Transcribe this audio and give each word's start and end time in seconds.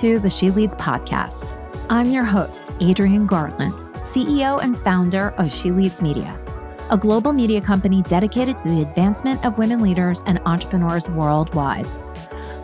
to 0.00 0.18
the 0.18 0.30
She 0.30 0.50
Leads 0.50 0.74
podcast. 0.76 1.52
I'm 1.90 2.10
your 2.10 2.24
host, 2.24 2.72
Adrienne 2.80 3.26
Garland, 3.26 3.74
CEO 3.96 4.58
and 4.62 4.78
founder 4.78 5.34
of 5.36 5.52
She 5.52 5.70
Leads 5.70 6.00
Media, 6.00 6.40
a 6.88 6.96
global 6.96 7.34
media 7.34 7.60
company 7.60 8.00
dedicated 8.04 8.56
to 8.56 8.70
the 8.70 8.80
advancement 8.80 9.44
of 9.44 9.58
women 9.58 9.82
leaders 9.82 10.22
and 10.24 10.40
entrepreneurs 10.46 11.06
worldwide. 11.10 11.86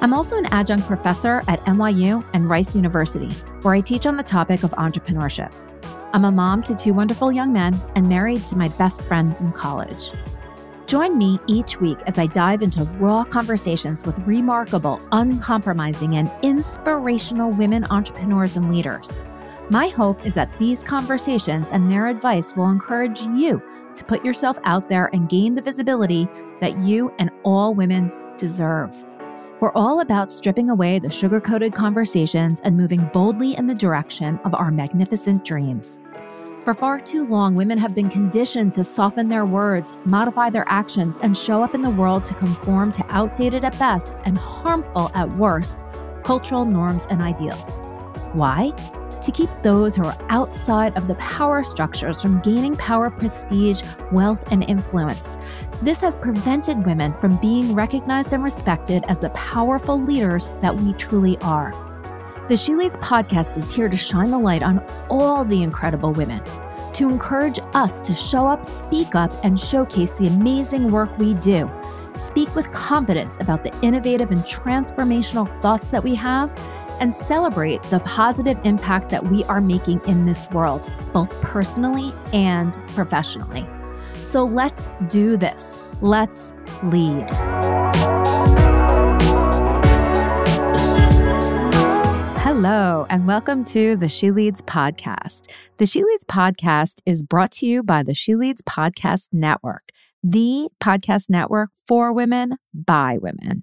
I'm 0.00 0.14
also 0.14 0.38
an 0.38 0.46
adjunct 0.46 0.86
professor 0.86 1.42
at 1.46 1.62
NYU 1.66 2.26
and 2.32 2.48
Rice 2.48 2.74
University, 2.74 3.28
where 3.60 3.74
I 3.74 3.82
teach 3.82 4.06
on 4.06 4.16
the 4.16 4.22
topic 4.22 4.62
of 4.62 4.70
entrepreneurship. 4.70 5.52
I'm 6.14 6.24
a 6.24 6.32
mom 6.32 6.62
to 6.62 6.74
two 6.74 6.94
wonderful 6.94 7.30
young 7.30 7.52
men 7.52 7.78
and 7.96 8.08
married 8.08 8.46
to 8.46 8.56
my 8.56 8.68
best 8.68 9.02
friend 9.02 9.36
from 9.36 9.52
college. 9.52 10.10
Join 10.86 11.18
me 11.18 11.40
each 11.48 11.80
week 11.80 11.98
as 12.06 12.16
I 12.16 12.26
dive 12.26 12.62
into 12.62 12.84
raw 13.00 13.24
conversations 13.24 14.04
with 14.04 14.24
remarkable, 14.24 15.00
uncompromising, 15.10 16.14
and 16.14 16.30
inspirational 16.42 17.50
women 17.50 17.84
entrepreneurs 17.90 18.54
and 18.54 18.72
leaders. 18.72 19.18
My 19.68 19.88
hope 19.88 20.24
is 20.24 20.34
that 20.34 20.56
these 20.60 20.84
conversations 20.84 21.68
and 21.72 21.90
their 21.90 22.06
advice 22.06 22.54
will 22.54 22.70
encourage 22.70 23.20
you 23.20 23.60
to 23.96 24.04
put 24.04 24.24
yourself 24.24 24.58
out 24.62 24.88
there 24.88 25.10
and 25.12 25.28
gain 25.28 25.56
the 25.56 25.62
visibility 25.62 26.28
that 26.60 26.78
you 26.78 27.12
and 27.18 27.32
all 27.42 27.74
women 27.74 28.12
deserve. 28.36 28.94
We're 29.58 29.72
all 29.72 29.98
about 30.00 30.30
stripping 30.30 30.70
away 30.70 31.00
the 31.00 31.10
sugar 31.10 31.40
coated 31.40 31.74
conversations 31.74 32.60
and 32.60 32.76
moving 32.76 33.10
boldly 33.12 33.56
in 33.56 33.66
the 33.66 33.74
direction 33.74 34.38
of 34.44 34.54
our 34.54 34.70
magnificent 34.70 35.44
dreams. 35.44 36.04
For 36.66 36.74
far 36.74 36.98
too 36.98 37.24
long, 37.24 37.54
women 37.54 37.78
have 37.78 37.94
been 37.94 38.08
conditioned 38.08 38.72
to 38.72 38.82
soften 38.82 39.28
their 39.28 39.44
words, 39.46 39.94
modify 40.04 40.50
their 40.50 40.64
actions, 40.66 41.16
and 41.22 41.36
show 41.36 41.62
up 41.62 41.76
in 41.76 41.82
the 41.82 41.90
world 41.90 42.24
to 42.24 42.34
conform 42.34 42.90
to 42.90 43.06
outdated 43.08 43.64
at 43.64 43.78
best 43.78 44.16
and 44.24 44.36
harmful 44.36 45.12
at 45.14 45.30
worst 45.36 45.78
cultural 46.24 46.64
norms 46.64 47.06
and 47.08 47.22
ideals. 47.22 47.78
Why? 48.32 48.72
To 49.22 49.30
keep 49.30 49.48
those 49.62 49.94
who 49.94 50.06
are 50.06 50.18
outside 50.28 50.96
of 50.96 51.06
the 51.06 51.14
power 51.14 51.62
structures 51.62 52.20
from 52.20 52.40
gaining 52.40 52.74
power, 52.74 53.10
prestige, 53.10 53.82
wealth, 54.10 54.42
and 54.50 54.68
influence. 54.68 55.38
This 55.82 56.00
has 56.00 56.16
prevented 56.16 56.84
women 56.84 57.12
from 57.12 57.36
being 57.36 57.74
recognized 57.74 58.32
and 58.32 58.42
respected 58.42 59.04
as 59.06 59.20
the 59.20 59.30
powerful 59.30 60.02
leaders 60.02 60.48
that 60.62 60.74
we 60.74 60.94
truly 60.94 61.38
are. 61.42 61.72
The 62.48 62.56
She 62.56 62.76
Leads 62.76 62.96
podcast 62.98 63.56
is 63.56 63.74
here 63.74 63.88
to 63.88 63.96
shine 63.96 64.30
the 64.30 64.38
light 64.38 64.62
on 64.62 64.78
all 65.08 65.44
the 65.44 65.62
incredible 65.62 66.12
women, 66.12 66.42
to 66.94 67.08
encourage 67.08 67.58
us 67.74 68.00
to 68.00 68.14
show 68.14 68.46
up, 68.46 68.64
speak 68.64 69.14
up, 69.14 69.32
and 69.44 69.60
showcase 69.60 70.12
the 70.12 70.26
amazing 70.26 70.90
work 70.90 71.16
we 71.18 71.34
do. 71.34 71.70
Speak 72.14 72.54
with 72.54 72.72
confidence 72.72 73.36
about 73.40 73.62
the 73.62 73.80
innovative 73.82 74.30
and 74.30 74.42
transformational 74.44 75.48
thoughts 75.60 75.88
that 75.88 76.02
we 76.02 76.14
have, 76.14 76.58
and 76.98 77.12
celebrate 77.12 77.82
the 77.84 78.00
positive 78.00 78.58
impact 78.64 79.10
that 79.10 79.22
we 79.26 79.44
are 79.44 79.60
making 79.60 80.00
in 80.06 80.24
this 80.24 80.48
world, 80.50 80.90
both 81.12 81.38
personally 81.42 82.14
and 82.32 82.78
professionally. 82.88 83.68
So 84.24 84.44
let's 84.44 84.88
do 85.08 85.36
this. 85.36 85.78
Let's 86.00 86.54
lead. 86.84 87.26
Hello, 92.68 93.06
and 93.10 93.28
welcome 93.28 93.64
to 93.66 93.94
the 93.94 94.08
She 94.08 94.32
Leads 94.32 94.60
podcast. 94.62 95.46
The 95.76 95.86
She 95.86 96.02
Leads 96.02 96.24
podcast 96.24 97.00
is 97.06 97.22
brought 97.22 97.52
to 97.52 97.66
you 97.66 97.84
by 97.84 98.02
the 98.02 98.12
She 98.12 98.34
Leads 98.34 98.60
Podcast 98.62 99.28
Network, 99.30 99.90
the 100.24 100.68
podcast 100.82 101.30
network 101.30 101.70
for 101.86 102.12
women 102.12 102.56
by 102.74 103.18
women. 103.22 103.62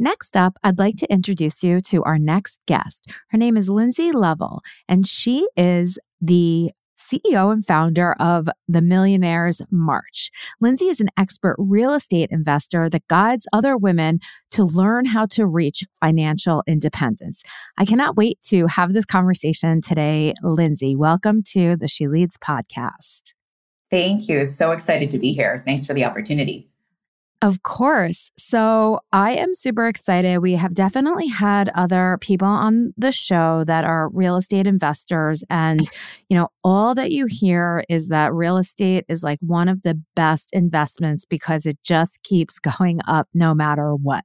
Next 0.00 0.36
up, 0.36 0.58
I'd 0.64 0.80
like 0.80 0.96
to 0.96 1.12
introduce 1.12 1.62
you 1.62 1.80
to 1.82 2.02
our 2.02 2.18
next 2.18 2.58
guest. 2.66 3.06
Her 3.28 3.38
name 3.38 3.56
is 3.56 3.68
Lindsey 3.68 4.10
Lovell, 4.10 4.62
and 4.88 5.06
she 5.06 5.46
is 5.56 5.96
the 6.20 6.72
CEO 7.04 7.52
and 7.52 7.64
founder 7.64 8.12
of 8.14 8.48
the 8.66 8.80
Millionaires 8.80 9.60
March. 9.70 10.30
Lindsey 10.60 10.86
is 10.86 11.00
an 11.00 11.08
expert 11.18 11.56
real 11.58 11.92
estate 11.92 12.30
investor 12.30 12.88
that 12.88 13.06
guides 13.08 13.46
other 13.52 13.76
women 13.76 14.20
to 14.52 14.64
learn 14.64 15.04
how 15.04 15.26
to 15.26 15.46
reach 15.46 15.84
financial 16.00 16.62
independence. 16.66 17.42
I 17.76 17.84
cannot 17.84 18.16
wait 18.16 18.40
to 18.46 18.66
have 18.66 18.92
this 18.92 19.04
conversation 19.04 19.80
today. 19.80 20.32
Lindsey, 20.42 20.96
welcome 20.96 21.42
to 21.52 21.76
the 21.76 21.88
She 21.88 22.08
Leads 22.08 22.38
podcast. 22.38 23.34
Thank 23.90 24.28
you. 24.28 24.46
So 24.46 24.72
excited 24.72 25.10
to 25.10 25.18
be 25.18 25.32
here. 25.32 25.62
Thanks 25.66 25.84
for 25.86 25.94
the 25.94 26.04
opportunity. 26.04 26.70
Of 27.44 27.62
course. 27.62 28.30
So 28.38 29.00
I 29.12 29.32
am 29.32 29.52
super 29.52 29.86
excited. 29.86 30.38
We 30.38 30.54
have 30.54 30.72
definitely 30.72 31.26
had 31.26 31.68
other 31.74 32.16
people 32.22 32.48
on 32.48 32.94
the 32.96 33.12
show 33.12 33.64
that 33.64 33.84
are 33.84 34.08
real 34.14 34.36
estate 34.36 34.66
investors. 34.66 35.44
And, 35.50 35.86
you 36.30 36.38
know, 36.38 36.48
all 36.64 36.94
that 36.94 37.12
you 37.12 37.26
hear 37.28 37.84
is 37.90 38.08
that 38.08 38.32
real 38.32 38.56
estate 38.56 39.04
is 39.10 39.22
like 39.22 39.40
one 39.42 39.68
of 39.68 39.82
the 39.82 40.00
best 40.16 40.48
investments 40.54 41.26
because 41.26 41.66
it 41.66 41.76
just 41.84 42.22
keeps 42.22 42.58
going 42.78 43.00
up 43.06 43.28
no 43.34 43.52
matter 43.52 43.94
what. 43.94 44.24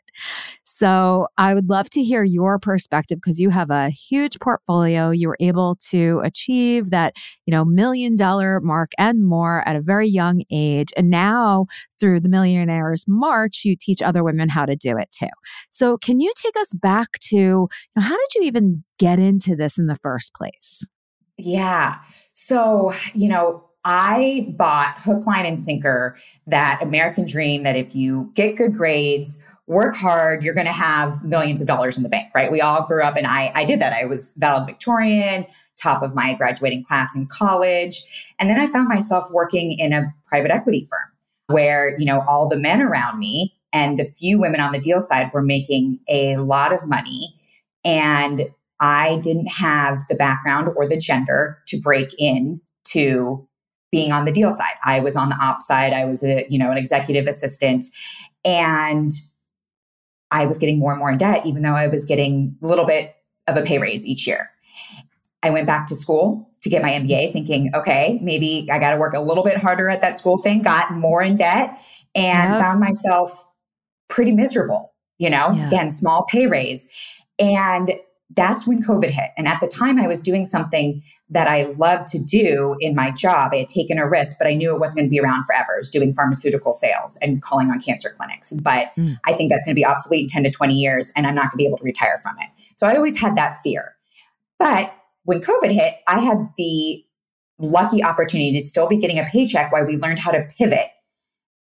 So 0.80 1.28
I 1.38 1.54
would 1.54 1.70
love 1.70 1.90
to 1.90 2.02
hear 2.02 2.24
your 2.24 2.58
perspective 2.58 3.18
because 3.18 3.38
you 3.38 3.50
have 3.50 3.70
a 3.70 3.90
huge 3.90 4.40
portfolio. 4.40 5.10
You 5.10 5.28
were 5.28 5.38
able 5.42 5.76
to 5.90 6.22
achieve 6.24 6.92
that, 6.92 7.18
you 7.46 7.52
know, 7.52 7.66
million 7.66 8.16
dollar 8.16 8.62
mark 8.62 8.92
and 8.98 9.28
more 9.28 9.62
at 9.68 9.76
a 9.76 9.82
very 9.82 10.08
young 10.08 10.42
age. 10.50 10.88
And 10.96 11.10
now 11.10 11.66
through 12.00 12.22
the 12.22 12.30
Millionaires 12.30 13.04
March, 13.10 13.66
you 13.66 13.76
teach 13.78 14.02
other 14.02 14.24
women 14.24 14.48
how 14.48 14.66
to 14.66 14.78
do 14.78 14.98
it 14.98 15.10
too. 15.12 15.28
So 15.70 15.98
can 15.98 16.22
you 16.22 16.32
take 16.38 16.56
us 16.56 16.72
back 16.72 17.20
to 17.24 17.36
you 17.36 17.70
know, 17.98 18.02
how 18.02 18.16
did 18.16 18.36
you 18.36 18.44
even 18.44 18.86
get 18.98 19.20
into 19.20 19.58
this 19.58 19.78
in 19.78 19.88
the 19.88 19.98
first 20.02 20.34
place? 20.34 20.88
Yeah. 21.38 21.98
So, 22.32 22.94
you 23.14 23.28
know, 23.28 23.66
I 23.84 24.54
bought 24.58 24.96
hook, 25.00 25.28
line, 25.28 25.46
and 25.46 25.60
sinker 25.60 26.18
that 26.48 26.80
American 26.82 27.26
dream 27.26 27.64
that 27.64 27.76
if 27.76 27.96
you 27.96 28.32
get 28.34 28.56
good 28.56 28.74
grades, 28.74 29.42
work 29.70 29.96
hard, 29.96 30.44
you're 30.44 30.56
going 30.56 30.66
to 30.66 30.74
have 30.74 31.24
millions 31.24 31.62
of 31.62 31.68
dollars 31.68 31.96
in 31.96 32.02
the 32.02 32.10
bank, 32.10 32.32
right? 32.36 32.52
We 32.52 32.60
all 32.60 32.86
grew 32.86 33.04
up 33.04 33.16
and 33.16 33.28
I, 33.28 33.52
I 33.54 33.66
did 33.66 33.80
that. 33.80 33.94
I 33.94 34.06
was 34.06 34.34
valedictorian, 34.38 35.46
top 35.82 36.02
of 36.02 36.16
my 36.16 36.34
graduating 36.34 36.84
class 36.84 37.16
in 37.16 37.28
college. 37.28 38.04
And 38.40 38.50
then 38.50 38.60
I 38.60 38.66
found 38.66 38.90
myself 38.90 39.30
working 39.32 39.74
in 39.74 39.94
a 39.94 40.12
private 40.26 40.50
equity 40.50 40.88
firm 40.90 41.56
where, 41.56 41.96
you 42.00 42.06
know, 42.06 42.24
all 42.28 42.50
the 42.50 42.58
men 42.58 42.82
around 42.82 43.20
me 43.20 43.56
and 43.72 44.00
the 44.00 44.06
few 44.06 44.40
women 44.40 44.60
on 44.60 44.72
the 44.72 44.80
deal 44.80 45.00
side 45.00 45.30
were 45.34 45.44
making 45.44 46.00
a 46.10 46.38
lot 46.38 46.74
of 46.74 46.88
money. 46.88 47.32
And 47.86 48.50
I 48.80 49.18
didn't 49.18 49.52
have 49.52 50.02
the 50.10 50.16
background 50.16 50.70
or 50.76 50.88
the 50.88 50.98
gender 50.98 51.60
to 51.68 51.80
break 51.80 52.10
in 52.18 52.60
to 52.86 53.48
being 53.92 54.12
on 54.12 54.26
the 54.26 54.32
deal 54.32 54.52
side. 54.52 54.74
I 54.84 55.00
was 55.00 55.16
on 55.16 55.30
the 55.30 55.38
op 55.40 55.62
side. 55.62 55.94
I 55.94 56.06
was 56.06 56.24
a, 56.24 56.48
you 56.50 56.58
know, 56.58 56.72
an 56.72 56.78
executive 56.78 57.28
assistant. 57.28 57.86
And 58.44 59.12
I 60.32 60.46
was 60.46 60.58
getting 60.58 60.80
more 60.80 60.92
and 60.92 61.00
more 61.00 61.12
in 61.12 61.18
debt, 61.18 61.46
even 61.46 61.64
though 61.64 61.76
I 61.76 61.88
was 61.88 62.06
getting 62.06 62.56
a 62.64 62.68
little 62.68 62.86
bit 62.86 63.16
of 63.48 63.58
a 63.58 63.62
pay 63.62 63.80
raise 63.80 64.06
each 64.06 64.28
year. 64.28 64.50
I 65.42 65.50
went 65.50 65.68
back 65.68 65.88
to 65.88 65.96
school 65.96 66.50
to 66.62 66.70
get 66.70 66.82
my 66.82 66.92
MBA 66.92 67.32
thinking, 67.32 67.72
okay, 67.74 68.20
maybe 68.22 68.68
I 68.72 68.80
got 68.80 68.92
to 68.92 68.98
work 68.98 69.14
a 69.14 69.22
little 69.22 69.44
bit 69.44 69.58
harder 69.58 69.90
at 69.90 70.02
that 70.02 70.18
school 70.18 70.38
thing, 70.38 70.62
got 70.62 70.92
more 70.94 71.22
in 71.22 71.36
debt 71.36 71.80
and 72.16 72.52
yep. 72.52 72.62
found 72.62 72.80
myself 72.80 73.48
pretty 74.10 74.34
miserable, 74.34 74.94
you 75.18 75.30
know, 75.30 75.52
yeah. 75.52 75.68
again, 75.68 75.90
small 75.90 76.26
pay 76.30 76.48
raise. 76.48 76.90
And 77.40 77.94
that's 78.36 78.68
when 78.68 78.82
COVID 78.82 79.10
hit. 79.10 79.32
And 79.38 79.48
at 79.48 79.60
the 79.60 79.68
time, 79.68 80.00
I 80.00 80.08
was 80.08 80.22
doing 80.22 80.46
something 80.46 81.02
that 81.30 81.48
I 81.48 81.64
loved 81.78 82.08
to 82.10 82.20
do 82.20 82.76
in 82.80 82.94
my 82.94 83.10
job. 83.12 83.52
I 83.54 83.58
had 83.58 83.68
taken 83.68 83.98
a 83.98 84.08
risk, 84.08 84.38
but 84.38 84.48
I 84.48 84.54
knew 84.54 84.74
it 84.74 84.80
wasn't 84.80 85.00
going 85.00 85.08
to 85.08 85.10
be 85.10 85.20
around 85.20 85.46
forever. 85.46 85.74
I 85.76 85.80
was 85.80 85.90
doing 85.90 86.14
pharmaceutical 86.14 86.72
sales 86.72 87.18
and 87.22 87.42
calling 87.42 87.72
on 87.72 87.82
cancer 87.82 88.14
clinics. 88.16 88.52
But 88.54 88.92
mm. 88.98 89.18
I 89.26 89.34
think 89.34 89.50
that's 89.50 89.66
going 89.66 89.74
to 89.74 89.80
be 89.80 89.86
obsolete 89.86 90.22
in 90.22 90.28
10 90.28 90.44
to 90.44 90.52
20 90.52 90.76
years, 90.76 91.12
and 91.16 91.26
I'm 91.26 91.34
not 91.34 91.46
going 91.46 91.52
to 91.52 91.58
be 91.58 91.66
able 91.66 91.78
to 91.80 91.84
retire 91.84 92.20
from 92.22 92.36
it. 92.40 92.50
So 92.76 92.86
I 92.86 92.96
always 92.96 93.18
had 93.18 93.36
that 93.36 93.60
fear. 93.62 93.96
But 94.60 94.94
when 95.24 95.40
COVID 95.40 95.72
hit, 95.72 95.96
I 96.08 96.20
had 96.20 96.50
the 96.58 97.04
lucky 97.58 98.04
opportunity 98.04 98.54
to 98.54 98.62
still 98.62 98.88
be 98.88 98.98
getting 98.98 99.18
a 99.18 99.26
paycheck 99.26 99.72
while 99.72 99.86
we 99.86 99.98
learned 99.98 100.20
how 100.20 100.32
to 100.32 100.48
pivot 100.58 100.88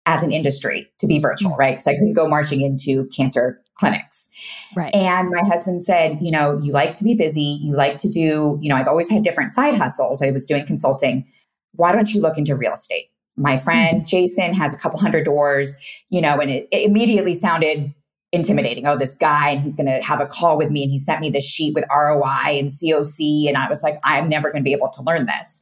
as 0.09 0.23
an 0.23 0.31
industry 0.31 0.91
to 0.97 1.05
be 1.05 1.19
virtual, 1.19 1.51
mm. 1.51 1.57
right? 1.57 1.73
Because 1.73 1.85
I 1.85 1.93
couldn't 1.93 2.13
go 2.13 2.27
marching 2.27 2.61
into 2.61 3.07
cancer 3.15 3.61
clinics. 3.75 4.27
Right. 4.75 4.93
And 4.93 5.29
my 5.29 5.47
husband 5.47 5.83
said, 5.83 6.17
you 6.19 6.31
know, 6.31 6.59
you 6.63 6.73
like 6.73 6.95
to 6.95 7.03
be 7.03 7.13
busy, 7.13 7.59
you 7.61 7.75
like 7.75 7.99
to 7.99 8.09
do, 8.09 8.57
you 8.59 8.69
know, 8.69 8.75
I've 8.75 8.87
always 8.87 9.07
had 9.07 9.23
different 9.23 9.51
side 9.51 9.75
hustles. 9.75 10.23
I 10.23 10.31
was 10.31 10.47
doing 10.47 10.65
consulting. 10.65 11.27
Why 11.73 11.91
don't 11.91 12.11
you 12.11 12.21
look 12.21 12.39
into 12.39 12.55
real 12.55 12.73
estate? 12.73 13.11
My 13.37 13.55
friend 13.55 13.97
mm-hmm. 13.97 14.05
Jason 14.05 14.53
has 14.55 14.73
a 14.73 14.77
couple 14.77 14.99
hundred 14.99 15.25
doors, 15.25 15.77
you 16.09 16.21
know, 16.21 16.39
and 16.39 16.49
it, 16.49 16.67
it 16.71 16.89
immediately 16.89 17.35
sounded 17.35 17.93
intimidating. 18.31 18.87
Oh, 18.87 18.97
this 18.97 19.13
guy, 19.13 19.51
and 19.51 19.61
he's 19.61 19.75
going 19.75 19.87
to 19.87 20.01
have 20.01 20.21
a 20.21 20.25
call 20.25 20.57
with 20.57 20.71
me. 20.71 20.83
And 20.83 20.91
he 20.91 20.97
sent 20.97 21.21
me 21.21 21.29
this 21.29 21.47
sheet 21.47 21.75
with 21.75 21.85
ROI 21.89 22.57
and 22.57 22.67
COC. 22.67 23.47
And 23.47 23.57
I 23.57 23.69
was 23.69 23.83
like, 23.83 23.99
I'm 24.03 24.27
never 24.27 24.51
going 24.51 24.63
to 24.63 24.67
be 24.67 24.73
able 24.73 24.89
to 24.89 25.03
learn 25.03 25.27
this. 25.27 25.61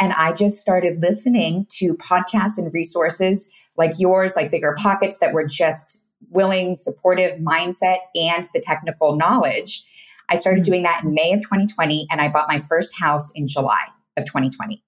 And 0.00 0.12
I 0.12 0.32
just 0.32 0.58
started 0.58 1.02
listening 1.02 1.66
to 1.70 1.94
podcasts 1.94 2.58
and 2.58 2.72
resources 2.72 3.50
like 3.78 3.98
yours, 3.98 4.36
like 4.36 4.50
Bigger 4.50 4.74
Pockets, 4.78 5.18
that 5.18 5.32
were 5.32 5.46
just 5.46 6.02
willing, 6.30 6.76
supportive 6.76 7.38
mindset 7.38 7.98
and 8.14 8.46
the 8.52 8.60
technical 8.60 9.16
knowledge. 9.16 9.84
I 10.28 10.36
started 10.36 10.58
mm-hmm. 10.58 10.72
doing 10.72 10.82
that 10.82 11.04
in 11.04 11.14
May 11.14 11.32
of 11.32 11.40
2020 11.40 12.06
and 12.10 12.20
I 12.20 12.28
bought 12.28 12.48
my 12.48 12.58
first 12.58 12.92
house 12.98 13.30
in 13.34 13.46
July 13.46 13.80
of 14.16 14.24
2020. 14.24 14.82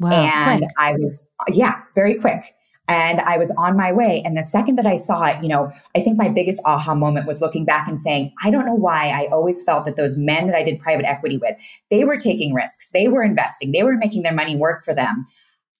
Wow, 0.00 0.10
and 0.10 0.60
quick. 0.60 0.70
I 0.78 0.92
was, 0.92 1.26
yeah, 1.48 1.80
very 1.94 2.14
quick. 2.14 2.42
And 2.86 3.20
I 3.22 3.38
was 3.38 3.50
on 3.56 3.78
my 3.78 3.92
way. 3.92 4.20
And 4.26 4.36
the 4.36 4.42
second 4.42 4.76
that 4.76 4.86
I 4.86 4.96
saw 4.96 5.24
it, 5.24 5.42
you 5.42 5.48
know, 5.48 5.72
I 5.96 6.00
think 6.00 6.18
my 6.18 6.28
biggest 6.28 6.60
aha 6.66 6.94
moment 6.94 7.26
was 7.26 7.40
looking 7.40 7.64
back 7.64 7.88
and 7.88 7.98
saying, 7.98 8.32
I 8.42 8.50
don't 8.50 8.66
know 8.66 8.74
why 8.74 9.08
I 9.08 9.26
always 9.32 9.62
felt 9.62 9.86
that 9.86 9.96
those 9.96 10.18
men 10.18 10.48
that 10.48 10.56
I 10.56 10.62
did 10.62 10.80
private 10.80 11.06
equity 11.06 11.38
with, 11.38 11.56
they 11.90 12.04
were 12.04 12.18
taking 12.18 12.52
risks, 12.52 12.90
they 12.92 13.08
were 13.08 13.22
investing, 13.22 13.72
they 13.72 13.84
were 13.84 13.96
making 13.96 14.22
their 14.22 14.34
money 14.34 14.54
work 14.54 14.82
for 14.82 14.92
them. 14.92 15.26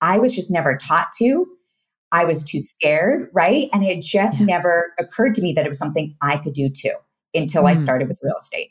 I 0.00 0.18
was 0.18 0.34
just 0.34 0.50
never 0.50 0.76
taught 0.76 1.08
to. 1.18 1.46
I 2.14 2.24
was 2.24 2.44
too 2.44 2.60
scared, 2.60 3.28
right? 3.34 3.68
And 3.72 3.82
it 3.82 4.00
just 4.00 4.40
yeah. 4.40 4.46
never 4.46 4.94
occurred 4.98 5.34
to 5.34 5.42
me 5.42 5.52
that 5.54 5.64
it 5.64 5.68
was 5.68 5.78
something 5.78 6.14
I 6.22 6.38
could 6.38 6.54
do 6.54 6.70
too 6.70 6.94
until 7.34 7.64
mm. 7.64 7.70
I 7.70 7.74
started 7.74 8.08
with 8.08 8.18
real 8.22 8.36
estate. 8.36 8.70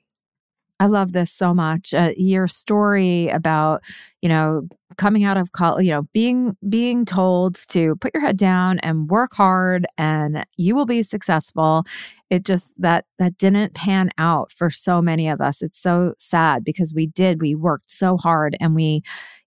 I 0.80 0.88
love 0.88 1.14
this 1.14 1.32
so 1.32 1.54
much. 1.54 1.94
Uh, 1.94 2.12
your 2.18 2.48
story 2.48 3.30
about, 3.30 3.84
you 4.22 4.30
know, 4.30 4.64
coming 4.98 5.24
out 5.24 5.38
of 5.38 5.52
college, 5.52 5.86
you 5.86 5.92
know, 5.92 6.04
being 6.14 6.58
being 6.68 7.06
told 7.06 7.56
to 7.70 7.96
put 7.98 8.14
your 8.14 8.22
head 8.22 8.38
down 8.38 8.80
and 8.80 9.10
work 9.10 9.34
hard 9.34 9.86
and 9.98 10.46
you 10.58 10.76
will 10.76 10.86
be 10.86 11.04
successful. 11.04 11.86
It 12.30 12.44
just 12.44 12.70
that 12.80 13.06
that 13.20 13.38
didn't 13.38 13.76
pan 13.76 14.10
out 14.18 14.52
for 14.52 14.70
so 14.70 15.02
many 15.02 15.30
of 15.30 15.42
us. 15.42 15.62
It's 15.62 15.80
so 15.80 16.16
sad 16.18 16.64
because 16.64 16.94
we 16.94 17.08
did 17.08 17.42
we 17.42 17.56
worked 17.56 17.92
so 17.92 18.18
hard 18.18 18.58
and 18.60 18.76
we 18.76 19.04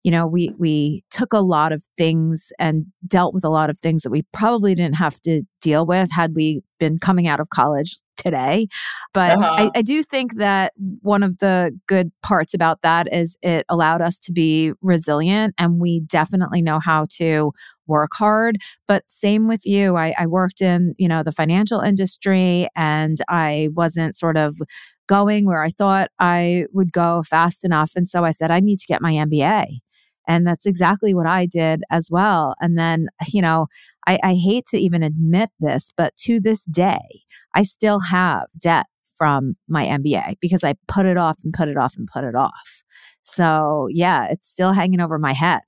you 0.07 0.13
know, 0.13 0.25
we 0.25 0.53
we 0.57 1.03
took 1.11 1.33
a 1.33 1.41
lot 1.41 1.73
of 1.73 1.83
things 1.99 2.53
and 2.61 2.87
dealt 3.09 3.35
with 3.35 3.43
a 3.43 3.49
lot 3.49 3.71
of 3.71 3.79
things 3.81 4.03
that 4.03 4.11
we 4.11 4.23
probably 4.33 4.73
didn't 4.73 4.95
have 4.95 5.21
to 5.23 5.43
deal 5.61 5.85
with 5.85 6.13
had 6.13 6.37
we 6.37 6.63
been 6.79 6.97
coming 6.97 7.27
out 7.27 7.41
of 7.41 7.51
college 7.51 7.97
today. 8.17 8.69
But 9.13 9.37
uh-huh. 9.37 9.55
I, 9.75 9.79
I, 9.79 9.83
do 9.83 10.05
think 10.05 10.37
that 10.37 10.75
one 11.03 11.25
of 11.25 11.39
the 11.39 11.77
good 11.89 12.13
parts 12.23 12.55
about 12.55 12.83
that 12.83 13.13
is 13.13 13.37
it 13.43 13.67
allowed 13.69 14.01
us 14.01 14.17
to 14.21 14.33
be 14.33 14.73
resilient 14.81 15.55
and 15.59 15.81
we 15.81 16.03
definitely 16.03 16.63
know 16.63 16.79
how 16.79 17.07
to 17.17 17.51
work 17.89 18.11
hard. 18.15 18.59
But 18.87 19.03
same 19.09 19.49
with 19.49 19.67
you. 19.67 19.97
I, 19.97 20.15
I 20.17 20.27
worked 20.27 20.63
in, 20.63 20.95
you 20.99 21.09
know, 21.09 21.25
the 21.25 21.33
financial 21.33 21.81
industry 21.81 22.69
and 22.77 23.17
I 23.29 23.71
wasn't 23.75 24.15
sort 24.15 24.37
of 24.37 24.57
going 25.09 25.47
where 25.47 25.63
I 25.63 25.71
thought 25.71 26.11
I 26.19 26.67
would 26.73 26.93
go 26.93 27.23
fast 27.23 27.65
enough. 27.65 27.93
And 27.97 28.07
so 28.07 28.25
I 28.25 28.31
said, 28.31 28.51
I 28.51 28.61
need 28.61 28.79
to 28.79 28.87
get 28.87 29.03
my 29.03 29.13
MBA. 29.13 29.81
And 30.27 30.47
that's 30.47 30.67
exactly 30.67 31.15
what 31.15 31.27
I 31.27 31.47
did 31.47 31.83
as 31.91 32.09
well. 32.11 32.55
And 32.61 32.79
then, 32.79 33.09
you 33.29 33.43
know, 33.43 33.67
I, 34.07 34.19
I 34.23 34.35
hate 34.35 34.65
to 34.71 34.79
even 34.79 35.03
admit 35.03 35.51
this, 35.61 35.93
but 35.97 36.15
to 36.25 36.41
this 36.41 36.65
day, 36.65 37.01
I 37.55 37.63
still 37.63 38.01
have 38.01 38.47
debt 38.61 38.87
from 39.17 39.55
my 39.69 39.87
MBA 39.87 40.37
because 40.41 40.63
I 40.63 40.75
put 40.89 41.07
it 41.07 41.17
off 41.17 41.39
and 41.43 41.53
put 41.53 41.69
it 41.69 41.77
off 41.77 41.97
and 41.97 42.07
put 42.13 42.25
it 42.25 42.35
off. 42.35 42.83
So, 43.23 43.89
yeah, 43.91 44.27
it's 44.31 44.49
still 44.49 44.73
hanging 44.73 45.01
over 45.01 45.19
my 45.19 45.33
head. 45.33 45.61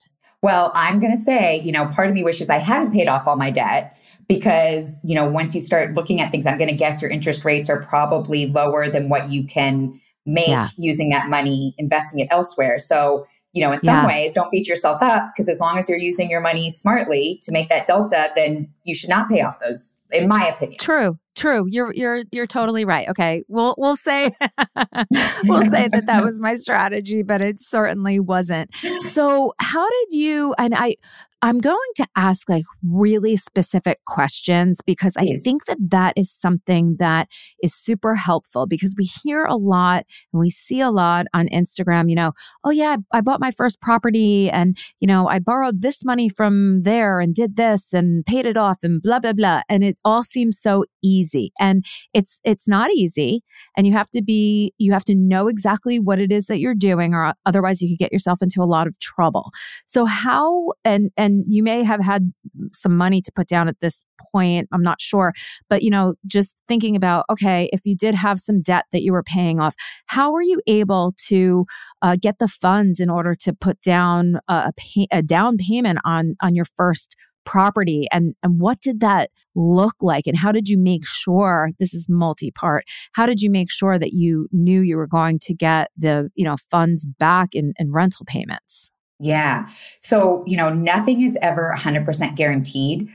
Well, 0.42 0.70
I'm 0.74 1.00
going 1.00 1.12
to 1.12 1.20
say, 1.20 1.60
you 1.60 1.72
know, 1.72 1.86
part 1.86 2.08
of 2.08 2.14
me 2.14 2.22
wishes 2.22 2.48
I 2.48 2.58
hadn't 2.58 2.92
paid 2.92 3.08
off 3.08 3.26
all 3.26 3.36
my 3.36 3.50
debt 3.50 3.98
because, 4.28 5.00
you 5.02 5.14
know, 5.16 5.26
once 5.26 5.54
you 5.54 5.60
start 5.60 5.94
looking 5.94 6.20
at 6.20 6.30
things, 6.30 6.46
I'm 6.46 6.58
going 6.58 6.70
to 6.70 6.76
guess 6.76 7.02
your 7.02 7.10
interest 7.10 7.44
rates 7.44 7.68
are 7.68 7.82
probably 7.82 8.46
lower 8.46 8.88
than 8.88 9.08
what 9.08 9.30
you 9.30 9.44
can 9.44 10.00
make 10.26 10.48
yeah. 10.48 10.68
using 10.76 11.08
that 11.08 11.28
money 11.28 11.74
investing 11.78 12.20
it 12.20 12.28
elsewhere. 12.30 12.78
So, 12.78 13.26
you 13.58 13.64
know, 13.64 13.72
in 13.72 13.80
some 13.80 13.96
yeah. 13.96 14.06
ways, 14.06 14.32
don't 14.32 14.52
beat 14.52 14.68
yourself 14.68 15.02
up 15.02 15.32
because 15.34 15.48
as 15.48 15.58
long 15.58 15.78
as 15.78 15.88
you're 15.88 15.98
using 15.98 16.30
your 16.30 16.40
money 16.40 16.70
smartly 16.70 17.40
to 17.42 17.50
make 17.50 17.68
that 17.70 17.86
delta, 17.86 18.30
then 18.36 18.72
you 18.88 18.94
should 18.94 19.10
not 19.10 19.28
pay 19.28 19.42
off 19.42 19.58
those, 19.58 19.94
in 20.10 20.26
my 20.26 20.46
opinion. 20.46 20.78
True. 20.78 21.18
True. 21.36 21.66
You're 21.68 21.92
you're 21.94 22.24
you're 22.32 22.46
totally 22.46 22.84
right. 22.84 23.08
Okay. 23.08 23.44
We'll 23.46 23.76
we'll 23.78 23.96
say 23.96 24.32
we'll 25.44 25.70
say 25.70 25.88
that 25.92 26.06
that 26.06 26.24
was 26.24 26.40
my 26.40 26.56
strategy, 26.56 27.22
but 27.22 27.40
it 27.40 27.60
certainly 27.60 28.18
wasn't. 28.18 28.74
So, 29.04 29.52
how 29.60 29.86
did 29.88 30.18
you 30.18 30.54
and 30.58 30.74
I 30.74 30.96
I'm 31.40 31.58
going 31.58 31.76
to 31.96 32.06
ask 32.16 32.48
like 32.48 32.64
really 32.82 33.36
specific 33.36 34.00
questions 34.06 34.80
because 34.84 35.16
I 35.16 35.36
think 35.36 35.66
that 35.66 35.78
that 35.90 36.14
is 36.16 36.32
something 36.32 36.96
that 36.98 37.28
is 37.62 37.72
super 37.74 38.16
helpful 38.16 38.66
because 38.66 38.94
we 38.98 39.04
hear 39.04 39.44
a 39.44 39.54
lot 39.54 40.04
and 40.32 40.40
we 40.40 40.50
see 40.50 40.80
a 40.80 40.90
lot 40.90 41.26
on 41.32 41.48
Instagram, 41.48 42.10
you 42.10 42.16
know, 42.16 42.32
oh 42.64 42.70
yeah, 42.70 42.96
I 43.12 43.20
bought 43.20 43.40
my 43.40 43.52
first 43.52 43.80
property 43.80 44.50
and, 44.50 44.76
you 44.98 45.06
know, 45.06 45.28
I 45.28 45.38
borrowed 45.38 45.80
this 45.80 46.04
money 46.04 46.28
from 46.28 46.82
there 46.82 47.20
and 47.20 47.32
did 47.34 47.54
this 47.54 47.92
and 47.92 48.26
paid 48.26 48.44
it 48.44 48.56
off 48.56 48.77
and 48.82 49.00
blah, 49.00 49.20
blah, 49.20 49.32
blah. 49.32 49.62
And 49.68 49.84
it 49.84 49.96
all 50.04 50.22
seems 50.22 50.58
so 50.58 50.84
easy. 51.02 51.52
And 51.58 51.84
it's, 52.12 52.40
it's 52.44 52.68
not 52.68 52.90
easy. 52.92 53.42
And 53.76 53.86
you 53.86 53.92
have 53.92 54.10
to 54.10 54.22
be, 54.22 54.72
you 54.78 54.92
have 54.92 55.04
to 55.04 55.14
know 55.14 55.48
exactly 55.48 55.98
what 55.98 56.18
it 56.18 56.32
is 56.32 56.46
that 56.46 56.58
you're 56.58 56.74
doing 56.74 57.14
or 57.14 57.32
otherwise 57.46 57.80
you 57.80 57.88
could 57.88 58.02
get 58.02 58.12
yourself 58.12 58.42
into 58.42 58.62
a 58.62 58.64
lot 58.64 58.86
of 58.86 58.98
trouble. 58.98 59.50
So 59.86 60.04
how, 60.04 60.72
and, 60.84 61.10
and 61.16 61.28
and 61.28 61.44
you 61.46 61.62
may 61.62 61.84
have 61.84 62.00
had 62.00 62.32
some 62.72 62.96
money 62.96 63.20
to 63.20 63.32
put 63.32 63.46
down 63.46 63.68
at 63.68 63.80
this 63.80 64.04
point 64.32 64.68
i'm 64.72 64.82
not 64.82 65.00
sure 65.00 65.32
but 65.68 65.82
you 65.82 65.90
know 65.90 66.14
just 66.26 66.60
thinking 66.66 66.96
about 66.96 67.24
okay 67.30 67.68
if 67.72 67.80
you 67.84 67.94
did 67.94 68.14
have 68.14 68.38
some 68.38 68.60
debt 68.60 68.84
that 68.92 69.02
you 69.02 69.12
were 69.12 69.22
paying 69.22 69.60
off 69.60 69.74
how 70.06 70.32
were 70.32 70.42
you 70.42 70.60
able 70.66 71.12
to 71.16 71.66
uh, 72.02 72.16
get 72.20 72.38
the 72.38 72.48
funds 72.48 73.00
in 73.00 73.10
order 73.10 73.34
to 73.34 73.52
put 73.52 73.80
down 73.80 74.38
a, 74.48 74.72
pay, 74.76 75.06
a 75.12 75.22
down 75.22 75.56
payment 75.56 75.98
on 76.04 76.34
on 76.42 76.54
your 76.54 76.66
first 76.76 77.16
property 77.48 78.06
and 78.12 78.34
and 78.42 78.60
what 78.60 78.78
did 78.80 79.00
that 79.00 79.30
look 79.54 79.96
like 80.02 80.26
and 80.26 80.36
how 80.36 80.52
did 80.52 80.68
you 80.68 80.76
make 80.76 81.06
sure 81.06 81.70
this 81.78 81.94
is 81.94 82.06
multi-part 82.08 82.84
how 83.14 83.24
did 83.24 83.40
you 83.40 83.50
make 83.50 83.70
sure 83.70 83.98
that 83.98 84.12
you 84.12 84.46
knew 84.52 84.82
you 84.82 84.98
were 84.98 85.06
going 85.06 85.38
to 85.38 85.54
get 85.54 85.90
the 85.96 86.30
you 86.34 86.44
know 86.44 86.56
funds 86.70 87.06
back 87.18 87.54
in, 87.54 87.72
in 87.78 87.90
rental 87.90 88.26
payments 88.26 88.90
yeah. 89.20 89.68
So, 90.00 90.44
you 90.46 90.56
know, 90.56 90.72
nothing 90.72 91.22
is 91.22 91.36
ever 91.42 91.74
100% 91.76 92.36
guaranteed, 92.36 93.08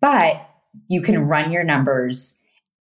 but 0.00 0.48
you 0.88 1.02
can 1.02 1.18
run 1.26 1.50
your 1.50 1.64
numbers 1.64 2.36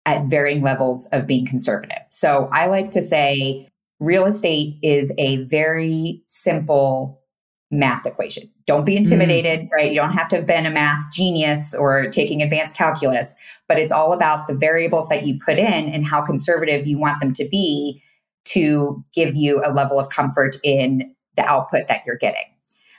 at 0.06 0.25
varying 0.26 0.62
levels 0.62 1.06
of 1.12 1.26
being 1.26 1.46
conservative. 1.46 2.02
So, 2.08 2.49
I 2.52 2.67
like 2.67 2.90
to 2.93 3.00
say 3.00 3.69
real 4.00 4.26
estate 4.26 4.79
is 4.82 5.12
a 5.19 5.44
very 5.44 6.23
simple 6.26 7.20
math 7.70 8.06
equation. 8.06 8.50
Don't 8.66 8.86
be 8.86 8.96
intimidated, 8.96 9.60
mm. 9.60 9.70
right? 9.72 9.90
You 9.90 10.00
don't 10.00 10.12
have 10.12 10.28
to 10.28 10.37
have 10.37 10.46
been 10.46 10.66
a 10.66 10.70
math 10.70 11.12
genius 11.12 11.75
or 11.75 12.06
taking 12.10 12.42
advanced 12.42 12.76
calculus, 12.76 13.37
but 13.68 13.78
it's 13.78 13.92
all 13.92 14.12
about 14.12 14.46
the 14.46 14.54
variables 14.54 15.08
that 15.08 15.26
you 15.26 15.38
put 15.44 15.58
in 15.58 15.88
and 15.88 16.06
how 16.06 16.25
conservative 16.25 16.87
you 16.87 16.98
want 16.98 17.20
them 17.20 17.32
to 17.34 17.48
be 17.48 18.02
to 18.46 19.04
give 19.14 19.37
you 19.37 19.62
a 19.64 19.70
level 19.70 20.00
of 20.00 20.08
comfort 20.08 20.56
in 20.64 21.14
the 21.37 21.44
output 21.46 21.88
that 21.88 22.02
you're 22.06 22.16
getting. 22.16 22.44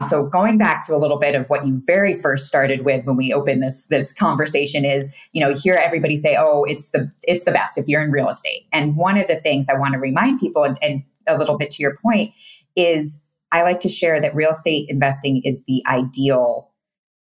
So 0.07 0.25
going 0.25 0.57
back 0.57 0.85
to 0.85 0.95
a 0.95 0.97
little 0.97 1.19
bit 1.19 1.35
of 1.35 1.47
what 1.47 1.65
you 1.65 1.81
very 1.85 2.13
first 2.13 2.45
started 2.45 2.85
with 2.85 3.05
when 3.05 3.17
we 3.17 3.33
opened 3.33 3.61
this 3.61 3.83
this 3.87 4.13
conversation 4.13 4.85
is, 4.85 5.13
you 5.33 5.41
know, 5.41 5.53
hear 5.53 5.73
everybody 5.73 6.15
say, 6.15 6.37
"Oh, 6.39 6.63
it's 6.63 6.91
the 6.91 7.11
it's 7.23 7.43
the 7.43 7.51
best 7.51 7.77
if 7.77 7.85
you're 7.85 8.01
in 8.01 8.09
real 8.09 8.29
estate." 8.29 8.65
And 8.71 8.95
one 8.95 9.17
of 9.17 9.27
the 9.27 9.35
things 9.35 9.67
I 9.67 9.77
want 9.77 9.93
to 9.93 9.99
remind 9.99 10.39
people 10.39 10.63
and, 10.63 10.81
and 10.81 11.03
a 11.27 11.37
little 11.37 11.57
bit 11.57 11.69
to 11.71 11.83
your 11.83 11.97
point 11.97 12.33
is 12.77 13.21
I 13.51 13.63
like 13.63 13.79
to 13.81 13.89
share 13.89 14.21
that 14.21 14.35
real 14.35 14.51
estate 14.51 14.89
investing 14.89 15.41
is 15.43 15.63
the 15.65 15.83
ideal 15.87 16.69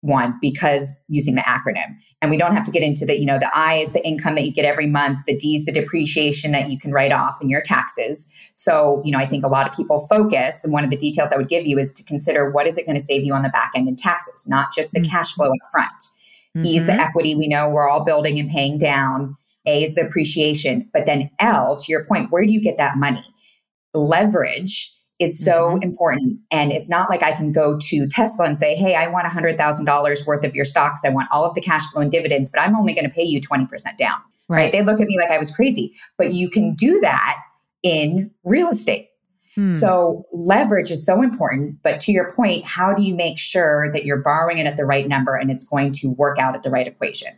one 0.02 0.38
because 0.40 0.94
using 1.08 1.34
the 1.34 1.42
acronym. 1.42 1.94
And 2.22 2.30
we 2.30 2.38
don't 2.38 2.54
have 2.54 2.64
to 2.64 2.70
get 2.70 2.82
into 2.82 3.04
the, 3.04 3.18
you 3.18 3.26
know, 3.26 3.38
the 3.38 3.50
I 3.54 3.74
is 3.74 3.92
the 3.92 4.06
income 4.06 4.34
that 4.34 4.44
you 4.44 4.52
get 4.52 4.64
every 4.64 4.86
month, 4.86 5.18
the 5.26 5.36
D 5.36 5.56
is 5.56 5.66
the 5.66 5.72
depreciation 5.72 6.52
that 6.52 6.70
you 6.70 6.78
can 6.78 6.90
write 6.90 7.12
off 7.12 7.36
in 7.42 7.50
your 7.50 7.60
taxes. 7.60 8.28
So, 8.54 9.02
you 9.04 9.12
know, 9.12 9.18
I 9.18 9.26
think 9.26 9.44
a 9.44 9.48
lot 9.48 9.68
of 9.68 9.74
people 9.74 10.06
focus, 10.06 10.64
and 10.64 10.72
one 10.72 10.84
of 10.84 10.90
the 10.90 10.96
details 10.96 11.32
I 11.32 11.36
would 11.36 11.48
give 11.48 11.66
you 11.66 11.78
is 11.78 11.92
to 11.92 12.02
consider 12.02 12.50
what 12.50 12.66
is 12.66 12.78
it 12.78 12.86
going 12.86 12.96
to 12.96 13.04
save 13.04 13.24
you 13.24 13.34
on 13.34 13.42
the 13.42 13.50
back 13.50 13.72
end 13.74 13.88
in 13.88 13.96
taxes, 13.96 14.46
not 14.48 14.72
just 14.72 14.92
the 14.92 15.00
mm-hmm. 15.00 15.10
cash 15.10 15.34
flow 15.34 15.48
up 15.48 15.70
front. 15.70 16.02
Mm-hmm. 16.56 16.64
E 16.64 16.76
is 16.76 16.86
the 16.86 16.92
equity 16.92 17.34
we 17.34 17.46
know 17.46 17.68
we're 17.68 17.88
all 17.88 18.04
building 18.04 18.38
and 18.38 18.50
paying 18.50 18.78
down. 18.78 19.36
A 19.66 19.84
is 19.84 19.94
the 19.94 20.06
appreciation. 20.06 20.88
But 20.94 21.04
then 21.04 21.30
L, 21.38 21.76
to 21.76 21.92
your 21.92 22.06
point, 22.06 22.30
where 22.30 22.46
do 22.46 22.52
you 22.52 22.62
get 22.62 22.78
that 22.78 22.96
money? 22.96 23.24
Leverage 23.92 24.90
is 25.20 25.38
so 25.38 25.70
mm-hmm. 25.70 25.82
important. 25.82 26.40
And 26.50 26.72
it's 26.72 26.88
not 26.88 27.10
like 27.10 27.22
I 27.22 27.32
can 27.32 27.52
go 27.52 27.78
to 27.78 28.08
Tesla 28.08 28.46
and 28.46 28.56
say, 28.56 28.74
hey, 28.74 28.94
I 28.94 29.06
want 29.06 29.26
$100,000 29.26 30.26
worth 30.26 30.44
of 30.44 30.56
your 30.56 30.64
stocks. 30.64 31.02
I 31.04 31.10
want 31.10 31.28
all 31.30 31.44
of 31.44 31.54
the 31.54 31.60
cash 31.60 31.86
flow 31.92 32.00
and 32.00 32.10
dividends, 32.10 32.48
but 32.48 32.60
I'm 32.60 32.74
only 32.74 32.94
going 32.94 33.04
to 33.04 33.14
pay 33.14 33.22
you 33.22 33.40
20% 33.40 33.68
down. 33.98 34.16
Right. 34.48 34.56
right. 34.56 34.72
They 34.72 34.82
look 34.82 34.98
at 34.98 35.06
me 35.06 35.18
like 35.20 35.30
I 35.30 35.38
was 35.38 35.54
crazy. 35.54 35.94
But 36.16 36.32
you 36.32 36.48
can 36.48 36.74
do 36.74 36.98
that 37.00 37.36
in 37.82 38.30
real 38.44 38.68
estate. 38.68 39.10
Hmm. 39.54 39.70
So 39.70 40.24
leverage 40.32 40.90
is 40.90 41.04
so 41.04 41.22
important. 41.22 41.82
But 41.82 42.00
to 42.00 42.12
your 42.12 42.32
point, 42.32 42.64
how 42.64 42.94
do 42.94 43.02
you 43.02 43.14
make 43.14 43.38
sure 43.38 43.92
that 43.92 44.06
you're 44.06 44.22
borrowing 44.22 44.58
it 44.58 44.66
at 44.66 44.78
the 44.78 44.86
right 44.86 45.06
number 45.06 45.34
and 45.36 45.50
it's 45.50 45.64
going 45.64 45.92
to 45.92 46.08
work 46.08 46.38
out 46.38 46.54
at 46.54 46.62
the 46.62 46.70
right 46.70 46.86
equation? 46.86 47.34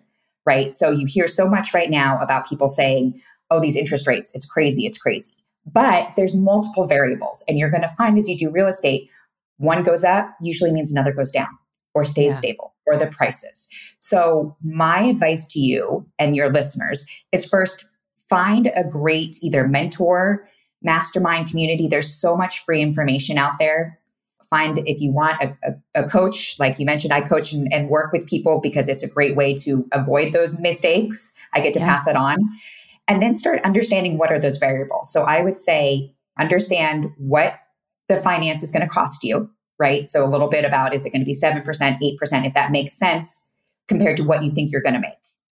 Right. 0.47 0.75
So 0.75 0.91
you 0.91 1.07
hear 1.07 1.27
so 1.27 1.49
much 1.49 1.75
right 1.75 1.91
now 1.91 2.19
about 2.21 2.49
people 2.49 2.69
saying, 2.69 3.21
oh, 3.51 3.61
these 3.61 3.77
interest 3.77 4.07
rates, 4.07 4.31
it's 4.35 4.47
crazy, 4.47 4.87
it's 4.87 4.99
crazy. 4.99 5.33
But 5.65 6.13
there's 6.17 6.37
multiple 6.37 6.87
variables. 6.87 7.45
And 7.47 7.59
you're 7.59 7.71
going 7.71 7.83
to 7.83 7.89
find 7.89 8.19
as 8.19 8.29
you 8.29 8.37
do 8.37 8.51
real 8.51 8.67
estate, 8.67 9.09
one 9.59 9.83
goes 9.83 10.05
up 10.05 10.35
usually 10.41 10.73
means 10.73 10.91
another 10.91 11.13
goes 11.13 11.31
down 11.31 11.49
or 11.95 12.05
stays 12.05 12.33
yeah. 12.33 12.39
stable 12.39 12.75
or 12.87 12.97
the 12.97 13.07
prices. 13.07 13.69
So, 14.01 14.57
my 14.63 15.03
advice 15.03 15.47
to 15.49 15.61
you 15.61 16.07
and 16.19 16.35
your 16.35 16.51
listeners 16.51 17.07
is 17.31 17.45
first 17.45 17.85
find 18.29 18.73
a 18.75 18.85
great 18.85 19.37
either 19.43 19.69
mentor, 19.69 20.49
mastermind 20.83 21.49
community. 21.49 21.87
There's 21.87 22.13
so 22.13 22.37
much 22.37 22.61
free 22.65 22.81
information 22.81 23.39
out 23.39 23.59
there. 23.59 23.99
Find 24.51 24.79
if 24.87 25.01
you 25.01 25.13
want 25.13 25.41
a, 25.43 25.57
a, 25.65 26.03
a 26.03 26.09
coach, 26.09 26.57
like 26.59 26.79
you 26.79 26.85
mentioned, 26.85 27.13
I 27.13 27.23
coach 27.23 27.53
and, 27.53 27.73
and, 27.73 27.89
work 27.89 28.13
with 28.13 28.27
people 28.27 28.61
because 28.61 28.87
it's 28.87 29.03
a 29.03 29.09
great 29.09 29.35
way 29.35 29.55
to 29.55 29.89
avoid 29.93 30.35
those 30.35 30.59
mistakes. 30.59 31.33
I 31.55 31.61
get 31.61 31.73
to 31.75 31.81
yeah. 31.81 31.87
pass 31.87 32.05
that 32.05 32.17
on. 32.17 32.37
And 33.09 33.21
then 33.21 33.35
start 33.35 33.61
understanding 33.65 34.17
what 34.17 34.33
are 34.33 34.39
those 34.39 34.59
variables. 34.59 35.13
So 35.13 35.23
I 35.23 35.43
would 35.43 35.59
say 35.59 36.15
understand 36.39 37.11
what 37.19 37.59
the 38.09 38.17
finance 38.17 38.63
is 38.63 38.71
going 38.71 38.83
to 38.83 38.89
cost 38.89 39.25
you, 39.25 39.51
right? 39.79 40.07
So 40.07 40.25
a 40.25 40.29
little 40.29 40.49
bit 40.49 40.65
about 40.65 40.95
is 40.95 41.05
it 41.05 41.11
going 41.11 41.21
to 41.21 41.27
be 41.27 41.35
7%, 41.35 41.65
8%, 41.65 42.47
if 42.47 42.55
that 42.55 42.71
makes 42.71 42.93
sense 42.93 43.47
compared 43.89 44.17
to 44.17 44.25
what 44.25 44.43
you 44.43 44.51
think 44.51 44.73
you're 44.73 44.83
going 44.83 44.95
to 44.95 45.01
make, 45.01 45.13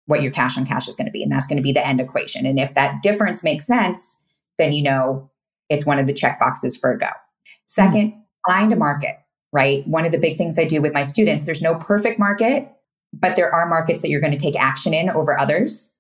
what 0.07 0.23
your 0.23 0.33
cash 0.33 0.59
on 0.59 0.67
cash 0.67 0.89
is 0.89 0.97
going 0.97 1.07
to 1.07 1.13
be. 1.13 1.23
And 1.23 1.31
that's 1.31 1.47
going 1.47 1.57
to 1.57 1.63
be 1.63 1.73
the 1.73 1.87
end 1.87 2.01
equation. 2.01 2.47
And 2.47 2.59
if 2.59 2.75
that 2.75 3.03
difference 3.03 3.43
makes 3.43 3.67
sense, 3.67 4.17
then 4.59 4.73
you 4.73 4.83
know 4.83 5.31
it's 5.69 5.87
one 5.87 5.99
of 5.99 6.07
the 6.07 6.13
check 6.13 6.41
boxes 6.41 6.77
for 6.77 6.91
a 6.91 6.99
go. 6.99 7.09
Second, 7.67 8.13
mm-hmm. 8.13 8.53
find 8.53 8.73
a 8.73 8.77
market, 8.77 9.17
right? 9.53 9.87
One 9.87 10.05
of 10.05 10.13
the 10.13 10.19
big 10.19 10.37
things 10.37 10.59
I 10.59 10.65
do 10.65 10.81
with 10.81 10.93
my 10.93 11.03
students, 11.03 11.45
there's 11.45 11.63
no 11.63 11.75
perfect 11.77 12.19
market, 12.19 12.71
but 13.13 13.37
there 13.37 13.53
are 13.55 13.69
markets 13.69 14.03
that 14.03 14.09
you're 14.09 14.21
going 14.21 14.33
to 14.33 14.39
take 14.39 14.59
action 14.59 14.95
in 14.95 15.11
over 15.11 15.39
others. 15.39 15.93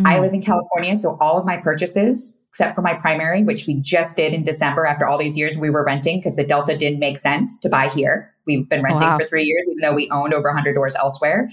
Mm-hmm. 0.00 0.06
I 0.06 0.18
live 0.18 0.32
in 0.32 0.42
California, 0.42 0.96
so 0.96 1.18
all 1.20 1.38
of 1.38 1.44
my 1.44 1.58
purchases, 1.58 2.36
except 2.48 2.74
for 2.74 2.82
my 2.82 2.94
primary, 2.94 3.44
which 3.44 3.66
we 3.66 3.74
just 3.74 4.16
did 4.16 4.32
in 4.32 4.44
December 4.44 4.86
after 4.86 5.06
all 5.06 5.18
these 5.18 5.36
years 5.36 5.56
we 5.56 5.68
were 5.68 5.84
renting 5.84 6.18
because 6.18 6.36
the 6.36 6.44
Delta 6.44 6.76
didn't 6.76 6.98
make 6.98 7.18
sense 7.18 7.58
to 7.60 7.68
buy 7.68 7.88
here. 7.88 8.34
We've 8.46 8.68
been 8.68 8.82
renting 8.82 9.08
wow. 9.08 9.18
for 9.18 9.26
three 9.26 9.44
years, 9.44 9.66
even 9.68 9.82
though 9.82 9.94
we 9.94 10.08
owned 10.10 10.32
over 10.32 10.48
100 10.48 10.74
doors 10.74 10.94
elsewhere. 10.96 11.50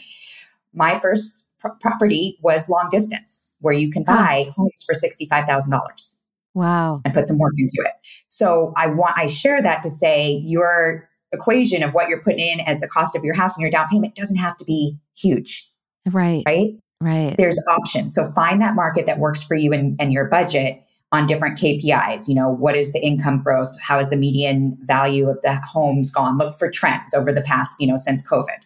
My 0.73 0.97
first 0.97 1.37
pr- 1.59 1.67
property 1.81 2.37
was 2.41 2.69
long 2.69 2.87
distance, 2.89 3.49
where 3.59 3.73
you 3.73 3.91
can 3.91 4.03
buy 4.03 4.49
homes 4.55 4.83
for 4.85 4.93
$65,000. 4.93 6.15
Wow. 6.53 7.01
And 7.05 7.13
put 7.13 7.27
some 7.27 7.37
work 7.37 7.53
into 7.57 7.83
it. 7.85 7.93
So 8.29 8.73
I 8.77 8.87
want 8.87 9.15
I 9.17 9.27
share 9.27 9.61
that 9.61 9.83
to 9.83 9.89
say 9.89 10.31
your 10.31 11.07
equation 11.31 11.83
of 11.83 11.93
what 11.93 12.09
you're 12.09 12.21
putting 12.21 12.39
in 12.39 12.61
as 12.61 12.79
the 12.79 12.87
cost 12.87 13.15
of 13.15 13.23
your 13.23 13.35
house 13.35 13.55
and 13.55 13.61
your 13.61 13.69
down 13.69 13.87
payment 13.89 14.15
doesn't 14.15 14.37
have 14.37 14.57
to 14.57 14.65
be 14.65 14.97
huge. 15.15 15.69
Right. 16.09 16.43
Right. 16.47 16.75
Right. 16.99 17.35
There's 17.37 17.59
options. 17.67 18.15
So 18.15 18.31
find 18.31 18.61
that 18.61 18.75
market 18.75 19.05
that 19.05 19.19
works 19.19 19.43
for 19.43 19.55
you 19.55 19.71
and, 19.71 19.99
and 20.01 20.11
your 20.11 20.25
budget 20.25 20.83
on 21.11 21.27
different 21.27 21.57
KPIs. 21.57 22.27
You 22.27 22.35
know, 22.35 22.49
what 22.49 22.75
is 22.75 22.91
the 22.91 22.99
income 22.99 23.41
growth? 23.41 23.75
How 23.79 23.99
is 23.99 24.09
the 24.09 24.17
median 24.17 24.77
value 24.81 25.29
of 25.29 25.41
the 25.41 25.61
homes 25.61 26.09
gone? 26.09 26.37
Look 26.37 26.57
for 26.57 26.69
trends 26.69 27.13
over 27.13 27.31
the 27.31 27.41
past, 27.41 27.77
you 27.79 27.87
know, 27.87 27.97
since 27.97 28.25
COVID. 28.27 28.59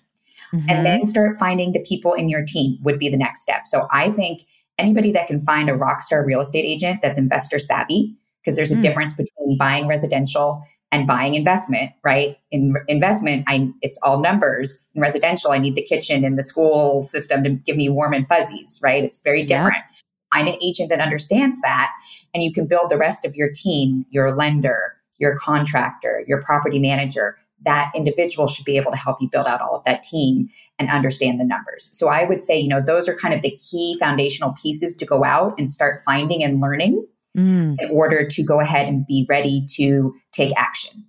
Mm-hmm. 0.53 0.69
And 0.69 0.85
then 0.85 1.05
start 1.05 1.37
finding 1.37 1.71
the 1.71 1.79
people 1.79 2.13
in 2.13 2.29
your 2.29 2.43
team 2.43 2.77
would 2.81 2.99
be 2.99 3.09
the 3.09 3.17
next 3.17 3.41
step. 3.41 3.67
So 3.67 3.87
I 3.91 4.09
think 4.09 4.43
anybody 4.77 5.11
that 5.11 5.27
can 5.27 5.39
find 5.39 5.69
a 5.69 5.75
rock 5.75 6.01
star 6.01 6.25
real 6.25 6.41
estate 6.41 6.65
agent 6.65 7.01
that's 7.01 7.17
investor 7.17 7.59
savvy, 7.59 8.15
because 8.41 8.55
there's 8.55 8.71
a 8.71 8.75
mm. 8.75 8.81
difference 8.81 9.13
between 9.13 9.57
buying 9.57 9.87
residential 9.87 10.63
and 10.91 11.07
buying 11.07 11.35
investment, 11.35 11.91
right? 12.03 12.37
In 12.51 12.75
investment, 12.87 13.45
I 13.47 13.69
it's 13.81 13.97
all 14.03 14.19
numbers. 14.19 14.85
In 14.93 15.01
residential, 15.01 15.51
I 15.51 15.57
need 15.57 15.75
the 15.75 15.83
kitchen 15.83 16.25
and 16.25 16.37
the 16.37 16.43
school 16.43 17.01
system 17.03 17.43
to 17.43 17.51
give 17.51 17.77
me 17.77 17.89
warm 17.89 18.13
and 18.13 18.27
fuzzies, 18.27 18.79
right? 18.83 19.03
It's 19.03 19.17
very 19.23 19.43
different. 19.43 19.77
Yep. 19.77 20.01
Find 20.33 20.47
an 20.47 20.55
agent 20.61 20.89
that 20.89 21.01
understands 21.01 21.59
that, 21.61 21.91
and 22.33 22.43
you 22.43 22.53
can 22.53 22.65
build 22.65 22.89
the 22.89 22.97
rest 22.97 23.25
of 23.25 23.35
your 23.35 23.49
team, 23.53 24.05
your 24.11 24.35
lender, 24.35 24.95
your 25.17 25.37
contractor, 25.37 26.23
your 26.27 26.41
property 26.41 26.79
manager. 26.79 27.37
That 27.63 27.91
individual 27.95 28.47
should 28.47 28.65
be 28.65 28.77
able 28.77 28.91
to 28.91 28.97
help 28.97 29.21
you 29.21 29.29
build 29.29 29.45
out 29.45 29.61
all 29.61 29.75
of 29.75 29.83
that 29.85 30.03
team 30.03 30.49
and 30.79 30.89
understand 30.89 31.39
the 31.39 31.43
numbers. 31.43 31.89
So 31.93 32.07
I 32.07 32.23
would 32.23 32.41
say, 32.41 32.59
you 32.59 32.67
know, 32.67 32.81
those 32.81 33.07
are 33.07 33.15
kind 33.15 33.33
of 33.33 33.43
the 33.43 33.57
key 33.69 33.97
foundational 33.99 34.55
pieces 34.59 34.95
to 34.95 35.05
go 35.05 35.23
out 35.23 35.53
and 35.59 35.69
start 35.69 36.01
finding 36.03 36.43
and 36.43 36.59
learning 36.59 37.05
mm. 37.37 37.75
in 37.79 37.89
order 37.91 38.27
to 38.27 38.43
go 38.43 38.59
ahead 38.59 38.87
and 38.87 39.05
be 39.07 39.25
ready 39.29 39.65
to 39.75 40.13
take 40.31 40.53
action. 40.57 41.05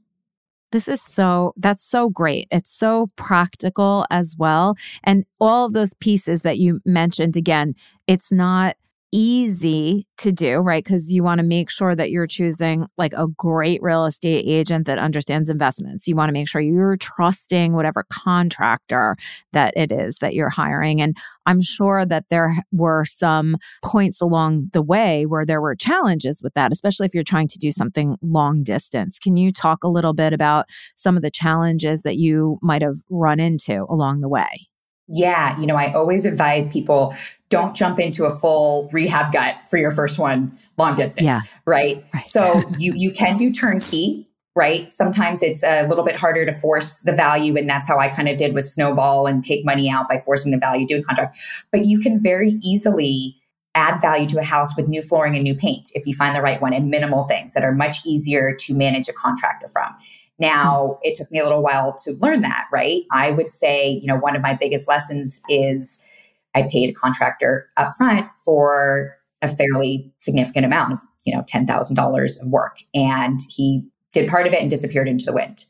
This 0.73 0.89
is 0.89 1.03
so, 1.03 1.53
that's 1.59 1.83
so 1.83 2.09
great. 2.09 2.49
It's 2.51 2.71
so 2.71 3.09
practical 3.17 4.07
as 4.11 4.35
well. 4.39 4.75
And 5.05 5.27
all 5.39 5.67
of 5.67 5.75
those 5.75 5.93
pieces 5.95 6.41
that 6.43 6.59
you 6.59 6.81
mentioned, 6.87 7.37
again, 7.37 7.75
it's 8.07 8.33
not 8.33 8.77
easy 9.13 10.07
to 10.17 10.33
do, 10.33 10.59
right? 10.59 10.83
Because 10.83 11.13
you 11.13 11.23
want 11.23 11.39
to 11.39 11.45
make 11.45 11.71
sure 11.71 11.95
that 11.95 12.11
you're 12.11 12.27
choosing 12.27 12.87
like 12.97 13.13
a 13.13 13.29
great 13.29 13.83
real 13.83 14.07
estate 14.07 14.45
agent 14.49 14.87
that 14.87 14.99
understands 14.99 15.51
investments. 15.51 16.09
You 16.09 16.17
want 16.17 16.31
to 16.31 16.33
make 16.33 16.49
sure 16.49 16.61
you're 16.61 16.97
trusting 16.97 17.75
whatever 17.75 18.07
contractor 18.11 19.17
that 19.53 19.75
it 19.77 19.93
is 19.93 20.17
that 20.19 20.35
you're 20.35 20.49
hiring. 20.49 21.03
And 21.03 21.17
I'm 21.45 21.61
sure 21.61 22.07
that 22.07 22.25
there 22.31 22.57
were 22.73 23.05
some 23.05 23.59
points 23.85 24.21
along 24.21 24.71
the 24.73 24.83
way 24.83 25.27
where 25.27 25.45
there 25.45 25.61
were 25.61 25.77
challenges 25.77 26.41
with 26.43 26.55
that, 26.55 26.73
especially 26.73 27.07
if 27.07 27.15
you're 27.15 27.23
trying 27.23 27.49
to 27.49 27.59
do 27.59 27.71
something 27.71 28.17
long 28.23 28.63
distance. 28.63 29.19
Can 29.19 29.37
you 29.37 29.53
talk 29.53 29.85
a 29.85 29.89
little 29.89 30.15
bit 30.15 30.33
about 30.33 30.67
some 30.97 31.17
of 31.17 31.23
the 31.23 31.31
challenges 31.31 32.03
that 32.03 32.17
you 32.17 32.59
might 32.63 32.83
have 32.83 32.97
run 33.11 33.41
into 33.41 33.85
along 33.91 34.23
the 34.23 34.29
way? 34.29 34.69
Yeah, 35.09 35.59
you 35.61 35.67
know, 35.67 35.75
I 35.75 35.93
always 35.93 36.25
advise 36.25 36.69
people 36.69 37.15
don't 37.53 37.77
jump 37.77 38.01
into 38.01 38.25
a 38.25 38.35
full 38.35 38.89
rehab 38.95 39.31
gut 39.31 39.57
for 39.69 39.77
your 39.77 39.91
first 39.91 40.19
one 40.19 40.59
long 40.79 40.95
distance, 40.95 41.27
yeah. 41.27 41.43
right? 41.67 42.03
right. 42.15 42.27
So 42.27 42.63
you 42.79 42.95
you 42.97 43.13
can 43.13 43.37
do 43.37 43.53
turnkey, 43.53 44.27
right? 44.57 44.91
Sometimes 44.91 45.43
it's 45.43 45.63
a 45.63 45.87
little 45.87 46.03
bit 46.03 46.17
harder 46.17 46.47
to 46.47 46.53
force 46.53 46.97
the 47.05 47.13
value 47.13 47.55
and 47.59 47.69
that's 47.69 47.87
how 47.87 47.99
I 47.99 48.09
kind 48.09 48.27
of 48.29 48.39
did 48.39 48.55
with 48.55 48.65
snowball 48.65 49.27
and 49.27 49.45
take 49.45 49.67
money 49.67 49.91
out 49.91 50.09
by 50.09 50.19
forcing 50.25 50.51
the 50.51 50.57
value 50.57 50.87
doing 50.87 51.03
contract. 51.03 51.39
But 51.71 51.85
you 51.85 51.99
can 51.99 52.23
very 52.23 52.59
easily 52.63 53.37
add 53.75 54.01
value 54.01 54.29
to 54.29 54.39
a 54.39 54.43
house 54.43 54.75
with 54.75 54.89
new 54.89 55.03
flooring 55.03 55.35
and 55.35 55.45
new 55.45 55.55
paint 55.55 55.91
if 55.95 56.07
you 56.07 56.15
find 56.15 56.35
the 56.35 56.41
right 56.41 56.61
one 56.61 56.73
and 56.73 56.89
minimal 56.91 57.25
things 57.25 57.53
that 57.53 57.65
are 57.65 57.73
much 57.75 57.99
easier 58.07 58.57
to 58.61 58.75
manage 58.75 59.11
a 59.11 59.13
contractor 59.13 59.69
from. 59.69 59.95
Now, 60.39 60.99
hmm. 61.03 61.09
it 61.09 61.17
took 61.17 61.31
me 61.31 61.39
a 61.39 61.45
little 61.45 61.63
while 61.63 61.95
to 62.05 62.13
learn 62.13 62.41
that, 62.43 62.67
right? 62.73 63.03
I 63.13 63.33
would 63.33 63.51
say, 63.51 63.91
you 63.91 64.07
know, 64.07 64.17
one 64.17 64.37
of 64.37 64.41
my 64.41 64.55
biggest 64.55 64.89
lessons 64.89 65.43
is 65.51 66.03
I 66.55 66.63
paid 66.63 66.91
a 66.91 66.93
contractor 66.93 67.71
upfront 67.79 68.29
for 68.45 69.17
a 69.41 69.49
fairly 69.49 70.13
significant 70.19 70.65
amount 70.67 70.93
of, 70.95 71.01
you 71.25 71.35
know, 71.35 71.43
$10,000 71.43 72.41
of 72.41 72.49
work. 72.49 72.79
And 72.95 73.41
he 73.49 73.85
did 74.13 74.29
part 74.29 74.47
of 74.47 74.53
it 74.53 74.61
and 74.61 74.71
disappeared 74.71 75.09
into 75.09 75.25
the 75.25 75.33
wind. 75.33 75.65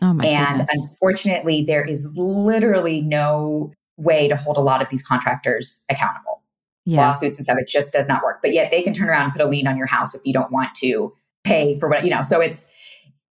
Oh 0.00 0.12
my 0.12 0.24
and 0.24 0.58
goodness. 0.58 0.70
unfortunately, 0.72 1.64
there 1.64 1.84
is 1.84 2.08
literally 2.16 3.00
no 3.00 3.72
way 3.96 4.28
to 4.28 4.36
hold 4.36 4.56
a 4.56 4.60
lot 4.60 4.80
of 4.80 4.88
these 4.88 5.02
contractors 5.02 5.82
accountable. 5.90 6.42
Yeah. 6.84 7.00
Lawsuits 7.00 7.36
and 7.36 7.44
stuff, 7.44 7.58
it 7.58 7.68
just 7.68 7.92
does 7.92 8.08
not 8.08 8.22
work. 8.22 8.38
But 8.40 8.52
yet 8.52 8.70
they 8.70 8.80
can 8.80 8.92
turn 8.92 9.08
around 9.08 9.24
and 9.24 9.32
put 9.32 9.42
a 9.42 9.46
lien 9.46 9.66
on 9.66 9.76
your 9.76 9.86
house 9.86 10.14
if 10.14 10.22
you 10.24 10.32
don't 10.32 10.50
want 10.50 10.74
to 10.76 11.12
pay 11.44 11.78
for 11.78 11.88
what, 11.88 12.04
you 12.04 12.10
know, 12.10 12.22
so 12.22 12.40
it's, 12.40 12.68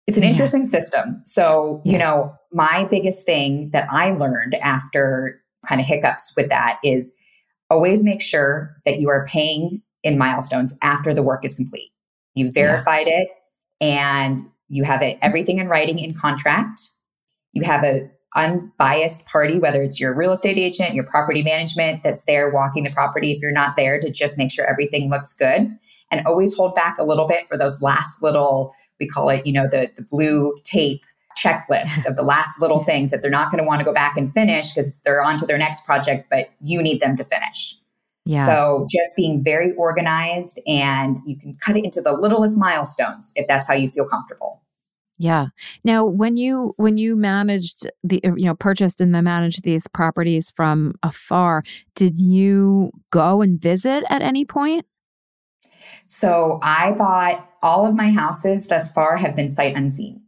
it's 0.08 0.18
an 0.18 0.24
yeah. 0.24 0.30
interesting 0.30 0.66
system. 0.66 1.22
So, 1.26 1.82
yes. 1.86 1.94
you 1.94 2.00
know, 2.00 2.36
my 2.52 2.88
biggest 2.90 3.26
thing 3.26 3.70
that 3.70 3.88
I 3.90 4.12
learned 4.12 4.56
after 4.56 5.42
kind 5.67 5.81
of 5.81 5.88
hiccups 5.88 6.34
with 6.36 6.50
that 6.50 6.79
is 6.84 7.15
always 7.69 8.03
make 8.03 8.22
sure 8.22 8.75
that 8.86 9.00
you 9.00 9.10
are 9.10 9.25
paying 9.25 9.81
in 10.03 10.17
milestones 10.17 10.77
after 10.81 11.13
the 11.13 11.24
work 11.24 11.43
is 11.43 11.55
complete. 11.55 11.91
You've 12.36 12.53
verified 12.53 13.07
yeah. 13.07 13.22
it 13.22 13.27
and 13.81 14.41
you 14.67 14.84
have 14.84 15.01
it 15.01 15.17
everything 15.22 15.57
in 15.57 15.67
writing 15.67 16.00
in 16.00 16.13
contract. 16.13 16.79
You 17.53 17.63
have 17.63 17.84
a 17.84 18.07
unbiased 18.36 19.25
party, 19.25 19.60
whether 19.60 19.81
it's 19.81 20.00
your 20.00 20.13
real 20.13 20.31
estate 20.31 20.57
agent, 20.57 20.93
your 20.93 21.05
property 21.05 21.41
management 21.41 22.03
that's 22.03 22.25
there 22.25 22.51
walking 22.51 22.84
the 22.84 22.91
property 22.91 23.31
if 23.31 23.41
you're 23.41 23.51
not 23.51 23.77
there 23.77 24.00
to 24.00 24.12
just 24.12 24.38
make 24.38 24.51
sure 24.51 24.65
everything 24.65 25.10
looks 25.10 25.34
good. 25.34 25.72
And 26.12 26.27
always 26.27 26.55
hold 26.55 26.75
back 26.75 26.98
a 27.00 27.05
little 27.05 27.27
bit 27.27 27.48
for 27.48 27.57
those 27.57 27.81
last 27.81 28.22
little, 28.22 28.74
we 29.00 29.07
call 29.07 29.29
it, 29.29 29.45
you 29.45 29.53
know, 29.53 29.67
the 29.69 29.89
the 29.95 30.03
blue 30.03 30.55
tape 30.63 31.01
checklist 31.38 32.06
of 32.06 32.15
the 32.15 32.24
last 32.24 32.60
little 32.60 32.84
things 32.84 33.12
that 33.12 33.22
they're 33.22 33.32
not 33.32 33.51
going 33.51 33.63
to 33.63 33.68
want 33.68 33.80
to 33.80 33.86
go 33.86 33.94
back 33.94 34.18
and 34.18 34.32
finish 34.32 34.72
because 34.72 35.00
they're 35.06 35.24
on 35.24 35.38
to 35.39 35.46
their 35.46 35.58
next 35.58 35.86
project, 35.86 36.27
but 36.30 36.50
you 36.62 36.82
need 36.82 37.01
them 37.01 37.15
to 37.15 37.24
finish. 37.24 37.75
Yeah. 38.25 38.46
So 38.46 38.88
just 38.89 39.15
being 39.15 39.44
very 39.44 39.74
organized 39.74 40.60
and 40.68 41.18
you 41.25 41.38
can 41.38 41.56
cut 41.56 41.77
it 41.77 41.86
into 41.86 42.01
the 42.01 42.13
littlest 42.13 42.58
milestones 42.58 43.32
if 43.36 43.48
that's 43.48 43.68
how 43.68 43.75
you 43.75 43.89
feel 43.89 44.06
comfortable. 44.06 44.63
Yeah. 45.18 45.48
Now, 45.84 46.04
when 46.04 46.36
you 46.36 46.74
when 46.77 46.98
you 46.98 47.15
managed 47.15 47.88
the 48.04 48.20
you 48.24 48.46
know 48.46 48.56
purchased 48.56 49.00
and 49.00 49.15
then 49.15 49.24
managed 49.24 49.63
these 49.63 49.88
properties 49.88 50.51
from 50.56 50.96
afar, 51.04 51.63
did 51.96 52.20
you 52.20 52.92
go 53.12 53.42
and 53.42 53.62
visit 53.62 54.04
at 54.10 54.22
any 54.22 54.44
point? 54.44 54.86
So 56.08 56.60
I 56.62 56.92
bought 56.92 57.50
all 57.62 57.86
of 57.86 57.96
my 57.96 58.12
houses 58.12 58.68
thus 58.68 58.92
far 58.92 59.18
have 59.18 59.36
been 59.36 59.50
sight 59.50 59.75
unseen. 59.75 60.22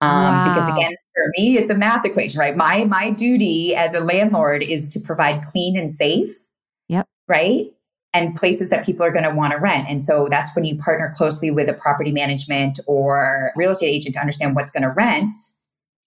Um, 0.00 0.10
wow. 0.10 0.48
Because 0.48 0.68
again, 0.68 0.92
for 1.14 1.24
me, 1.36 1.58
it's 1.58 1.70
a 1.70 1.74
math 1.74 2.04
equation, 2.04 2.38
right? 2.38 2.56
My 2.56 2.84
my 2.84 3.10
duty 3.10 3.74
as 3.74 3.94
a 3.94 4.00
landlord 4.00 4.62
is 4.62 4.88
to 4.90 5.00
provide 5.00 5.42
clean 5.42 5.76
and 5.76 5.92
safe. 5.92 6.30
Yep. 6.88 7.06
Right. 7.26 7.72
And 8.14 8.34
places 8.34 8.70
that 8.70 8.86
people 8.86 9.04
are 9.04 9.12
going 9.12 9.24
to 9.24 9.34
want 9.34 9.52
to 9.52 9.58
rent. 9.58 9.86
And 9.88 10.02
so 10.02 10.28
that's 10.30 10.54
when 10.56 10.64
you 10.64 10.78
partner 10.78 11.12
closely 11.14 11.50
with 11.50 11.68
a 11.68 11.74
property 11.74 12.10
management 12.10 12.80
or 12.86 13.52
real 13.54 13.70
estate 13.70 13.88
agent 13.88 14.14
to 14.14 14.20
understand 14.20 14.56
what's 14.56 14.70
going 14.70 14.82
to 14.82 14.90
rent 14.90 15.36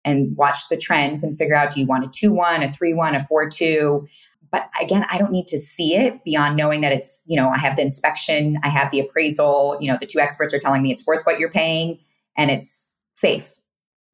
and 0.04 0.36
watch 0.36 0.70
the 0.70 0.78
trends 0.78 1.24
and 1.24 1.38
figure 1.38 1.56
out 1.56 1.74
do 1.74 1.80
you 1.80 1.86
want 1.86 2.04
a 2.04 2.08
2 2.08 2.32
1, 2.34 2.64
a 2.64 2.72
3 2.72 2.94
1, 2.94 3.16
a 3.16 3.20
4 3.20 3.50
2. 3.50 4.08
but 4.52 4.70
again, 4.82 5.06
I 5.10 5.18
don't 5.18 5.32
need 5.32 5.48
to 5.48 5.58
see 5.58 5.96
it 5.96 6.24
beyond 6.24 6.58
knowing 6.58 6.82
that 6.82 6.92
it's, 6.92 7.24
you 7.28 7.38
know, 7.38 7.50
I 7.50 7.58
have 7.58 7.76
the 7.76 7.84
inspection, 7.84 8.58
I 8.64 8.70
have 8.70 8.92
the 8.92 9.00
appraisal, 9.00 9.78
you 9.80 9.92
know, 9.92 9.98
the 10.00 10.06
two 10.06 10.20
experts 10.20 10.54
are 10.54 10.60
telling 10.60 10.82
me 10.82 10.92
it's 10.92 11.06
worth 11.06 11.26
what 11.26 11.40
you're 11.40 11.52
paying 11.52 12.00
and 12.36 12.50
it's 12.50 12.90
safe, 13.16 13.56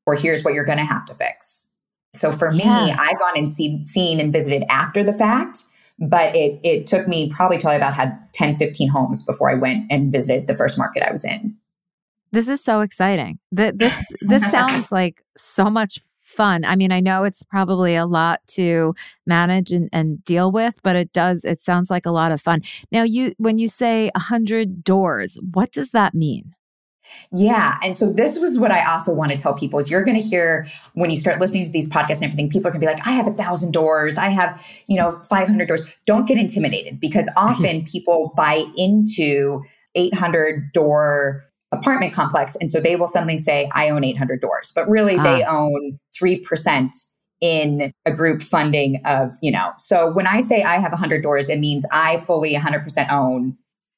or 0.08 0.16
here's 0.16 0.44
what 0.44 0.56
you're 0.56 0.66
going 0.66 0.80
to 0.80 0.86
have 0.86 1.06
to 1.06 1.14
fix. 1.14 1.68
So 2.16 2.32
for 2.32 2.52
yeah. 2.52 2.86
me, 2.86 2.92
I've 2.94 3.20
gone 3.20 3.34
and 3.36 3.50
see, 3.50 3.86
seen 3.86 4.20
and 4.20 4.34
visited 4.34 4.64
after 4.70 5.04
the 5.04 5.14
fact, 5.14 5.60
but 6.00 6.36
it, 6.36 6.60
it 6.64 6.88
took 6.88 7.08
me 7.08 7.30
probably 7.30 7.60
till 7.60 7.70
I 7.70 7.76
about 7.76 7.94
had 7.94 8.18
10, 8.34 8.58
15 8.58 8.88
homes 8.88 9.24
before 9.24 9.52
I 9.52 9.54
went 9.54 9.92
and 9.92 10.12
visited 10.12 10.48
the 10.48 10.56
first 10.56 10.78
market 10.78 11.08
I 11.08 11.12
was 11.12 11.24
in. 11.24 11.56
This 12.32 12.48
is 12.48 12.64
so 12.64 12.82
exciting. 12.82 13.38
The, 13.52 13.74
this 13.76 13.96
this 14.22 14.44
sounds 14.52 14.92
like 14.92 15.22
so 15.38 15.70
much 15.70 16.00
fun. 16.28 16.66
I 16.66 16.76
mean, 16.76 16.92
I 16.92 17.00
know 17.00 17.24
it's 17.24 17.42
probably 17.42 17.96
a 17.96 18.06
lot 18.06 18.42
to 18.48 18.94
manage 19.26 19.72
and, 19.72 19.90
and 19.94 20.24
deal 20.26 20.52
with, 20.52 20.76
but 20.84 20.96
it 20.98 21.14
does, 21.14 21.46
it 21.46 21.62
sounds 21.62 21.90
like 21.90 22.06
a 22.06 22.12
lot 22.12 22.34
of 22.34 22.42
fun. 22.42 22.62
Now, 22.92 23.04
you, 23.04 23.34
when 23.38 23.58
you 23.58 23.70
say 23.70 24.08
a 24.08 24.20
100 24.20 24.84
doors, 24.84 25.40
what 25.54 25.72
does 25.72 25.92
that 25.92 26.14
mean? 26.14 26.54
Yeah. 27.32 27.78
And 27.84 27.96
so 27.96 28.12
this 28.12 28.40
was 28.40 28.58
what 28.58 28.72
I 28.72 28.86
also 28.86 29.14
want 29.14 29.32
to 29.32 29.38
tell 29.38 29.54
people 29.54 29.80
is 29.80 29.90
you're 29.90 30.04
going 30.04 30.20
to 30.20 30.26
hear 30.26 30.68
when 30.94 31.10
you 31.10 31.18
start 31.18 31.40
listening 31.40 31.66
to 31.66 31.72
these 31.72 31.90
podcasts 31.90 32.22
and 32.22 32.26
everything, 32.26 32.50
people 32.50 32.68
are 32.68 32.72
going 32.72 32.82
to 32.82 32.88
be 32.88 32.92
like, 32.92 33.06
I 33.06 33.12
have 33.12 33.28
a 33.28 33.34
thousand 33.34 33.72
doors. 33.72 34.18
I 34.18 34.30
have, 34.30 34.66
you 34.88 34.98
know, 34.98 35.12
500 35.30 35.68
doors. 35.68 35.86
Don't 36.06 36.28
get 36.28 36.38
intimidated 36.38 37.00
because 37.00 37.30
often 37.38 37.84
people 37.86 38.34
buy 38.36 38.64
into 38.78 39.62
800 39.96 40.72
door 40.72 41.44
apartment 41.72 42.14
complex. 42.14 42.56
And 42.56 42.70
so 42.70 42.80
they 42.80 42.96
will 42.96 43.08
suddenly 43.08 43.38
say, 43.38 43.70
I 43.74 43.90
own 43.90 44.04
800 44.04 44.40
doors, 44.40 44.72
but 44.74 44.90
really 44.90 45.18
ah. 45.18 45.24
they 45.24 45.44
own 45.44 46.00
3% 46.22 46.90
in 47.40 47.92
a 48.06 48.12
group 48.12 48.42
funding 48.42 49.00
of, 49.06 49.32
you 49.42 49.52
know, 49.52 49.72
so 49.78 50.12
when 50.12 50.26
I 50.26 50.42
say 50.42 50.64
I 50.64 50.80
have 50.80 50.92
100 50.92 51.22
doors, 51.22 51.50
it 51.50 51.60
means 51.60 51.86
I 51.92 52.18
fully 52.18 52.56
100% 52.56 53.12
own 53.12 53.58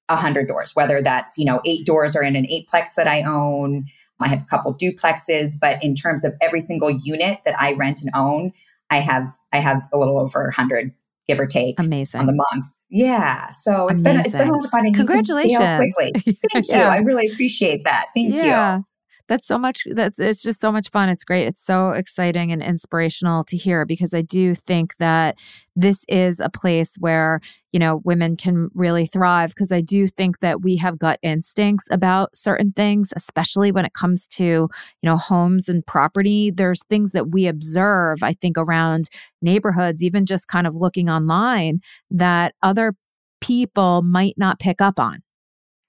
100 0.09 0.47
doors, 0.47 0.75
whether 0.75 1.01
that's, 1.01 1.37
you 1.37 1.45
know, 1.45 1.61
eight 1.65 1.85
doors 1.85 2.15
are 2.15 2.23
in 2.23 2.35
an 2.35 2.45
eightplex 2.45 2.95
that 2.95 3.07
I 3.07 3.23
own. 3.23 3.85
I 4.21 4.27
have 4.27 4.41
a 4.41 4.45
couple 4.45 4.75
duplexes, 4.75 5.53
but 5.59 5.81
in 5.81 5.95
terms 5.95 6.25
of 6.25 6.33
every 6.41 6.59
single 6.59 6.89
unit 6.89 7.39
that 7.45 7.55
I 7.59 7.73
rent 7.73 8.01
and 8.01 8.11
own, 8.13 8.51
I 8.89 8.97
have 8.97 9.31
I 9.53 9.57
have 9.57 9.87
a 9.93 9.97
little 9.97 10.19
over 10.19 10.43
100 10.43 10.93
give 11.27 11.39
or 11.39 11.45
take 11.45 11.79
amazing 11.79 12.19
on 12.19 12.25
the 12.25 12.33
month 12.33 12.65
yeah 12.89 13.51
so 13.51 13.87
it's 13.87 14.01
Amazing. 14.01 14.17
been 14.17 14.25
it's 14.25 14.35
been 14.35 14.47
a 14.47 14.51
lot 14.51 14.65
of 14.65 14.71
fun 14.71 14.83
and 14.83 14.95
congratulations 14.95 15.59
quickly 15.59 16.11
thank 16.51 16.67
yeah. 16.67 16.85
you 16.85 16.89
i 16.89 16.97
really 16.97 17.27
appreciate 17.27 17.83
that 17.83 18.07
thank 18.15 18.33
yeah. 18.33 18.77
you 18.77 18.85
that's 19.29 19.47
so 19.47 19.57
much 19.57 19.83
that's 19.91 20.19
it's 20.19 20.43
just 20.43 20.59
so 20.59 20.71
much 20.71 20.89
fun. 20.89 21.07
It's 21.07 21.23
great. 21.23 21.47
It's 21.47 21.63
so 21.63 21.91
exciting 21.91 22.51
and 22.51 22.61
inspirational 22.61 23.43
to 23.45 23.55
hear 23.55 23.85
because 23.85 24.13
i 24.13 24.21
do 24.21 24.55
think 24.55 24.97
that 24.97 25.37
this 25.75 26.03
is 26.09 26.39
a 26.39 26.49
place 26.49 26.95
where 26.99 27.39
you 27.71 27.79
know 27.79 28.01
women 28.03 28.35
can 28.35 28.69
really 28.73 29.05
thrive 29.05 29.49
because 29.49 29.71
i 29.71 29.79
do 29.79 30.07
think 30.07 30.39
that 30.39 30.61
we 30.61 30.75
have 30.75 30.99
gut 30.99 31.19
instincts 31.21 31.87
about 31.91 32.35
certain 32.35 32.71
things 32.71 33.13
especially 33.15 33.71
when 33.71 33.85
it 33.85 33.93
comes 33.93 34.27
to 34.27 34.43
you 34.43 34.69
know 35.03 35.17
homes 35.17 35.69
and 35.69 35.85
property. 35.85 36.51
There's 36.51 36.83
things 36.89 37.11
that 37.11 37.29
we 37.29 37.47
observe 37.47 38.23
i 38.23 38.33
think 38.33 38.57
around 38.57 39.09
neighborhoods 39.41 40.03
even 40.03 40.25
just 40.25 40.47
kind 40.47 40.67
of 40.67 40.75
looking 40.75 41.09
online 41.09 41.79
that 42.09 42.55
other 42.61 42.93
people 43.41 44.01
might 44.01 44.33
not 44.37 44.59
pick 44.59 44.81
up 44.81 44.99
on. 44.99 45.19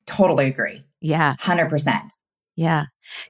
Totally 0.07 0.47
agree. 0.47 0.85
Yeah. 1.01 1.35
100% 1.41 2.21
yeah. 2.61 2.85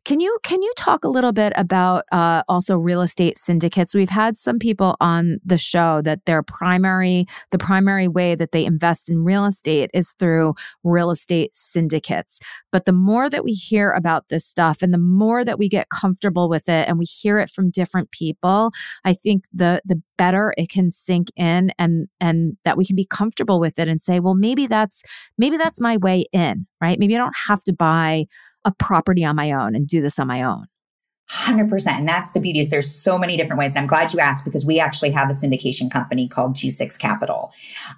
Can 0.04 0.18
you 0.18 0.36
can 0.42 0.60
you 0.60 0.72
talk 0.76 1.04
a 1.04 1.08
little 1.08 1.30
bit 1.32 1.52
about 1.54 2.04
uh, 2.10 2.42
also 2.48 2.76
real 2.76 3.00
estate 3.00 3.38
syndicates? 3.38 3.94
We've 3.94 4.10
had 4.10 4.36
some 4.36 4.58
people 4.58 4.96
on 5.00 5.38
the 5.44 5.56
show 5.56 6.02
that 6.02 6.26
their 6.26 6.42
primary 6.42 7.26
the 7.52 7.58
primary 7.58 8.08
way 8.08 8.34
that 8.34 8.50
they 8.50 8.64
invest 8.64 9.08
in 9.08 9.22
real 9.22 9.46
estate 9.46 9.88
is 9.94 10.12
through 10.18 10.54
real 10.82 11.12
estate 11.12 11.52
syndicates. 11.54 12.40
But 12.72 12.86
the 12.86 12.92
more 12.92 13.30
that 13.30 13.44
we 13.44 13.52
hear 13.52 13.92
about 13.92 14.28
this 14.30 14.44
stuff 14.44 14.82
and 14.82 14.92
the 14.92 14.98
more 14.98 15.44
that 15.44 15.60
we 15.60 15.68
get 15.68 15.90
comfortable 15.90 16.48
with 16.48 16.68
it 16.68 16.88
and 16.88 16.98
we 16.98 17.04
hear 17.04 17.38
it 17.38 17.50
from 17.50 17.70
different 17.70 18.10
people, 18.10 18.72
I 19.04 19.12
think 19.12 19.44
the 19.52 19.80
the 19.84 20.02
better 20.18 20.52
it 20.58 20.68
can 20.68 20.90
sink 20.90 21.28
in 21.36 21.70
and 21.78 22.08
and 22.20 22.56
that 22.64 22.76
we 22.76 22.84
can 22.84 22.96
be 22.96 23.06
comfortable 23.06 23.60
with 23.60 23.78
it 23.78 23.86
and 23.86 24.00
say, 24.00 24.18
well, 24.18 24.34
maybe 24.34 24.66
that's 24.66 25.04
maybe 25.38 25.56
that's 25.56 25.80
my 25.80 25.96
way 25.98 26.24
in, 26.32 26.66
right? 26.80 26.98
Maybe 26.98 27.14
I 27.14 27.18
don't 27.18 27.36
have 27.48 27.62
to 27.62 27.72
buy 27.72 28.26
a 28.64 28.72
property 28.78 29.24
on 29.24 29.36
my 29.36 29.52
own 29.52 29.74
and 29.74 29.86
do 29.86 30.00
this 30.00 30.18
on 30.18 30.26
my 30.26 30.42
own. 30.42 30.66
100%. 31.30 31.86
And 31.86 32.08
that's 32.08 32.30
the 32.30 32.40
beauty 32.40 32.58
is 32.58 32.70
there's 32.70 32.92
so 32.92 33.16
many 33.16 33.36
different 33.36 33.58
ways. 33.58 33.74
And 33.74 33.82
I'm 33.82 33.86
glad 33.86 34.12
you 34.12 34.18
asked 34.18 34.44
because 34.44 34.66
we 34.66 34.80
actually 34.80 35.10
have 35.12 35.30
a 35.30 35.32
syndication 35.32 35.90
company 35.90 36.26
called 36.26 36.54
G6 36.54 36.98
Capital. 36.98 37.52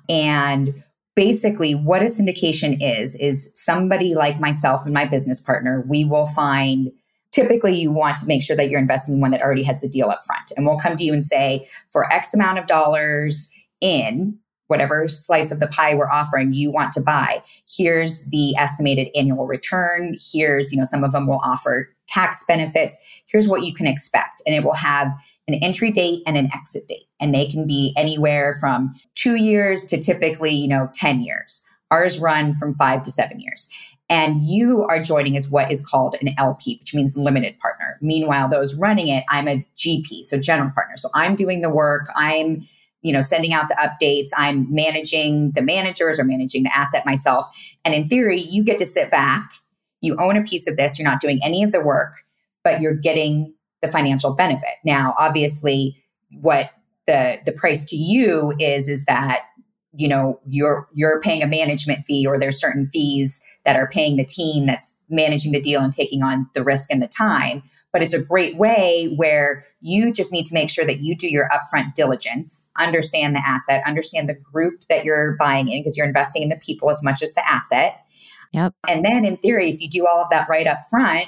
And 0.09 0.85
basically 1.17 1.75
what 1.75 2.03
a 2.03 2.07
syndication 2.07 2.77
is, 2.81 3.15
is 3.17 3.51
somebody 3.55 4.15
like 4.15 4.39
myself 4.39 4.85
and 4.85 4.93
my 4.93 5.07
business 5.07 5.41
partner, 5.41 5.85
we 5.89 6.05
will 6.05 6.27
find 6.27 6.93
typically 7.33 7.75
you 7.75 7.91
want 7.91 8.19
to 8.19 8.27
make 8.27 8.43
sure 8.43 8.57
that 8.57 8.69
you're 8.69 8.81
investing 8.81 9.15
in 9.15 9.21
one 9.21 9.31
that 9.31 9.41
already 9.41 9.63
has 9.63 9.81
the 9.81 9.89
deal 9.89 10.11
up 10.11 10.23
front. 10.25 10.53
And 10.57 10.67
we'll 10.67 10.79
come 10.79 10.99
to 10.99 11.05
you 11.05 11.15
and 11.15 11.25
say, 11.25 11.67
for 11.91 12.11
X 12.13 12.35
amount 12.35 12.59
of 12.59 12.67
dollars 12.67 13.51
in, 13.81 14.39
whatever 14.73 15.07
slice 15.07 15.53
of 15.53 15.61
the 15.61 15.67
pie 15.67 15.95
we're 15.95 16.11
offering 16.11 16.55
you 16.55 16.71
want 16.71 16.95
to 16.95 17.01
buy 17.03 17.43
here's 17.69 18.25
the 18.31 18.57
estimated 18.57 19.09
annual 19.15 19.47
return 19.47 20.17
here's 20.33 20.73
you 20.73 20.79
know 20.79 20.85
some 20.85 21.05
of 21.05 21.13
them 21.13 21.27
will 21.27 21.41
offer 21.45 21.95
tax 22.09 22.43
benefits 22.49 22.97
here's 23.27 23.47
what 23.47 23.63
you 23.63 23.75
can 23.75 23.87
expect 23.87 24.41
and 24.47 24.55
it 24.55 24.65
will 24.65 24.73
have 24.73 25.13
an 25.47 25.55
entry 25.57 25.91
date 25.91 26.23
and 26.27 26.39
an 26.39 26.49
exit 26.55 26.89
date 26.89 27.07
and 27.21 27.35
they 27.35 27.47
can 27.47 27.67
be 27.67 27.93
anywhere 27.99 28.57
from 28.59 28.95
2 29.17 29.37
years 29.37 29.85
to 29.85 30.01
typically 30.01 30.55
you 30.55 30.69
know 30.69 30.89
10 30.95 31.21
years 31.21 31.63
ours 31.91 32.19
run 32.19 32.55
from 32.55 32.75
5 32.75 33.03
to 33.03 33.11
7 33.11 33.39
years 33.39 33.69
and 34.09 34.43
you 34.43 34.85
are 34.91 35.03
joining 35.03 35.39
as 35.39 35.49
what 35.49 35.73
is 35.73 35.83
called 35.83 36.17
an 36.21 36.35
LP, 36.37 36.77
which 36.81 36.95
means 36.95 37.17
limited 37.17 37.59
partner. 37.61 37.99
Meanwhile, 38.03 38.51
those 38.51 38.75
running 38.75 39.09
it, 39.09 39.25
I'm 39.31 39.49
a 39.49 39.67
GP, 39.79 40.27
so 40.27 40.37
general 40.37 40.71
partner. 40.75 40.99
So 40.99 41.09
I'm 41.15 41.35
doing 41.35 41.63
the 41.63 41.71
work. 41.71 42.09
I'm 42.15 42.63
you 43.03 43.13
know, 43.13 43.21
sending 43.21 43.53
out 43.53 43.69
the 43.69 43.75
updates. 43.75 44.31
I'm 44.37 44.73
managing 44.73 45.53
the 45.53 45.63
managers 45.63 46.19
or 46.19 46.25
managing 46.25 46.63
the 46.63 46.77
asset 46.77 47.05
myself. 47.05 47.47
And 47.85 47.95
in 47.95 48.07
theory, 48.07 48.41
you 48.41 48.65
get 48.65 48.79
to 48.79 48.87
sit 48.87 49.11
back, 49.11 49.53
you 50.01 50.17
own 50.19 50.37
a 50.37 50.43
piece 50.43 50.69
of 50.69 50.77
this, 50.77 50.99
you're 50.99 51.09
not 51.09 51.21
doing 51.21 51.41
any 51.43 51.63
of 51.63 51.73
the 51.73 51.81
work, 51.81 52.23
but 52.65 52.81
you're 52.81 52.97
getting 52.97 53.55
the 53.83 53.89
financial 53.89 54.33
benefit. 54.33 54.77
Now, 54.85 55.15
obviously, 55.19 56.03
what 56.41 56.71
the 57.07 57.41
the 57.45 57.53
price 57.53 57.85
to 57.87 57.97
you 57.97 58.55
is 58.59 58.89
is 58.89 59.05
that 59.07 59.47
you 59.93 60.09
know 60.09 60.41
you're 60.47 60.89
you're 60.95 61.21
paying 61.21 61.43
a 61.43 61.47
management 61.47 62.05
fee 62.07 62.27
or 62.27 62.39
there's 62.39 62.61
certain 62.61 62.89
fees 62.93 63.43
that 63.65 63.77
are 63.77 63.89
paying 63.89 64.17
the 64.17 64.25
team 64.25 64.67
that's 64.67 64.99
managing 65.09 65.53
the 65.53 65.61
deal 65.61 65.81
and 65.83 65.93
taking 65.93 66.23
on 66.23 66.49
the 66.55 66.63
risk 66.63 66.91
and 66.93 67.03
the 67.03 67.09
time 67.09 67.63
but 67.93 68.03
it's 68.03 68.15
a 68.15 68.21
great 68.21 68.57
way 68.57 69.13
where 69.17 69.67
you 69.83 70.13
just 70.13 70.33
need 70.33 70.47
to 70.47 70.55
make 70.55 70.71
sure 70.71 70.87
that 70.87 71.01
you 71.01 71.17
do 71.17 71.29
your 71.29 71.49
upfront 71.51 71.95
diligence, 71.95 72.69
understand 72.79 73.35
the 73.35 73.43
asset, 73.45 73.83
understand 73.87 74.29
the 74.29 74.35
group 74.35 74.85
that 74.89 75.05
you're 75.05 75.37
buying 75.39 75.69
in 75.69 75.81
because 75.81 75.97
you're 75.97 76.07
investing 76.07 76.43
in 76.43 76.49
the 76.49 76.57
people 76.57 76.91
as 76.91 77.03
much 77.03 77.23
as 77.23 77.35
the 77.35 77.49
asset. 77.51 78.05
Yep. 78.53 78.75
And 78.89 79.05
then 79.05 79.25
in 79.25 79.37
theory, 79.37 79.71
if 79.71 79.81
you 79.81 79.91
do 79.91 80.07
all 80.07 80.23
of 80.23 80.29
that 80.31 80.49
right 80.49 80.67
up 80.67 80.81
front, 80.89 81.27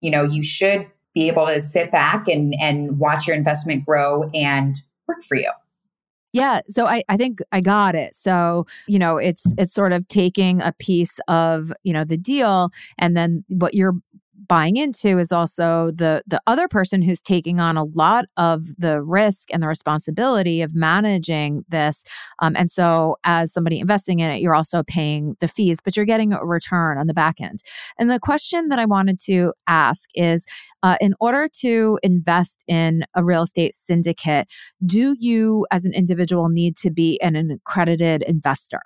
you 0.00 0.10
know, 0.10 0.24
you 0.24 0.42
should 0.42 0.86
be 1.14 1.28
able 1.28 1.46
to 1.46 1.60
sit 1.60 1.92
back 1.92 2.26
and 2.28 2.54
and 2.60 2.98
watch 2.98 3.26
your 3.26 3.36
investment 3.36 3.84
grow 3.84 4.30
and 4.34 4.82
work 5.06 5.22
for 5.22 5.36
you. 5.36 5.50
Yeah, 6.32 6.62
so 6.70 6.86
I, 6.86 7.02
I 7.10 7.18
think 7.18 7.40
I 7.52 7.60
got 7.60 7.94
it. 7.94 8.14
So, 8.14 8.66
you 8.88 8.98
know, 8.98 9.18
it's 9.18 9.44
it's 9.58 9.74
sort 9.74 9.92
of 9.92 10.08
taking 10.08 10.62
a 10.62 10.72
piece 10.72 11.20
of, 11.28 11.72
you 11.82 11.92
know, 11.92 12.04
the 12.04 12.16
deal 12.16 12.70
and 12.98 13.14
then 13.14 13.44
what 13.50 13.74
you're 13.74 13.92
buying 14.52 14.76
into 14.76 15.18
is 15.18 15.32
also 15.32 15.90
the 15.94 16.22
the 16.26 16.38
other 16.46 16.68
person 16.68 17.00
who's 17.00 17.22
taking 17.22 17.58
on 17.58 17.78
a 17.78 17.84
lot 17.84 18.26
of 18.36 18.66
the 18.76 19.00
risk 19.00 19.48
and 19.50 19.62
the 19.62 19.66
responsibility 19.66 20.60
of 20.60 20.74
managing 20.74 21.64
this 21.70 22.04
um, 22.42 22.54
and 22.54 22.70
so 22.70 23.16
as 23.24 23.50
somebody 23.50 23.80
investing 23.80 24.20
in 24.20 24.30
it 24.30 24.42
you're 24.42 24.54
also 24.54 24.82
paying 24.82 25.34
the 25.40 25.48
fees 25.48 25.78
but 25.82 25.96
you're 25.96 26.04
getting 26.04 26.34
a 26.34 26.44
return 26.44 26.98
on 26.98 27.06
the 27.06 27.14
back 27.14 27.40
end 27.40 27.60
and 27.98 28.10
the 28.10 28.20
question 28.20 28.68
that 28.68 28.78
i 28.78 28.84
wanted 28.84 29.18
to 29.18 29.54
ask 29.68 30.10
is 30.14 30.44
uh, 30.82 30.98
in 31.00 31.14
order 31.18 31.48
to 31.48 31.98
invest 32.02 32.62
in 32.68 33.06
a 33.14 33.24
real 33.24 33.44
estate 33.44 33.74
syndicate 33.74 34.46
do 34.84 35.16
you 35.18 35.66
as 35.70 35.86
an 35.86 35.94
individual 35.94 36.50
need 36.50 36.76
to 36.76 36.90
be 36.90 37.18
an 37.22 37.36
accredited 37.50 38.20
investor 38.24 38.82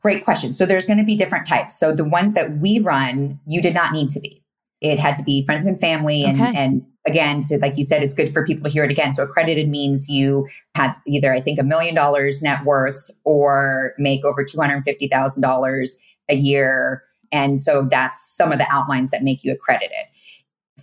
Great 0.00 0.24
question. 0.24 0.52
So 0.52 0.66
there's 0.66 0.86
going 0.86 0.98
to 0.98 1.04
be 1.04 1.14
different 1.14 1.46
types. 1.46 1.78
So 1.78 1.94
the 1.94 2.02
ones 2.02 2.32
that 2.32 2.58
we 2.58 2.80
run, 2.80 3.38
you 3.46 3.62
did 3.62 3.72
not 3.72 3.92
need 3.92 4.10
to 4.10 4.18
be. 4.18 4.41
It 4.82 4.98
had 4.98 5.16
to 5.16 5.22
be 5.22 5.44
friends 5.44 5.66
and 5.66 5.78
family. 5.78 6.24
And, 6.24 6.40
okay. 6.40 6.52
and 6.56 6.84
again, 7.06 7.42
to, 7.42 7.58
like 7.58 7.78
you 7.78 7.84
said, 7.84 8.02
it's 8.02 8.14
good 8.14 8.32
for 8.32 8.44
people 8.44 8.64
to 8.64 8.70
hear 8.70 8.84
it 8.84 8.90
again. 8.90 9.12
So 9.12 9.22
accredited 9.22 9.68
means 9.68 10.08
you 10.08 10.48
have 10.74 10.96
either, 11.06 11.32
I 11.32 11.40
think, 11.40 11.58
a 11.58 11.64
million 11.64 11.94
dollars 11.94 12.42
net 12.42 12.64
worth 12.64 13.10
or 13.24 13.92
make 13.96 14.24
over 14.24 14.44
$250,000 14.44 15.90
a 16.28 16.34
year. 16.34 17.04
And 17.30 17.60
so 17.60 17.86
that's 17.90 18.36
some 18.36 18.52
of 18.52 18.58
the 18.58 18.66
outlines 18.70 19.10
that 19.10 19.22
make 19.22 19.44
you 19.44 19.52
accredited. 19.52 19.96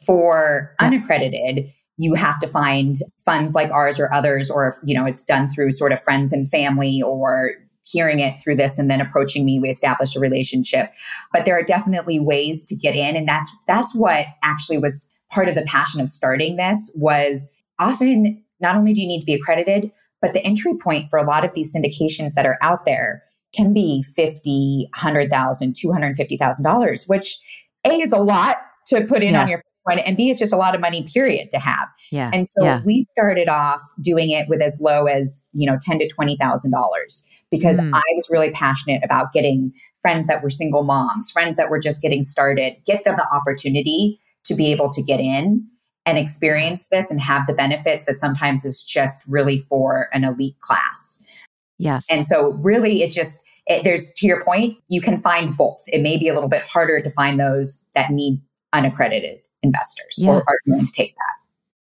For 0.05 0.75
unaccredited, 0.79 1.69
you 1.97 2.13
have 2.13 2.39
to 2.39 2.47
find 2.47 2.95
funds 3.25 3.53
like 3.53 3.69
ours 3.71 3.99
or 3.99 4.11
others, 4.13 4.49
or 4.49 4.69
if, 4.69 4.75
you 4.83 4.95
know, 4.97 5.05
it's 5.05 5.23
done 5.23 5.49
through 5.49 5.73
sort 5.73 5.91
of 5.91 6.01
friends 6.01 6.31
and 6.31 6.49
family 6.49 7.01
or 7.01 7.55
hearing 7.89 8.19
it 8.19 8.39
through 8.39 8.55
this 8.55 8.77
and 8.77 8.89
then 8.89 9.01
approaching 9.01 9.45
me 9.45 9.59
we 9.59 9.69
established 9.69 10.15
a 10.15 10.19
relationship. 10.19 10.91
But 11.33 11.45
there 11.45 11.57
are 11.57 11.63
definitely 11.63 12.19
ways 12.19 12.63
to 12.65 12.75
get 12.75 12.95
in. 12.95 13.15
And 13.15 13.27
that's 13.27 13.53
that's 13.67 13.95
what 13.95 14.25
actually 14.43 14.77
was 14.77 15.09
part 15.31 15.47
of 15.47 15.55
the 15.55 15.63
passion 15.63 16.01
of 16.01 16.09
starting 16.09 16.55
this 16.55 16.91
was 16.95 17.51
often 17.79 18.43
not 18.59 18.75
only 18.75 18.93
do 18.93 19.01
you 19.01 19.07
need 19.07 19.19
to 19.19 19.25
be 19.25 19.33
accredited 19.33 19.91
but 20.21 20.33
the 20.33 20.43
entry 20.43 20.73
point 20.75 21.09
for 21.09 21.17
a 21.17 21.23
lot 21.23 21.45
of 21.45 21.53
these 21.53 21.73
syndications 21.73 22.33
that 22.33 22.45
are 22.45 22.57
out 22.61 22.83
there 22.85 23.23
can 23.55 23.73
be 23.73 24.03
50 24.15 24.89
100000 24.99 25.73
$250000 25.73 27.07
which 27.07 27.39
a 27.85 27.91
is 27.91 28.11
a 28.11 28.17
lot 28.17 28.57
to 28.87 29.05
put 29.05 29.23
in 29.23 29.33
yeah. 29.33 29.43
on 29.43 29.47
your 29.47 29.59
one 29.83 29.99
and 29.99 30.17
b 30.17 30.29
is 30.29 30.37
just 30.37 30.53
a 30.53 30.57
lot 30.57 30.75
of 30.75 30.81
money 30.81 31.03
period 31.03 31.49
to 31.51 31.59
have. 31.59 31.87
Yeah. 32.11 32.31
And 32.33 32.47
so 32.47 32.63
yeah. 32.63 32.81
we 32.85 33.03
started 33.11 33.47
off 33.47 33.81
doing 34.01 34.29
it 34.29 34.47
with 34.49 34.61
as 34.61 34.79
low 34.81 35.05
as 35.05 35.43
you 35.53 35.69
know 35.69 35.77
10 35.81 35.99
to 35.99 36.09
$20000 36.09 37.23
because 37.51 37.79
mm. 37.79 37.89
I 37.93 38.03
was 38.15 38.27
really 38.29 38.51
passionate 38.51 39.01
about 39.03 39.33
getting 39.33 39.73
friends 40.01 40.27
that 40.27 40.43
were 40.43 40.49
single 40.49 40.83
moms, 40.83 41.31
friends 41.31 41.55
that 41.55 41.69
were 41.69 41.79
just 41.79 42.01
getting 42.01 42.23
started, 42.23 42.75
get 42.85 43.03
them 43.03 43.15
the 43.15 43.27
opportunity 43.33 44.19
to 44.45 44.55
be 44.55 44.71
able 44.71 44.89
to 44.89 45.01
get 45.01 45.19
in 45.19 45.65
and 46.05 46.17
experience 46.17 46.87
this 46.89 47.11
and 47.11 47.19
have 47.19 47.45
the 47.47 47.53
benefits 47.53 48.05
that 48.05 48.17
sometimes 48.17 48.65
is 48.65 48.83
just 48.83 49.23
really 49.27 49.59
for 49.69 50.07
an 50.13 50.23
elite 50.23 50.59
class. 50.59 51.23
Yes. 51.77 52.05
And 52.09 52.25
so, 52.25 52.51
really, 52.63 53.03
it 53.03 53.11
just, 53.11 53.39
it, 53.67 53.83
there's 53.83 54.11
to 54.13 54.27
your 54.27 54.43
point, 54.43 54.77
you 54.89 55.01
can 55.01 55.17
find 55.17 55.55
both. 55.55 55.83
It 55.87 56.01
may 56.01 56.17
be 56.17 56.27
a 56.27 56.33
little 56.33 56.49
bit 56.49 56.63
harder 56.63 57.01
to 57.01 57.09
find 57.11 57.39
those 57.39 57.81
that 57.95 58.11
need 58.11 58.41
unaccredited 58.73 59.39
investors 59.63 60.15
yeah. 60.17 60.29
or 60.29 60.43
are 60.47 60.57
willing 60.67 60.85
to 60.85 60.93
take 60.93 61.15
that. 61.15 61.38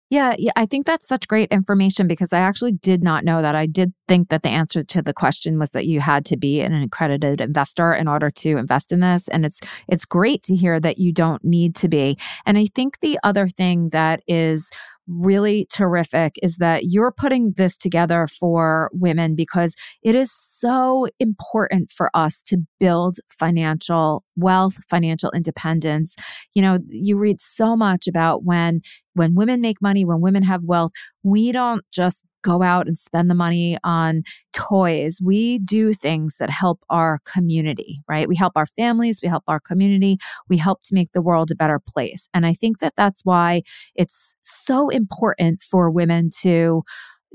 Yeah, 0.09 0.35
yeah, 0.39 0.51
I 0.55 0.65
think 0.65 0.85
that's 0.85 1.05
such 1.05 1.27
great 1.27 1.51
information 1.51 2.07
because 2.07 2.31
I 2.31 2.39
actually 2.39 2.71
did 2.71 3.03
not 3.03 3.25
know 3.25 3.41
that. 3.41 3.55
I 3.55 3.65
did 3.65 3.91
think 4.07 4.29
that 4.29 4.41
the 4.41 4.49
answer 4.49 4.81
to 4.81 5.01
the 5.01 5.13
question 5.13 5.59
was 5.59 5.71
that 5.71 5.85
you 5.85 5.99
had 5.99 6.25
to 6.27 6.37
be 6.37 6.61
an 6.61 6.73
accredited 6.73 7.41
investor 7.41 7.93
in 7.93 8.07
order 8.07 8.31
to 8.31 8.57
invest 8.57 8.93
in 8.93 9.01
this 9.01 9.27
and 9.27 9.45
it's 9.45 9.59
it's 9.89 10.05
great 10.05 10.43
to 10.43 10.55
hear 10.55 10.79
that 10.79 10.97
you 10.97 11.11
don't 11.11 11.43
need 11.43 11.75
to 11.77 11.89
be. 11.89 12.17
And 12.45 12.57
I 12.57 12.67
think 12.73 13.01
the 13.01 13.19
other 13.23 13.49
thing 13.49 13.89
that 13.89 14.21
is 14.27 14.69
really 15.07 15.67
terrific 15.73 16.35
is 16.43 16.57
that 16.57 16.85
you're 16.85 17.11
putting 17.11 17.53
this 17.55 17.77
together 17.77 18.27
for 18.27 18.89
women 18.93 19.35
because 19.35 19.75
it 20.03 20.15
is 20.15 20.31
so 20.31 21.07
important 21.19 21.91
for 21.91 22.09
us 22.13 22.41
to 22.43 22.57
build 22.79 23.17
financial 23.39 24.23
wealth, 24.35 24.77
financial 24.89 25.31
independence. 25.31 26.15
You 26.53 26.61
know, 26.61 26.79
you 26.87 27.17
read 27.17 27.39
so 27.39 27.75
much 27.75 28.07
about 28.07 28.43
when 28.43 28.81
when 29.13 29.33
women 29.33 29.61
make 29.61 29.81
money, 29.81 30.05
when 30.05 30.21
women 30.21 30.43
have 30.43 30.63
wealth, 30.63 30.91
we 31.23 31.51
don't 31.51 31.83
just 31.91 32.23
go 32.43 32.61
out 32.61 32.87
and 32.87 32.97
spend 32.97 33.29
the 33.29 33.35
money 33.35 33.77
on 33.83 34.23
toys. 34.53 35.19
We 35.23 35.59
do 35.59 35.93
things 35.93 36.37
that 36.37 36.49
help 36.49 36.79
our 36.89 37.19
community, 37.25 38.01
right? 38.07 38.27
We 38.27 38.35
help 38.35 38.53
our 38.55 38.65
families, 38.65 39.19
we 39.21 39.29
help 39.29 39.43
our 39.47 39.59
community, 39.59 40.17
we 40.49 40.57
help 40.57 40.81
to 40.83 40.93
make 40.93 41.11
the 41.13 41.21
world 41.21 41.51
a 41.51 41.55
better 41.55 41.79
place. 41.79 42.27
And 42.33 42.45
I 42.45 42.53
think 42.53 42.79
that 42.79 42.95
that's 42.95 43.21
why 43.23 43.63
it's 43.95 44.35
so 44.43 44.89
important 44.89 45.63
for 45.63 45.89
women 45.89 46.29
to 46.41 46.83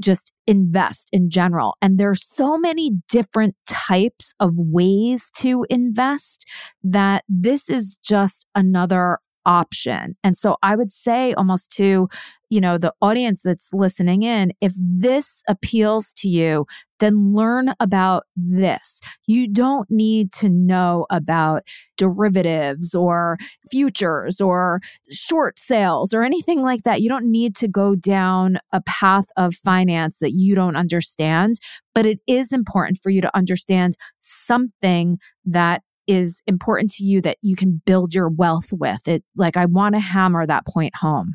just 0.02 0.32
invest 0.46 1.08
in 1.12 1.30
general. 1.30 1.76
And 1.82 1.98
there's 1.98 2.24
so 2.24 2.58
many 2.58 2.92
different 3.08 3.54
types 3.66 4.34
of 4.40 4.52
ways 4.56 5.30
to 5.36 5.66
invest 5.68 6.46
that 6.82 7.24
this 7.28 7.68
is 7.68 7.96
just 8.02 8.46
another 8.54 9.18
option. 9.46 10.16
And 10.22 10.37
so 10.37 10.57
I 10.62 10.76
would 10.76 10.90
say 10.90 11.33
almost 11.35 11.70
to, 11.76 12.09
you 12.50 12.61
know, 12.61 12.78
the 12.78 12.92
audience 13.00 13.42
that's 13.42 13.70
listening 13.72 14.22
in, 14.22 14.52
if 14.61 14.74
this 14.78 15.42
appeals 15.48 16.12
to 16.18 16.28
you, 16.28 16.66
then 17.00 17.35
learn 17.35 17.74
about 17.81 18.24
this. 18.37 19.00
You 19.26 19.48
don't 19.48 19.90
need 19.90 20.33
to 20.35 20.48
know 20.48 21.07
about 21.11 21.66
derivatives 21.96 22.94
or 22.94 23.38
futures 23.70 24.40
or 24.40 24.81
short 25.11 25.59
sales 25.59 26.14
or 26.14 26.22
anything 26.22 26.62
like 26.62 26.83
that. 26.85 27.00
You 27.00 27.09
don't 27.09 27.31
need 27.31 27.57
to 27.57 27.68
go 27.68 27.94
down 27.94 28.59
a 28.72 28.83
path 28.83 29.26
of 29.37 29.55
finance 29.55 30.18
that 30.18 30.33
you 30.33 30.55
don't 30.55 30.76
understand, 30.76 31.55
but 31.94 32.07
it 32.07 32.20
is 32.26 32.52
important 32.52 32.98
for 33.02 33.11
you 33.11 33.20
to 33.20 33.37
understand 33.37 33.96
something 34.20 35.18
that 35.44 35.83
is 36.06 36.42
important 36.46 36.90
to 36.90 37.04
you 37.04 37.20
that 37.22 37.38
you 37.42 37.56
can 37.56 37.82
build 37.84 38.14
your 38.14 38.28
wealth 38.28 38.72
with. 38.72 39.06
It 39.06 39.24
like 39.36 39.56
I 39.56 39.66
want 39.66 39.94
to 39.94 40.00
hammer 40.00 40.46
that 40.46 40.66
point 40.66 40.96
home. 40.96 41.34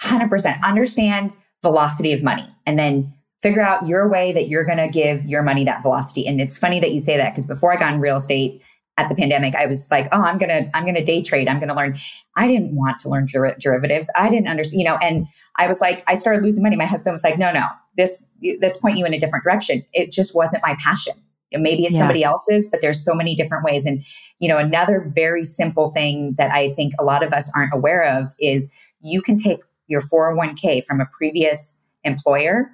100%. 0.00 0.62
Understand 0.62 1.32
velocity 1.62 2.12
of 2.12 2.22
money 2.22 2.46
and 2.66 2.78
then 2.78 3.12
figure 3.42 3.62
out 3.62 3.86
your 3.86 4.08
way 4.08 4.32
that 4.32 4.48
you're 4.48 4.64
going 4.64 4.78
to 4.78 4.88
give 4.88 5.24
your 5.24 5.42
money 5.42 5.64
that 5.64 5.82
velocity. 5.82 6.26
And 6.26 6.40
it's 6.40 6.58
funny 6.58 6.80
that 6.80 6.92
you 6.92 7.00
say 7.00 7.16
that 7.16 7.32
because 7.32 7.44
before 7.44 7.72
I 7.72 7.76
got 7.76 7.94
in 7.94 8.00
real 8.00 8.16
estate 8.16 8.62
at 8.98 9.08
the 9.08 9.14
pandemic, 9.14 9.54
I 9.54 9.66
was 9.66 9.90
like, 9.90 10.08
"Oh, 10.10 10.22
I'm 10.22 10.38
going 10.38 10.48
to 10.48 10.76
I'm 10.76 10.84
going 10.84 10.94
to 10.94 11.04
day 11.04 11.22
trade. 11.22 11.48
I'm 11.48 11.58
going 11.58 11.68
to 11.68 11.74
learn." 11.74 11.96
I 12.34 12.46
didn't 12.46 12.74
want 12.74 12.98
to 13.00 13.08
learn 13.08 13.26
der- 13.26 13.56
derivatives. 13.58 14.10
I 14.16 14.30
didn't 14.30 14.48
understand, 14.48 14.80
you 14.80 14.86
know, 14.86 14.96
and 15.02 15.26
I 15.56 15.66
was 15.66 15.80
like 15.80 16.02
I 16.06 16.14
started 16.14 16.42
losing 16.42 16.62
money. 16.62 16.76
My 16.76 16.86
husband 16.86 17.12
was 17.12 17.22
like, 17.22 17.38
"No, 17.38 17.52
no. 17.52 17.66
This 17.96 18.26
this 18.60 18.76
point 18.76 18.96
you 18.96 19.04
in 19.04 19.12
a 19.12 19.18
different 19.18 19.44
direction." 19.44 19.84
It 19.92 20.12
just 20.12 20.34
wasn't 20.34 20.62
my 20.62 20.76
passion. 20.76 21.14
Maybe 21.52 21.84
it's 21.84 21.94
yeah. 21.94 22.00
somebody 22.00 22.24
else's, 22.24 22.68
but 22.68 22.80
there's 22.80 23.04
so 23.04 23.14
many 23.14 23.34
different 23.34 23.64
ways. 23.64 23.86
And, 23.86 24.04
you 24.38 24.48
know, 24.48 24.58
another 24.58 25.10
very 25.14 25.44
simple 25.44 25.90
thing 25.90 26.34
that 26.38 26.50
I 26.52 26.70
think 26.74 26.92
a 26.98 27.04
lot 27.04 27.22
of 27.22 27.32
us 27.32 27.50
aren't 27.54 27.74
aware 27.74 28.02
of 28.02 28.34
is 28.38 28.70
you 29.00 29.22
can 29.22 29.36
take 29.36 29.60
your 29.86 30.00
401k 30.00 30.84
from 30.84 31.00
a 31.00 31.06
previous 31.16 31.80
employer, 32.04 32.70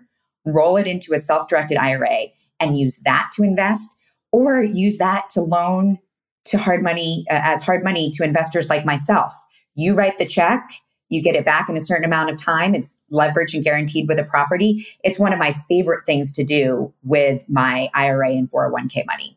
roll 0.47 0.77
it 0.77 0.87
into 0.87 1.13
a 1.13 1.19
self 1.19 1.49
directed 1.49 1.77
IRA, 1.79 2.29
and 2.61 2.79
use 2.79 3.01
that 3.05 3.31
to 3.35 3.43
invest, 3.43 3.91
or 4.31 4.63
use 4.63 4.99
that 4.99 5.29
to 5.31 5.43
loan 5.43 5.99
to 6.45 6.59
hard 6.59 6.83
money 6.83 7.25
uh, 7.31 7.41
as 7.45 7.63
hard 7.63 7.85
money 7.85 8.11
to 8.15 8.25
investors 8.25 8.69
like 8.69 8.85
myself. 8.85 9.33
You 9.75 9.95
write 9.95 10.19
the 10.19 10.27
check 10.27 10.63
you 11.13 11.23
get 11.23 11.37
it 11.37 11.45
back 11.45 11.69
in 11.69 11.77
a 11.77 11.81
certain 11.81 12.05
amount 12.05 12.31
of 12.31 12.39
time. 12.39 12.75
It's 12.75 12.97
leveraged 13.13 13.55
and 13.55 13.63
guaranteed 13.63 14.09
with 14.09 14.19
a 14.19 14.25
property. 14.25 14.85
It's 15.05 15.19
one 15.19 15.33
of 15.33 15.39
my 15.39 15.53
favorite 15.69 16.07
things 16.07 16.33
to 16.33 16.45
do 16.45 16.93
with 17.03 17.45
my 17.49 17.91
IRA 17.95 18.31
and 18.31 18.51
401k 18.51 19.05
money. 19.07 19.37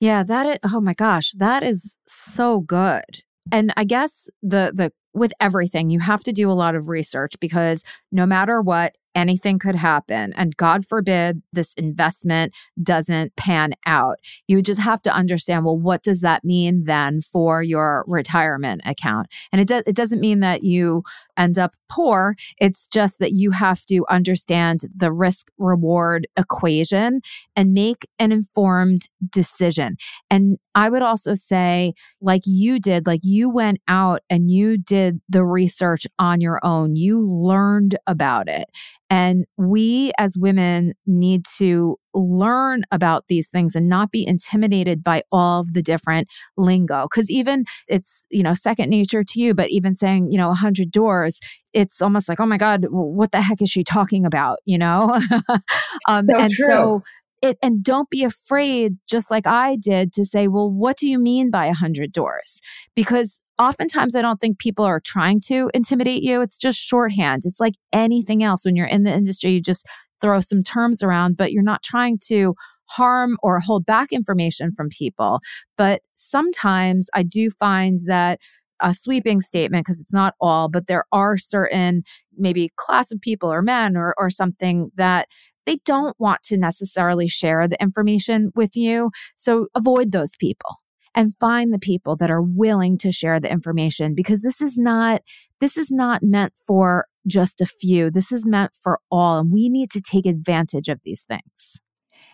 Yeah, 0.00 0.22
that 0.22 0.46
is, 0.46 0.72
oh 0.72 0.80
my 0.80 0.94
gosh, 0.94 1.32
that 1.32 1.62
is 1.62 1.96
so 2.08 2.60
good. 2.60 3.04
And 3.52 3.72
I 3.76 3.84
guess 3.84 4.28
the 4.42 4.72
the 4.74 4.92
with 5.12 5.32
everything, 5.40 5.90
you 5.90 6.00
have 6.00 6.24
to 6.24 6.32
do 6.32 6.50
a 6.50 6.52
lot 6.52 6.74
of 6.74 6.88
research 6.88 7.34
because 7.38 7.84
no 8.10 8.24
matter 8.26 8.60
what, 8.62 8.96
anything 9.14 9.58
could 9.58 9.74
happen. 9.74 10.32
And 10.36 10.56
God 10.56 10.84
forbid 10.84 11.42
this 11.52 11.74
investment 11.74 12.54
doesn't 12.82 13.36
pan 13.36 13.74
out. 13.86 14.16
You 14.46 14.62
just 14.62 14.80
have 14.80 15.02
to 15.02 15.14
understand 15.14 15.64
well, 15.64 15.78
what 15.78 16.02
does 16.02 16.20
that 16.20 16.44
mean 16.44 16.84
then 16.84 17.20
for 17.20 17.62
your 17.62 18.04
retirement 18.06 18.82
account? 18.84 19.28
And 19.52 19.60
it, 19.60 19.68
do- 19.68 19.82
it 19.86 19.96
doesn't 19.96 20.20
mean 20.20 20.40
that 20.40 20.62
you 20.62 21.02
end 21.36 21.58
up 21.58 21.74
poor. 21.90 22.34
It's 22.58 22.86
just 22.86 23.18
that 23.18 23.32
you 23.32 23.50
have 23.52 23.84
to 23.86 24.04
understand 24.08 24.80
the 24.94 25.12
risk 25.12 25.48
reward 25.58 26.26
equation 26.36 27.20
and 27.56 27.72
make 27.72 28.06
an 28.18 28.32
informed 28.32 29.08
decision. 29.30 29.96
And 30.30 30.58
I 30.74 30.90
would 30.90 31.02
also 31.02 31.34
say, 31.34 31.94
like 32.20 32.42
you 32.46 32.78
did, 32.80 33.06
like 33.06 33.20
you 33.22 33.48
went 33.48 33.78
out 33.86 34.20
and 34.28 34.50
you 34.50 34.76
did 34.76 35.20
the 35.28 35.44
research 35.44 36.06
on 36.18 36.40
your 36.40 36.58
own, 36.62 36.96
you 36.96 37.24
learned 37.26 37.96
about 38.06 38.48
it. 38.48 38.64
And 39.10 39.44
we 39.56 40.12
as 40.18 40.36
women 40.36 40.94
need 41.06 41.44
to 41.58 41.96
learn 42.14 42.82
about 42.90 43.24
these 43.28 43.48
things 43.48 43.74
and 43.74 43.88
not 43.88 44.10
be 44.10 44.26
intimidated 44.26 45.02
by 45.02 45.22
all 45.32 45.60
of 45.60 45.72
the 45.72 45.82
different 45.82 46.28
lingo. 46.56 47.08
Cause 47.08 47.28
even 47.28 47.64
it's, 47.88 48.24
you 48.30 48.42
know, 48.42 48.54
second 48.54 48.90
nature 48.90 49.24
to 49.24 49.40
you, 49.40 49.54
but 49.54 49.70
even 49.70 49.94
saying, 49.94 50.30
you 50.30 50.38
know, 50.38 50.50
a 50.50 50.54
hundred 50.54 50.90
doors, 50.90 51.40
it's 51.72 52.00
almost 52.00 52.28
like, 52.28 52.40
oh 52.40 52.46
my 52.46 52.56
God, 52.56 52.86
what 52.90 53.32
the 53.32 53.40
heck 53.40 53.60
is 53.60 53.68
she 53.68 53.84
talking 53.84 54.24
about? 54.24 54.58
You 54.64 54.78
know? 54.78 55.20
um, 56.08 56.24
so 56.24 56.38
and 56.38 56.50
true. 56.50 56.66
so 56.66 57.02
it, 57.44 57.58
and 57.62 57.84
don't 57.84 58.08
be 58.08 58.24
afraid, 58.24 58.96
just 59.06 59.30
like 59.30 59.46
I 59.46 59.76
did, 59.76 60.12
to 60.14 60.24
say, 60.24 60.48
well, 60.48 60.70
what 60.70 60.96
do 60.96 61.08
you 61.08 61.18
mean 61.18 61.50
by 61.50 61.66
a 61.66 61.74
hundred 61.74 62.10
doors? 62.10 62.60
Because 62.96 63.40
oftentimes 63.58 64.16
I 64.16 64.22
don't 64.22 64.40
think 64.40 64.58
people 64.58 64.84
are 64.84 65.00
trying 65.00 65.40
to 65.48 65.70
intimidate 65.74 66.22
you. 66.22 66.40
It's 66.40 66.56
just 66.56 66.78
shorthand. 66.78 67.42
It's 67.44 67.60
like 67.60 67.74
anything 67.92 68.42
else. 68.42 68.64
When 68.64 68.76
you're 68.76 68.86
in 68.86 69.02
the 69.02 69.12
industry, 69.12 69.50
you 69.52 69.60
just 69.60 69.84
throw 70.24 70.40
some 70.40 70.62
terms 70.62 71.02
around, 71.02 71.36
but 71.36 71.52
you're 71.52 71.62
not 71.62 71.82
trying 71.82 72.18
to 72.28 72.54
harm 72.88 73.36
or 73.42 73.60
hold 73.60 73.84
back 73.84 74.10
information 74.10 74.72
from 74.72 74.88
people. 74.88 75.40
But 75.76 76.00
sometimes 76.16 77.10
I 77.12 77.24
do 77.24 77.50
find 77.50 77.98
that 78.06 78.40
a 78.80 78.94
sweeping 78.94 79.42
statement 79.42 79.84
because 79.84 80.00
it's 80.00 80.14
not 80.14 80.34
all, 80.40 80.68
but 80.70 80.86
there 80.86 81.04
are 81.12 81.36
certain 81.36 82.04
maybe 82.38 82.72
class 82.76 83.12
of 83.12 83.20
people 83.20 83.52
or 83.52 83.60
men 83.60 83.98
or, 83.98 84.14
or 84.16 84.30
something 84.30 84.90
that 84.96 85.28
they 85.66 85.76
don't 85.84 86.18
want 86.18 86.42
to 86.44 86.56
necessarily 86.56 87.28
share 87.28 87.68
the 87.68 87.80
information 87.80 88.50
with 88.54 88.74
you. 88.76 89.10
So 89.36 89.68
avoid 89.74 90.12
those 90.12 90.36
people 90.38 90.76
and 91.14 91.36
find 91.38 91.72
the 91.72 91.78
people 91.78 92.16
that 92.16 92.30
are 92.30 92.42
willing 92.42 92.96
to 92.98 93.12
share 93.12 93.40
the 93.40 93.50
information 93.50 94.14
because 94.14 94.40
this 94.40 94.60
is 94.62 94.78
not 94.78 95.20
this 95.60 95.76
is 95.76 95.90
not 95.90 96.22
meant 96.22 96.54
for 96.66 97.06
just 97.26 97.60
a 97.60 97.66
few. 97.66 98.10
This 98.10 98.32
is 98.32 98.46
meant 98.46 98.72
for 98.80 99.00
all, 99.10 99.38
and 99.38 99.52
we 99.52 99.68
need 99.68 99.90
to 99.90 100.00
take 100.00 100.26
advantage 100.26 100.88
of 100.88 101.00
these 101.04 101.22
things. 101.22 101.80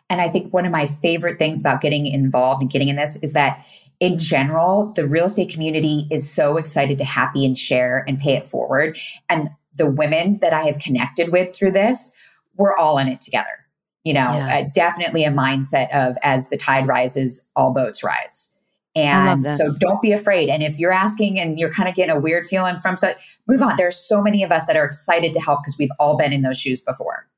And 0.08 0.20
I 0.20 0.28
think 0.28 0.52
one 0.52 0.66
of 0.66 0.72
my 0.72 0.86
favorite 0.86 1.38
things 1.38 1.60
about 1.60 1.80
getting 1.80 2.06
involved 2.06 2.60
and 2.60 2.70
getting 2.70 2.88
in 2.88 2.96
this 2.96 3.16
is 3.22 3.32
that 3.32 3.64
in 4.00 4.18
general, 4.18 4.92
the 4.94 5.06
real 5.06 5.26
estate 5.26 5.50
community 5.50 6.08
is 6.10 6.28
so 6.28 6.56
excited 6.56 6.98
to 6.98 7.04
happy 7.04 7.46
and 7.46 7.56
share 7.56 8.04
and 8.08 8.18
pay 8.18 8.34
it 8.34 8.46
forward. 8.46 8.98
And 9.28 9.50
the 9.76 9.90
women 9.90 10.38
that 10.40 10.52
I 10.52 10.62
have 10.62 10.78
connected 10.78 11.30
with 11.30 11.54
through 11.54 11.72
this, 11.72 12.12
we're 12.56 12.76
all 12.76 12.98
in 12.98 13.08
it 13.08 13.20
together. 13.20 13.66
You 14.04 14.14
know, 14.14 14.32
yeah. 14.34 14.58
uh, 14.58 14.70
definitely 14.74 15.24
a 15.24 15.30
mindset 15.30 15.94
of 15.94 16.16
as 16.22 16.48
the 16.48 16.56
tide 16.56 16.88
rises, 16.88 17.46
all 17.54 17.72
boats 17.72 18.02
rise. 18.02 18.52
And 18.96 19.46
so 19.46 19.70
don't 19.78 20.02
be 20.02 20.12
afraid. 20.12 20.48
And 20.48 20.62
if 20.62 20.78
you're 20.80 20.92
asking 20.92 21.38
and 21.38 21.58
you're 21.58 21.72
kind 21.72 21.88
of 21.88 21.94
getting 21.94 22.14
a 22.14 22.20
weird 22.20 22.44
feeling 22.44 22.78
from 22.80 22.96
so 22.96 23.14
move 23.46 23.62
on. 23.62 23.74
There's 23.76 23.96
so 23.96 24.20
many 24.20 24.42
of 24.42 24.50
us 24.50 24.66
that 24.66 24.76
are 24.76 24.84
excited 24.84 25.32
to 25.34 25.40
help 25.40 25.60
because 25.62 25.78
we've 25.78 25.92
all 26.00 26.16
been 26.16 26.32
in 26.32 26.42
those 26.42 26.58
shoes 26.58 26.80
before. 26.80 27.28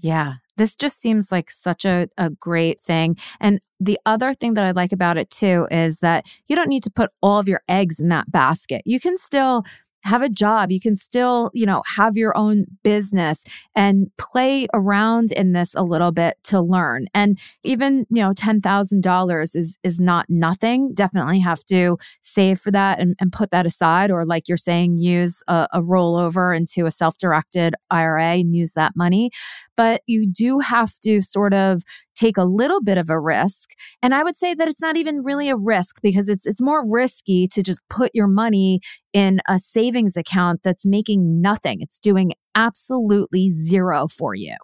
Yeah, 0.00 0.34
this 0.56 0.76
just 0.76 1.00
seems 1.00 1.32
like 1.32 1.50
such 1.50 1.84
a, 1.84 2.08
a 2.18 2.30
great 2.30 2.80
thing. 2.80 3.16
And 3.40 3.60
the 3.80 3.98
other 4.06 4.34
thing 4.34 4.54
that 4.54 4.64
I 4.64 4.72
like 4.72 4.92
about 4.92 5.16
it 5.16 5.30
too 5.30 5.66
is 5.70 6.00
that 6.00 6.26
you 6.46 6.56
don't 6.56 6.68
need 6.68 6.82
to 6.84 6.90
put 6.90 7.10
all 7.22 7.38
of 7.38 7.48
your 7.48 7.62
eggs 7.68 8.00
in 8.00 8.08
that 8.08 8.30
basket. 8.30 8.82
You 8.84 9.00
can 9.00 9.16
still 9.16 9.64
have 10.04 10.22
a 10.22 10.28
job. 10.28 10.70
You 10.70 10.80
can 10.80 10.96
still, 10.96 11.50
you 11.54 11.66
know, 11.66 11.82
have 11.96 12.16
your 12.16 12.36
own 12.36 12.66
business 12.82 13.44
and 13.74 14.10
play 14.18 14.66
around 14.74 15.32
in 15.32 15.52
this 15.52 15.74
a 15.74 15.82
little 15.82 16.12
bit 16.12 16.36
to 16.44 16.60
learn. 16.60 17.06
And 17.14 17.38
even, 17.62 18.06
you 18.10 18.22
know, 18.22 18.30
$10,000 18.30 19.56
is, 19.56 19.78
is 19.82 20.00
not 20.00 20.26
nothing. 20.28 20.92
Definitely 20.92 21.40
have 21.40 21.64
to 21.64 21.96
save 22.22 22.60
for 22.60 22.70
that 22.70 23.00
and, 23.00 23.16
and 23.18 23.32
put 23.32 23.50
that 23.50 23.66
aside. 23.66 24.10
Or 24.10 24.26
like 24.26 24.46
you're 24.46 24.56
saying, 24.56 24.98
use 24.98 25.42
a, 25.48 25.68
a 25.72 25.80
rollover 25.80 26.54
into 26.56 26.86
a 26.86 26.90
self-directed 26.90 27.74
IRA 27.90 28.34
and 28.34 28.54
use 28.54 28.74
that 28.74 28.92
money. 28.94 29.30
But 29.76 30.02
you 30.06 30.30
do 30.30 30.58
have 30.60 30.98
to 31.00 31.20
sort 31.20 31.54
of 31.54 31.82
take 32.14 32.36
a 32.36 32.44
little 32.44 32.82
bit 32.82 32.98
of 32.98 33.10
a 33.10 33.18
risk. 33.18 33.70
And 34.02 34.14
I 34.14 34.22
would 34.22 34.36
say 34.36 34.54
that 34.54 34.68
it's 34.68 34.80
not 34.80 34.96
even 34.96 35.22
really 35.24 35.48
a 35.48 35.56
risk 35.56 36.00
because 36.02 36.28
it's 36.28 36.46
it's 36.46 36.62
more 36.62 36.84
risky 36.90 37.46
to 37.48 37.62
just 37.62 37.80
put 37.90 38.10
your 38.14 38.28
money 38.28 38.80
in 39.12 39.40
a 39.48 39.58
savings 39.58 40.16
account 40.16 40.60
that's 40.62 40.86
making 40.86 41.40
nothing. 41.40 41.80
It's 41.80 41.98
doing 41.98 42.32
absolutely 42.54 43.50
zero 43.50 44.08
for 44.08 44.34
you. 44.34 44.56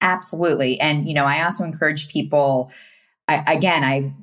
Absolutely. 0.00 0.78
And 0.80 1.08
you 1.08 1.14
know, 1.14 1.24
I 1.24 1.44
also 1.44 1.64
encourage 1.64 2.08
people 2.08 2.70
I, 3.28 3.42
again, 3.52 3.82
I 3.82 4.14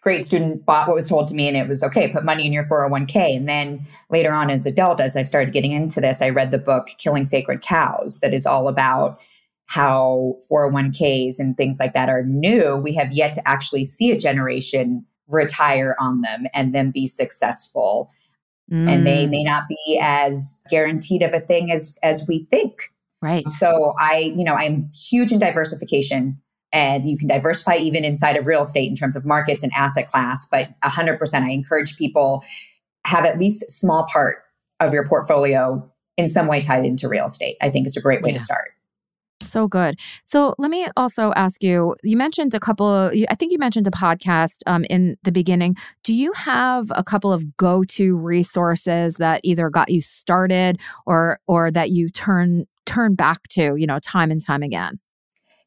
great 0.00 0.24
student 0.24 0.64
bought 0.64 0.86
what 0.86 0.94
was 0.94 1.08
told 1.08 1.28
to 1.28 1.34
me 1.34 1.48
and 1.48 1.56
it 1.56 1.68
was 1.68 1.82
okay 1.82 2.10
put 2.12 2.24
money 2.24 2.46
in 2.46 2.52
your 2.52 2.62
401k 2.62 3.36
and 3.36 3.48
then 3.48 3.84
later 4.10 4.32
on 4.32 4.48
as 4.48 4.64
adult 4.64 5.00
as 5.00 5.16
i 5.16 5.24
started 5.24 5.52
getting 5.52 5.72
into 5.72 6.00
this 6.00 6.22
i 6.22 6.30
read 6.30 6.52
the 6.52 6.58
book 6.58 6.88
killing 6.98 7.24
sacred 7.24 7.60
cows 7.62 8.20
that 8.20 8.32
is 8.32 8.46
all 8.46 8.68
about 8.68 9.20
how 9.68 10.34
401ks 10.50 11.38
and 11.38 11.56
things 11.56 11.78
like 11.78 11.92
that 11.92 12.08
are 12.08 12.24
new, 12.24 12.76
we 12.76 12.94
have 12.94 13.12
yet 13.12 13.34
to 13.34 13.46
actually 13.46 13.84
see 13.84 14.10
a 14.10 14.18
generation 14.18 15.04
retire 15.28 15.94
on 16.00 16.22
them 16.22 16.46
and 16.54 16.74
then 16.74 16.90
be 16.90 17.06
successful. 17.06 18.10
Mm. 18.72 18.88
And 18.88 19.06
they 19.06 19.26
mm. 19.26 19.30
may 19.30 19.44
not 19.44 19.64
be 19.68 20.00
as 20.02 20.58
guaranteed 20.70 21.22
of 21.22 21.34
a 21.34 21.40
thing 21.40 21.70
as 21.70 21.98
as 22.02 22.26
we 22.26 22.46
think. 22.50 22.78
Right. 23.20 23.48
So 23.48 23.94
I, 23.98 24.32
you 24.36 24.44
know, 24.44 24.54
I'm 24.54 24.90
huge 24.94 25.32
in 25.32 25.38
diversification 25.38 26.40
and 26.72 27.08
you 27.08 27.18
can 27.18 27.28
diversify 27.28 27.76
even 27.76 28.04
inside 28.04 28.36
of 28.36 28.46
real 28.46 28.62
estate 28.62 28.88
in 28.88 28.96
terms 28.96 29.16
of 29.16 29.24
markets 29.24 29.62
and 29.62 29.72
asset 29.74 30.06
class, 30.06 30.46
but 30.50 30.68
100% 30.84 31.42
I 31.42 31.50
encourage 31.50 31.96
people 31.96 32.44
have 33.04 33.24
at 33.24 33.38
least 33.38 33.64
a 33.64 33.70
small 33.70 34.06
part 34.10 34.44
of 34.80 34.92
your 34.92 35.06
portfolio 35.08 35.90
in 36.16 36.28
some 36.28 36.46
way 36.46 36.60
tied 36.60 36.84
into 36.84 37.08
real 37.08 37.26
estate. 37.26 37.56
I 37.60 37.70
think 37.70 37.86
it's 37.86 37.96
a 37.96 38.00
great 38.02 38.22
way 38.22 38.30
yeah. 38.30 38.36
to 38.36 38.42
start. 38.42 38.70
So 39.48 39.66
good. 39.66 39.98
So 40.24 40.54
let 40.58 40.70
me 40.70 40.86
also 40.96 41.32
ask 41.34 41.62
you 41.62 41.96
you 42.02 42.16
mentioned 42.16 42.54
a 42.54 42.60
couple 42.60 42.86
of, 42.86 43.12
I 43.28 43.34
think 43.34 43.52
you 43.52 43.58
mentioned 43.58 43.86
a 43.86 43.90
podcast 43.90 44.58
um, 44.66 44.84
in 44.84 45.16
the 45.22 45.32
beginning. 45.32 45.76
Do 46.04 46.14
you 46.14 46.32
have 46.32 46.92
a 46.94 47.02
couple 47.02 47.32
of 47.32 47.56
go 47.56 47.82
to 47.84 48.16
resources 48.16 49.14
that 49.14 49.40
either 49.42 49.70
got 49.70 49.90
you 49.90 50.00
started 50.00 50.78
or, 51.06 51.40
or 51.46 51.70
that 51.70 51.90
you 51.90 52.08
turn, 52.08 52.66
turn 52.86 53.14
back 53.14 53.48
to, 53.48 53.76
you 53.76 53.86
know, 53.86 53.98
time 53.98 54.30
and 54.30 54.44
time 54.44 54.62
again? 54.62 54.98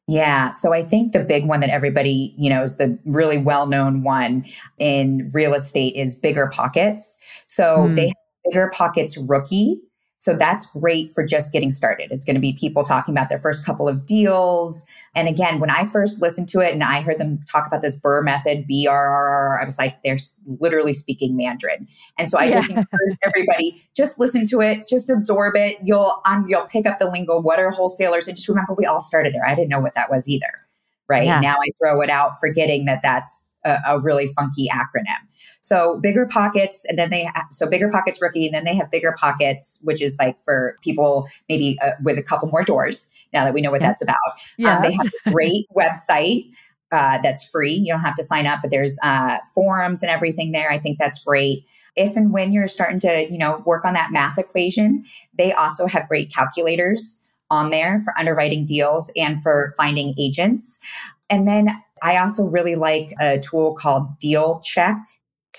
Yeah. 0.08 0.50
So 0.50 0.72
I 0.72 0.84
think 0.84 1.12
the 1.12 1.24
big 1.24 1.46
one 1.46 1.60
that 1.60 1.70
everybody, 1.70 2.34
you 2.36 2.50
know, 2.50 2.62
is 2.62 2.76
the 2.76 2.98
really 3.04 3.38
well 3.38 3.66
known 3.66 4.02
one 4.02 4.44
in 4.78 5.30
real 5.32 5.54
estate 5.54 5.94
is 5.94 6.14
Bigger 6.14 6.48
Pockets. 6.52 7.16
So 7.46 7.86
mm. 7.88 7.96
they 7.96 8.06
have 8.08 8.16
Bigger 8.44 8.70
Pockets 8.74 9.16
Rookie 9.16 9.80
so 10.22 10.36
that's 10.36 10.66
great 10.66 11.12
for 11.12 11.26
just 11.26 11.52
getting 11.52 11.72
started. 11.72 12.12
It's 12.12 12.24
going 12.24 12.36
to 12.36 12.40
be 12.40 12.52
people 12.52 12.84
talking 12.84 13.12
about 13.12 13.28
their 13.28 13.40
first 13.40 13.66
couple 13.66 13.88
of 13.88 14.06
deals. 14.06 14.86
And 15.16 15.26
again, 15.26 15.58
when 15.58 15.68
I 15.68 15.84
first 15.84 16.22
listened 16.22 16.48
to 16.50 16.60
it 16.60 16.72
and 16.72 16.84
I 16.84 17.00
heard 17.00 17.18
them 17.18 17.40
talk 17.50 17.66
about 17.66 17.82
this 17.82 17.98
BRRRR 17.98 18.24
method, 18.24 18.64
B 18.68 18.86
R 18.86 19.08
R 19.08 19.48
R, 19.48 19.60
I 19.60 19.64
was 19.64 19.80
like, 19.80 20.00
they're 20.04 20.18
literally 20.60 20.92
speaking 20.92 21.36
Mandarin. 21.36 21.88
And 22.18 22.30
so 22.30 22.38
I 22.38 22.44
yeah. 22.44 22.52
just 22.52 22.70
encourage 22.70 23.16
everybody, 23.24 23.82
just 23.96 24.20
listen 24.20 24.46
to 24.46 24.60
it, 24.60 24.86
just 24.86 25.10
absorb 25.10 25.56
it. 25.56 25.78
You'll 25.82 26.22
um, 26.24 26.46
you'll 26.48 26.66
pick 26.66 26.86
up 26.86 27.00
the 27.00 27.10
lingo. 27.10 27.40
What 27.40 27.58
are 27.58 27.72
wholesalers? 27.72 28.28
And 28.28 28.36
just 28.36 28.48
remember, 28.48 28.74
we 28.74 28.86
all 28.86 29.00
started 29.00 29.34
there. 29.34 29.44
I 29.44 29.56
didn't 29.56 29.70
know 29.70 29.80
what 29.80 29.96
that 29.96 30.08
was 30.08 30.28
either. 30.28 30.68
Right 31.08 31.24
yeah. 31.24 31.40
now, 31.40 31.56
I 31.56 31.66
throw 31.82 32.00
it 32.00 32.10
out, 32.10 32.38
forgetting 32.38 32.84
that 32.84 33.00
that's 33.02 33.48
a, 33.64 33.78
a 33.88 34.00
really 34.02 34.28
funky 34.28 34.68
acronym. 34.68 35.18
So 35.62 35.98
bigger 36.00 36.26
pockets, 36.26 36.84
and 36.84 36.98
then 36.98 37.10
they 37.10 37.24
ha- 37.24 37.46
so 37.52 37.68
bigger 37.68 37.88
pockets 37.88 38.20
rookie, 38.20 38.46
and 38.46 38.54
then 38.54 38.64
they 38.64 38.74
have 38.74 38.90
bigger 38.90 39.14
pockets, 39.18 39.78
which 39.82 40.02
is 40.02 40.18
like 40.18 40.36
for 40.44 40.76
people 40.82 41.28
maybe 41.48 41.78
uh, 41.82 41.92
with 42.02 42.18
a 42.18 42.22
couple 42.22 42.48
more 42.48 42.64
doors. 42.64 43.10
Now 43.32 43.44
that 43.44 43.54
we 43.54 43.62
know 43.62 43.70
what 43.70 43.80
that's 43.80 44.02
about, 44.02 44.16
yes. 44.58 44.76
um, 44.76 44.82
they 44.82 44.92
have 44.92 45.06
a 45.26 45.30
great 45.30 45.66
website. 45.76 46.52
Uh, 46.90 47.18
that's 47.22 47.48
free. 47.48 47.72
You 47.72 47.94
don't 47.94 48.02
have 48.02 48.16
to 48.16 48.22
sign 48.22 48.46
up, 48.46 48.58
but 48.60 48.70
there's 48.70 48.98
uh, 49.02 49.38
forums 49.54 50.02
and 50.02 50.10
everything 50.10 50.52
there. 50.52 50.70
I 50.70 50.78
think 50.78 50.98
that's 50.98 51.20
great. 51.20 51.64
If 51.96 52.16
and 52.16 52.32
when 52.32 52.52
you're 52.52 52.68
starting 52.68 53.00
to, 53.00 53.30
you 53.30 53.38
know, 53.38 53.62
work 53.64 53.86
on 53.86 53.94
that 53.94 54.12
math 54.12 54.38
equation, 54.38 55.04
they 55.38 55.52
also 55.52 55.86
have 55.86 56.08
great 56.08 56.30
calculators 56.30 57.22
on 57.50 57.70
there 57.70 57.98
for 58.00 58.18
underwriting 58.18 58.66
deals 58.66 59.10
and 59.16 59.42
for 59.42 59.72
finding 59.76 60.14
agents. 60.18 60.80
And 61.30 61.46
then 61.46 61.70
I 62.02 62.16
also 62.16 62.44
really 62.44 62.74
like 62.74 63.10
a 63.20 63.38
tool 63.38 63.74
called 63.74 64.08
DealCheck. 64.20 65.00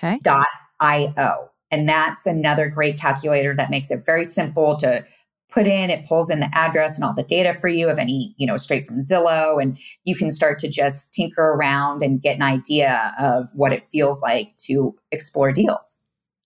Okay. 0.03 0.19
Dot 0.23 0.47
io. 0.81 1.49
And 1.71 1.89
that's 1.89 2.25
another 2.25 2.69
great 2.69 2.99
calculator 2.99 3.55
that 3.55 3.71
makes 3.71 3.89
it 3.89 4.05
very 4.05 4.25
simple 4.25 4.77
to 4.77 5.05
put 5.51 5.65
in. 5.65 5.89
It 5.89 6.05
pulls 6.07 6.29
in 6.29 6.39
the 6.39 6.49
address 6.53 6.97
and 6.97 7.05
all 7.05 7.15
the 7.15 7.23
data 7.23 7.53
for 7.53 7.67
you 7.67 7.89
of 7.89 7.97
any, 7.97 8.35
you 8.37 8.45
know, 8.45 8.57
straight 8.57 8.85
from 8.85 8.99
Zillow. 8.99 9.61
And 9.61 9.77
you 10.03 10.15
can 10.15 10.29
start 10.29 10.59
to 10.59 10.67
just 10.67 11.13
tinker 11.13 11.53
around 11.53 12.03
and 12.03 12.21
get 12.21 12.35
an 12.35 12.43
idea 12.43 13.13
of 13.19 13.49
what 13.55 13.73
it 13.73 13.83
feels 13.83 14.21
like 14.21 14.55
to 14.65 14.95
explore 15.11 15.51
deals. 15.51 16.02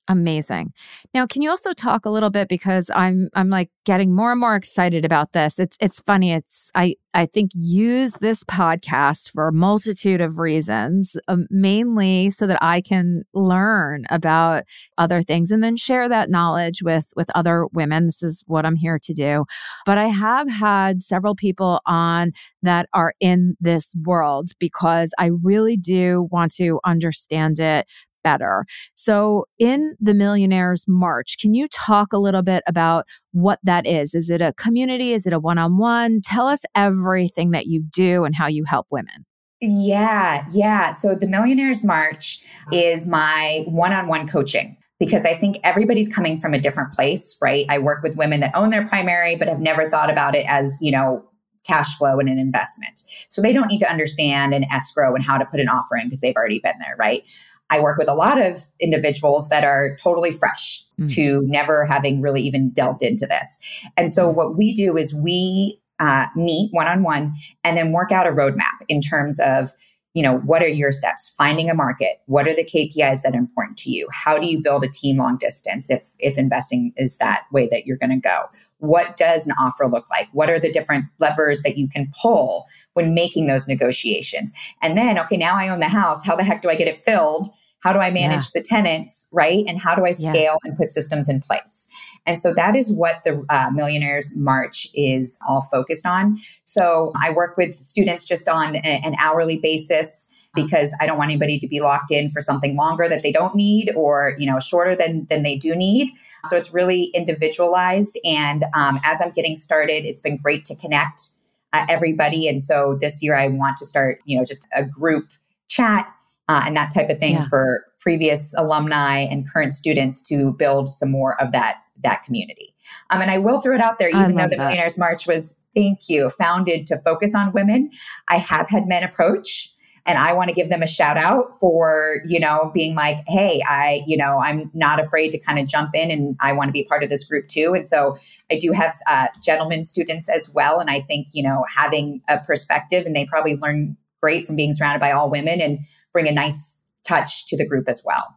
Amazing. 0.08 0.74
Now, 1.14 1.28
can 1.28 1.42
you 1.42 1.50
also 1.50 1.74
talk 1.74 2.06
a 2.06 2.10
little 2.10 2.30
bit 2.30 2.48
because 2.48 2.90
I'm 2.96 3.30
I'm 3.36 3.50
like 3.50 3.70
getting 3.88 4.14
more 4.14 4.32
and 4.32 4.40
more 4.42 4.58
excited 4.58 5.06
about 5.06 5.32
this. 5.32 5.60
It's 5.60 5.78
it's 5.80 6.02
funny. 6.02 6.34
It's 6.34 6.70
I 6.76 6.96
I 7.14 7.26
think 7.26 7.52
use 7.56 8.14
this 8.16 8.44
podcast 8.44 9.32
for 9.32 9.48
a 9.48 9.54
multitude 9.54 10.20
of 10.20 10.40
reasons, 10.40 11.16
um, 11.30 11.48
mainly 11.50 12.30
so 12.30 12.48
that 12.48 12.60
I 12.62 12.82
can 12.82 13.24
learn 13.34 14.04
about 14.10 14.66
other 14.98 15.22
things 15.22 15.52
and 15.52 15.64
then 15.64 15.78
share 15.78 16.10
that 16.10 16.30
knowledge 16.30 16.84
with 16.84 17.06
with 17.16 17.30
other 17.34 17.66
women. 17.72 18.08
This 18.08 18.22
is 18.22 18.44
what 18.46 18.66
I'm 18.66 18.76
here 18.76 19.00
to 19.02 19.14
do. 19.14 19.46
But 19.86 19.98
I 19.98 20.08
have 20.08 20.50
had 20.50 21.02
several 21.02 21.34
people 21.34 21.80
on 21.86 22.34
that 22.62 22.88
are 22.94 23.14
in 23.22 23.56
this 23.62 23.96
world 24.04 24.50
because 24.60 25.14
I 25.18 25.30
really 25.42 25.78
do 25.78 26.28
want 26.30 26.54
to 26.56 26.82
understand 26.86 27.60
it 27.60 27.88
better. 28.24 28.66
So, 28.96 29.46
in 29.58 29.96
the 30.00 30.14
Millionaires 30.14 30.86
March, 30.88 31.38
can 31.40 31.54
you 31.54 31.68
talk 31.68 32.14
a 32.14 32.18
little 32.18 32.42
bit 32.42 32.64
about 32.68 33.06
what 33.32 33.60
that 33.64 33.86
is? 33.86 34.14
Is 34.14 34.30
it 34.30 34.42
a 34.42 34.54
community? 34.54 35.14
Is 35.14 35.26
it 35.26 35.34
a 35.34 35.40
one 35.40 35.58
on 35.58 35.78
one? 35.78 36.22
Tell 36.24 36.48
us 36.48 36.64
everything 36.76 37.52
that 37.52 37.68
you 37.68 37.84
do 37.84 38.24
and 38.24 38.36
how 38.36 38.48
you 38.48 38.64
help 38.66 38.88
women. 38.90 39.26
Yeah, 39.62 40.46
yeah. 40.52 40.92
So, 40.92 41.16
the 41.16 41.28
Millionaires 41.28 41.84
March 41.84 42.44
is 42.72 43.08
my 43.08 43.64
one 43.68 43.94
on 43.94 44.08
one 44.08 44.28
coaching 44.28 44.78
because 45.00 45.26
I 45.26 45.36
think 45.36 45.58
everybody's 45.64 46.14
coming 46.14 46.40
from 46.40 46.54
a 46.54 46.60
different 46.60 46.94
place, 46.94 47.38
right? 47.42 47.66
I 47.70 47.78
work 47.78 48.04
with 48.04 48.18
women 48.18 48.40
that 48.40 48.56
own 48.56 48.72
their 48.72 48.88
primary 48.88 49.36
but 49.36 49.48
have 49.48 49.60
never 49.60 49.90
thought 49.90 50.10
about 50.10 50.36
it 50.36 50.46
as, 50.48 50.78
you 50.82 50.92
know, 50.92 51.24
cash 51.68 51.98
flow 51.98 52.20
and 52.20 52.30
an 52.30 52.40
investment. 52.40 53.02
So 53.30 53.42
they 53.42 53.54
don't 53.54 53.68
need 53.68 53.80
to 53.80 53.90
understand 53.90 54.54
an 54.54 54.66
escrow 54.72 55.14
and 55.14 55.24
how 55.24 55.38
to 55.38 55.46
put 55.46 55.60
an 55.60 55.68
offer 55.68 55.98
in 55.98 56.06
because 56.06 56.22
they've 56.22 56.36
already 56.36 56.60
been 56.60 56.80
there, 56.80 56.96
right? 56.98 57.28
I 57.70 57.80
work 57.80 57.98
with 57.98 58.08
a 58.08 58.14
lot 58.14 58.42
of 58.42 58.68
individuals 58.80 59.50
that 59.50 59.64
are 59.64 59.98
totally 60.02 60.32
fresh 60.32 60.84
mm. 61.00 61.14
to 61.16 61.42
never 61.46 61.86
having 61.86 62.22
really 62.22 62.42
even 62.42 62.70
delved 62.70 63.04
into 63.04 63.26
this. 63.26 63.60
And 63.96 64.12
so, 64.12 64.32
mm. 64.32 64.36
what 64.36 64.58
we 64.58 64.74
do 64.74 64.98
is 64.98 65.14
we 65.14 65.80
uh, 66.00 66.28
meet 66.36 66.70
one 66.72 66.88
on 66.88 67.04
one 67.04 67.34
and 67.64 67.78
then 67.78 67.92
work 67.92 68.12
out 68.12 68.28
a 68.28 68.32
roadmap 68.32 68.78
in 68.88 69.02
terms 69.02 69.40
of 69.40 69.74
you 70.14 70.24
know 70.24 70.38
what 70.40 70.64
are 70.64 70.68
your 70.68 70.92
steps 70.92 71.34
finding 71.38 71.70
a 71.70 71.76
market 71.76 72.22
what 72.26 72.48
are 72.48 72.56
the 72.56 72.64
kpis 72.64 73.22
that 73.22 73.36
are 73.36 73.40
important 73.40 73.78
to 73.78 73.92
you 73.92 74.08
how 74.12 74.38
do 74.38 74.48
you 74.48 74.62
build 74.62 74.84
a 74.84 74.88
team 74.88 75.18
long 75.18 75.38
distance 75.38 75.90
if 75.90 76.02
if 76.18 76.38
investing 76.38 76.94
is 76.98 77.18
that 77.18 77.44
way 77.52 77.68
that 77.68 77.86
you're 77.86 77.98
going 77.98 78.10
to 78.10 78.18
go 78.18 78.46
what 78.80 79.18
does 79.18 79.48
an 79.48 79.54
offer 79.60 79.88
look 79.88 80.10
like? 80.10 80.28
What 80.34 80.50
are 80.50 80.60
the 80.60 80.72
different 80.72 81.06
levers 81.20 81.64
that 81.64 81.78
you 81.78 81.88
can 81.88 82.12
pull 82.22 82.66
when 82.98 83.14
making 83.14 83.48
those 83.48 83.68
negotiations? 83.68 84.52
And 84.82 84.98
then, 84.98 85.18
okay, 85.20 85.38
now 85.38 85.56
I 85.56 85.70
own 85.70 85.80
the 85.80 85.88
house. 85.88 86.26
How 86.26 86.36
the 86.36 86.44
heck 86.44 86.62
do 86.62 86.70
I 86.70 86.76
get 86.76 86.90
it 86.90 86.98
filled? 86.98 87.48
How 87.82 87.94
do 87.94 88.00
I 88.00 88.12
manage 88.12 88.46
yeah. 88.46 88.60
the 88.60 88.62
tenants, 88.64 89.28
right? 89.32 89.64
And 89.68 89.80
how 89.80 89.96
do 89.96 90.04
I 90.04 90.12
scale 90.12 90.34
yeah. 90.34 90.58
and 90.66 90.78
put 90.78 90.90
systems 90.90 91.30
in 91.30 91.40
place? 91.40 91.88
And 92.26 92.40
so 92.40 92.54
that 92.56 92.76
is 92.76 92.92
what 92.92 93.24
the 93.24 93.46
uh, 93.50 93.70
Millionaires 93.72 94.36
March 94.36 94.88
is 94.94 95.40
all 95.48 95.62
focused 95.62 96.06
on. 96.06 96.38
So 96.64 97.14
I 97.16 97.32
work 97.32 97.56
with 97.56 97.76
students 97.76 98.26
just 98.26 98.48
on 98.48 98.76
a, 98.78 98.80
an 98.80 99.16
hourly 99.22 99.60
basis 99.60 100.28
because 100.56 100.94
I 101.00 101.06
don't 101.06 101.20
want 101.20 101.30
anybody 101.30 101.60
to 101.60 101.68
be 101.68 101.80
locked 101.80 102.12
in 102.12 102.30
for 102.32 102.42
something 102.42 102.76
longer 102.76 103.08
that 103.08 103.22
they 103.22 103.32
don't 103.32 103.56
need 103.56 103.92
or 103.96 104.36
you 104.40 104.52
know 104.52 104.60
shorter 104.60 104.96
than 104.96 105.28
than 105.30 105.44
they 105.44 105.56
do 105.56 105.76
need. 105.76 106.10
So 106.46 106.58
it's 106.58 106.74
really 106.74 107.06
individualized. 107.14 108.18
And 108.26 108.66
um, 108.74 109.00
as 109.04 109.22
I'm 109.22 109.32
getting 109.32 109.56
started, 109.56 110.06
it's 110.06 110.22
been 110.22 110.38
great 110.38 110.66
to 110.66 110.76
connect 110.76 111.32
uh, 111.74 111.86
everybody. 111.90 112.48
And 112.48 112.62
so 112.62 112.98
this 113.00 113.22
year 113.22 113.36
I 113.36 113.48
want 113.48 113.78
to 113.78 113.86
start 113.86 114.20
you 114.26 114.38
know 114.38 114.46
just 114.46 114.64
a 114.76 114.84
group 114.84 115.30
chat 115.68 116.08
uh, 116.50 116.64
and 116.66 116.76
that 116.78 116.94
type 116.94 117.10
of 117.10 117.20
thing 117.20 117.36
yeah. 117.36 117.48
for 117.48 117.86
previous 118.00 118.54
alumni 118.58 119.20
and 119.20 119.46
current 119.52 119.74
students 119.74 120.22
to 120.22 120.54
build 120.54 120.90
some 120.90 121.12
more 121.12 121.40
of 121.42 121.52
that 121.52 121.82
that 122.04 122.24
community. 122.24 122.74
Um, 123.10 123.22
and 123.22 123.32
I 123.32 123.38
will 123.38 123.62
throw 123.62 123.76
it 123.76 123.82
out 123.82 124.00
there, 124.00 124.10
even 124.10 124.36
though 124.36 124.44
the 124.44 124.50
that. 124.50 124.58
Millionaires 124.60 124.98
March 124.98 125.28
was, 125.28 125.56
thank 125.76 126.10
you, 126.10 126.30
founded 126.30 126.88
to 126.88 126.98
focus 126.98 127.36
on 127.36 127.52
women. 127.52 127.90
I 128.30 128.38
have 128.38 128.70
had 128.70 128.88
men 128.88 129.04
approach 129.04 129.74
and 130.08 130.18
I 130.18 130.32
want 130.32 130.48
to 130.48 130.54
give 130.54 130.70
them 130.70 130.82
a 130.82 130.88
shout 130.88 131.18
out 131.18 131.54
for, 131.54 132.22
you 132.26 132.40
know, 132.40 132.72
being 132.74 132.96
like, 132.96 133.18
hey, 133.28 133.62
I, 133.68 134.02
you 134.08 134.16
know, 134.16 134.40
I'm 134.40 134.72
not 134.74 135.00
afraid 135.02 135.32
to 135.32 135.38
kind 135.38 135.60
of 135.60 135.68
jump 135.68 135.92
in 135.94 136.10
and 136.10 136.38
I 136.40 136.54
want 136.54 136.70
to 136.70 136.72
be 136.72 136.86
part 136.86 137.04
of 137.04 137.10
this 137.10 137.26
group 137.26 137.48
too. 137.50 137.74
And 137.76 137.86
so 137.86 138.18
I 138.50 138.58
do 138.58 138.72
have 138.72 138.98
uh, 139.10 139.28
gentlemen 139.44 139.84
students 139.84 140.30
as 140.30 140.50
well. 140.50 140.80
And 140.80 140.90
I 140.90 141.02
think, 141.02 141.28
you 141.34 141.44
know, 141.44 141.66
having 141.76 142.22
a 142.30 142.40
perspective 142.40 143.06
and 143.06 143.16
they 143.16 143.26
probably 143.26 143.58
learn 143.58 143.98
great 144.22 144.46
from 144.46 144.56
being 144.56 144.72
surrounded 144.72 145.02
by 145.02 145.12
all 145.12 145.30
women 145.30 145.60
and 145.60 145.80
bring 146.14 146.28
a 146.28 146.32
nice 146.32 146.80
touch 147.06 147.46
to 147.48 147.58
the 147.58 147.68
group 147.68 147.90
as 147.90 148.04
well. 148.06 148.34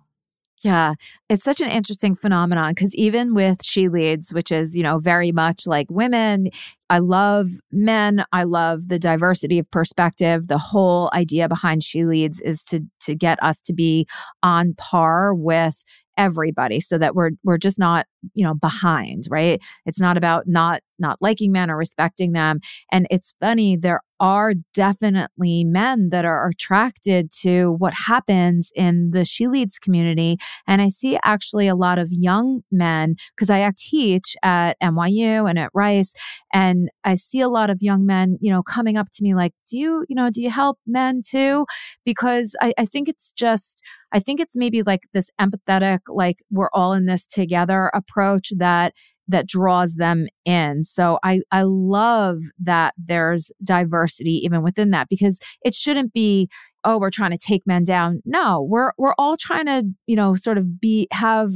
Yeah, 0.62 0.94
it's 1.30 1.42
such 1.42 1.62
an 1.62 1.70
interesting 1.70 2.14
phenomenon 2.14 2.72
because 2.74 2.94
even 2.94 3.32
with 3.34 3.64
She 3.64 3.88
Leads, 3.88 4.34
which 4.34 4.52
is, 4.52 4.76
you 4.76 4.82
know, 4.82 4.98
very 4.98 5.32
much 5.32 5.66
like 5.66 5.86
women, 5.90 6.48
I 6.90 6.98
love 6.98 7.48
men. 7.72 8.24
I 8.32 8.42
love 8.44 8.88
the 8.88 8.98
diversity 8.98 9.58
of 9.58 9.70
perspective. 9.70 10.48
The 10.48 10.58
whole 10.58 11.08
idea 11.14 11.48
behind 11.48 11.82
She 11.82 12.04
Leads 12.04 12.40
is 12.42 12.62
to 12.64 12.80
to 13.02 13.14
get 13.14 13.42
us 13.42 13.58
to 13.62 13.72
be 13.72 14.06
on 14.42 14.74
par 14.74 15.34
with 15.34 15.82
everybody 16.18 16.80
so 16.80 16.98
that 16.98 17.14
we're 17.14 17.30
we're 17.44 17.56
just 17.56 17.78
not 17.78 18.06
you 18.34 18.44
know 18.44 18.52
behind 18.52 19.24
right 19.30 19.62
it's 19.86 19.98
not 20.00 20.18
about 20.18 20.46
not 20.46 20.82
not 20.98 21.16
liking 21.22 21.50
men 21.52 21.70
or 21.70 21.76
respecting 21.78 22.32
them 22.32 22.60
and 22.92 23.06
it's 23.10 23.32
funny 23.40 23.76
there 23.76 24.00
are 24.20 24.52
definitely 24.74 25.64
men 25.64 26.10
that 26.10 26.24
are 26.24 26.48
attracted 26.48 27.30
to 27.42 27.72
what 27.78 27.94
happens 27.94 28.70
in 28.76 29.10
the 29.10 29.24
she 29.24 29.48
leads 29.48 29.78
community. 29.78 30.36
And 30.66 30.82
i 30.82 30.88
see 30.88 31.18
actually 31.24 31.66
a 31.66 31.74
lot 31.74 31.98
of 31.98 32.08
young 32.12 32.60
men 32.70 33.16
because 33.34 33.50
i 33.50 33.70
teach 33.76 34.36
at 34.42 34.76
nyu 34.80 35.48
and 35.48 35.58
at 35.58 35.70
rice 35.74 36.12
and 36.52 36.90
i 37.04 37.14
see 37.14 37.40
a 37.40 37.48
lot 37.48 37.70
of 37.70 37.78
young 37.80 38.04
men 38.04 38.36
you 38.40 38.50
know 38.50 38.62
coming 38.62 38.96
up 38.96 39.08
to 39.12 39.22
me 39.22 39.34
like 39.34 39.52
do 39.68 39.78
you 39.78 40.04
you 40.08 40.14
know 40.14 40.30
do 40.30 40.42
you 40.42 40.50
help 40.50 40.78
men 40.86 41.20
too? 41.26 41.64
Because 42.04 42.54
i, 42.60 42.72
I 42.78 42.86
think 42.86 43.08
it's 43.08 43.32
just 43.32 43.82
I 44.12 44.18
think 44.18 44.40
it's 44.40 44.56
maybe 44.56 44.82
like 44.82 45.02
this 45.12 45.30
empathetic, 45.40 46.00
like 46.08 46.42
we're 46.50 46.70
all 46.72 46.92
in 46.92 47.06
this 47.06 47.26
together 47.26 47.90
approach 47.94 48.52
that 48.56 48.92
that 49.30 49.46
draws 49.46 49.94
them 49.94 50.26
in. 50.44 50.84
So 50.84 51.18
I 51.22 51.40
I 51.50 51.62
love 51.62 52.38
that 52.58 52.94
there's 52.98 53.50
diversity 53.62 54.40
even 54.44 54.62
within 54.62 54.90
that 54.90 55.08
because 55.08 55.38
it 55.62 55.74
shouldn't 55.74 56.12
be 56.12 56.48
oh 56.84 56.98
we're 56.98 57.10
trying 57.10 57.32
to 57.32 57.38
take 57.38 57.66
men 57.66 57.84
down. 57.84 58.20
No, 58.24 58.62
we're 58.62 58.92
we're 58.98 59.14
all 59.18 59.36
trying 59.36 59.66
to, 59.66 59.84
you 60.06 60.16
know, 60.16 60.34
sort 60.34 60.58
of 60.58 60.80
be 60.80 61.08
have 61.12 61.52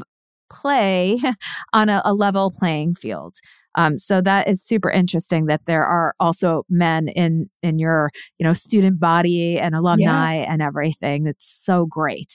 play 0.51 1.19
on 1.73 1.89
a, 1.89 2.03
a 2.05 2.15
level 2.15 2.51
playing 2.51 2.95
field. 2.95 3.37
Um, 3.77 3.99
so 3.99 4.21
that 4.21 4.49
is 4.49 4.63
super 4.63 4.89
interesting 4.89 5.47
that 5.47 5.63
there 5.67 5.85
are 5.85 6.15
also 6.21 6.65
men 6.69 7.09
in 7.09 7.51
in 7.63 7.79
your 7.79 8.11
you 8.39 8.45
know 8.45 8.53
student 8.53 9.01
body 9.01 9.59
and 9.59 9.75
alumni 9.75 10.37
yeah. 10.37 10.53
and 10.53 10.63
everything. 10.63 11.27
It's 11.27 11.61
so 11.65 11.87
great. 11.87 12.33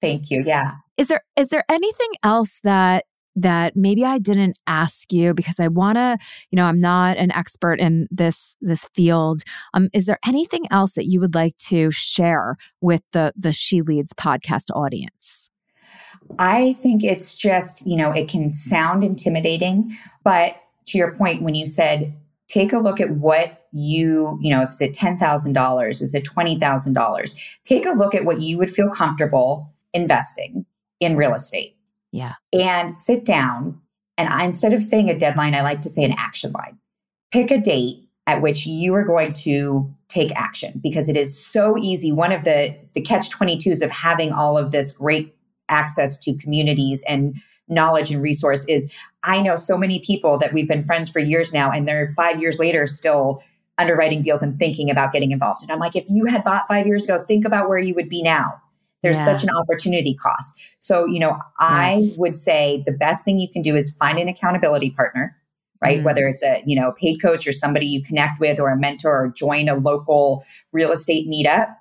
Thank 0.00 0.30
you. 0.30 0.42
Yeah. 0.44 0.72
Is 0.96 1.08
there 1.08 1.22
is 1.36 1.48
there 1.48 1.64
anything 1.68 2.10
else 2.22 2.58
that 2.64 3.04
that 3.36 3.76
maybe 3.76 4.04
I 4.04 4.18
didn't 4.18 4.58
ask 4.66 5.12
you 5.12 5.34
because 5.34 5.60
I 5.60 5.68
want 5.68 5.96
to, 5.96 6.18
you 6.50 6.56
know, 6.56 6.64
I'm 6.64 6.78
not 6.78 7.16
an 7.16 7.32
expert 7.32 7.80
in 7.80 8.08
this 8.10 8.56
this 8.60 8.86
field. 8.94 9.42
Um, 9.74 9.88
is 9.92 10.06
there 10.06 10.18
anything 10.26 10.66
else 10.70 10.92
that 10.92 11.06
you 11.06 11.20
would 11.20 11.34
like 11.34 11.56
to 11.68 11.90
share 11.90 12.56
with 12.80 13.02
the 13.12 13.32
the 13.36 13.52
She 13.52 13.82
Leads 13.82 14.12
podcast 14.12 14.74
audience? 14.74 15.50
I 16.38 16.74
think 16.74 17.02
it's 17.02 17.34
just, 17.34 17.86
you 17.86 17.96
know, 17.96 18.12
it 18.12 18.28
can 18.28 18.50
sound 18.50 19.02
intimidating, 19.02 19.96
but 20.22 20.56
to 20.86 20.98
your 20.98 21.16
point, 21.16 21.42
when 21.42 21.54
you 21.54 21.66
said, 21.66 22.14
take 22.48 22.72
a 22.72 22.78
look 22.78 23.00
at 23.00 23.10
what 23.10 23.66
you, 23.72 24.38
you 24.40 24.50
know, 24.50 24.62
is 24.62 24.80
it 24.80 24.92
$10,000? 24.92 25.90
Is 25.90 26.14
it 26.14 26.24
$20,000? 26.24 27.36
Take 27.64 27.86
a 27.86 27.90
look 27.90 28.14
at 28.14 28.24
what 28.24 28.40
you 28.40 28.58
would 28.58 28.70
feel 28.70 28.90
comfortable 28.90 29.72
investing 29.92 30.64
in 31.00 31.16
real 31.16 31.34
estate. 31.34 31.76
Yeah. 32.12 32.34
And 32.52 32.90
sit 32.90 33.24
down. 33.24 33.80
And 34.18 34.28
I, 34.28 34.44
instead 34.44 34.72
of 34.72 34.84
saying 34.84 35.08
a 35.08 35.18
deadline, 35.18 35.54
I 35.54 35.62
like 35.62 35.80
to 35.82 35.88
say 35.88 36.04
an 36.04 36.14
action 36.18 36.52
line. 36.52 36.78
Pick 37.30 37.50
a 37.50 37.58
date 37.58 38.06
at 38.26 38.42
which 38.42 38.66
you 38.66 38.94
are 38.94 39.04
going 39.04 39.32
to 39.32 39.92
take 40.08 40.32
action 40.36 40.80
because 40.82 41.08
it 41.08 41.16
is 41.16 41.38
so 41.38 41.78
easy. 41.78 42.12
One 42.12 42.32
of 42.32 42.44
the, 42.44 42.76
the 42.94 43.00
catch 43.00 43.30
22s 43.30 43.82
of 43.82 43.90
having 43.90 44.32
all 44.32 44.58
of 44.58 44.72
this 44.72 44.92
great 44.92 45.34
access 45.68 46.18
to 46.18 46.34
communities 46.34 47.04
and 47.08 47.40
knowledge 47.68 48.10
and 48.10 48.20
resource 48.20 48.64
is 48.66 48.90
I 49.22 49.40
know 49.40 49.56
so 49.56 49.78
many 49.78 50.00
people 50.00 50.38
that 50.38 50.52
we've 50.52 50.68
been 50.68 50.82
friends 50.82 51.08
for 51.08 51.20
years 51.20 51.52
now, 51.52 51.70
and 51.70 51.86
they're 51.86 52.12
five 52.14 52.40
years 52.40 52.58
later 52.58 52.86
still 52.86 53.42
underwriting 53.78 54.22
deals 54.22 54.42
and 54.42 54.58
thinking 54.58 54.90
about 54.90 55.12
getting 55.12 55.30
involved. 55.30 55.62
And 55.62 55.70
I'm 55.70 55.78
like, 55.78 55.96
if 55.96 56.04
you 56.08 56.26
had 56.26 56.44
bought 56.44 56.68
five 56.68 56.86
years 56.86 57.04
ago, 57.04 57.22
think 57.22 57.44
about 57.44 57.68
where 57.68 57.78
you 57.78 57.94
would 57.94 58.08
be 58.08 58.22
now. 58.22 58.60
There's 59.02 59.16
yeah. 59.16 59.24
such 59.24 59.42
an 59.42 59.50
opportunity 59.50 60.14
cost. 60.14 60.54
So, 60.78 61.06
you 61.06 61.18
know, 61.18 61.38
I 61.58 62.02
yes. 62.02 62.18
would 62.18 62.36
say 62.36 62.82
the 62.86 62.92
best 62.92 63.24
thing 63.24 63.38
you 63.38 63.48
can 63.50 63.62
do 63.62 63.76
is 63.76 63.94
find 63.94 64.18
an 64.18 64.28
accountability 64.28 64.90
partner, 64.90 65.36
right? 65.82 65.98
Mm-hmm. 65.98 66.04
Whether 66.04 66.28
it's 66.28 66.42
a, 66.42 66.62
you 66.66 66.78
know, 66.78 66.92
paid 66.92 67.20
coach 67.20 67.46
or 67.46 67.52
somebody 67.52 67.86
you 67.86 68.02
connect 68.02 68.40
with 68.40 68.60
or 68.60 68.68
a 68.68 68.78
mentor 68.78 69.24
or 69.24 69.28
join 69.28 69.68
a 69.68 69.74
local 69.74 70.44
real 70.72 70.92
estate 70.92 71.28
meetup 71.28 71.74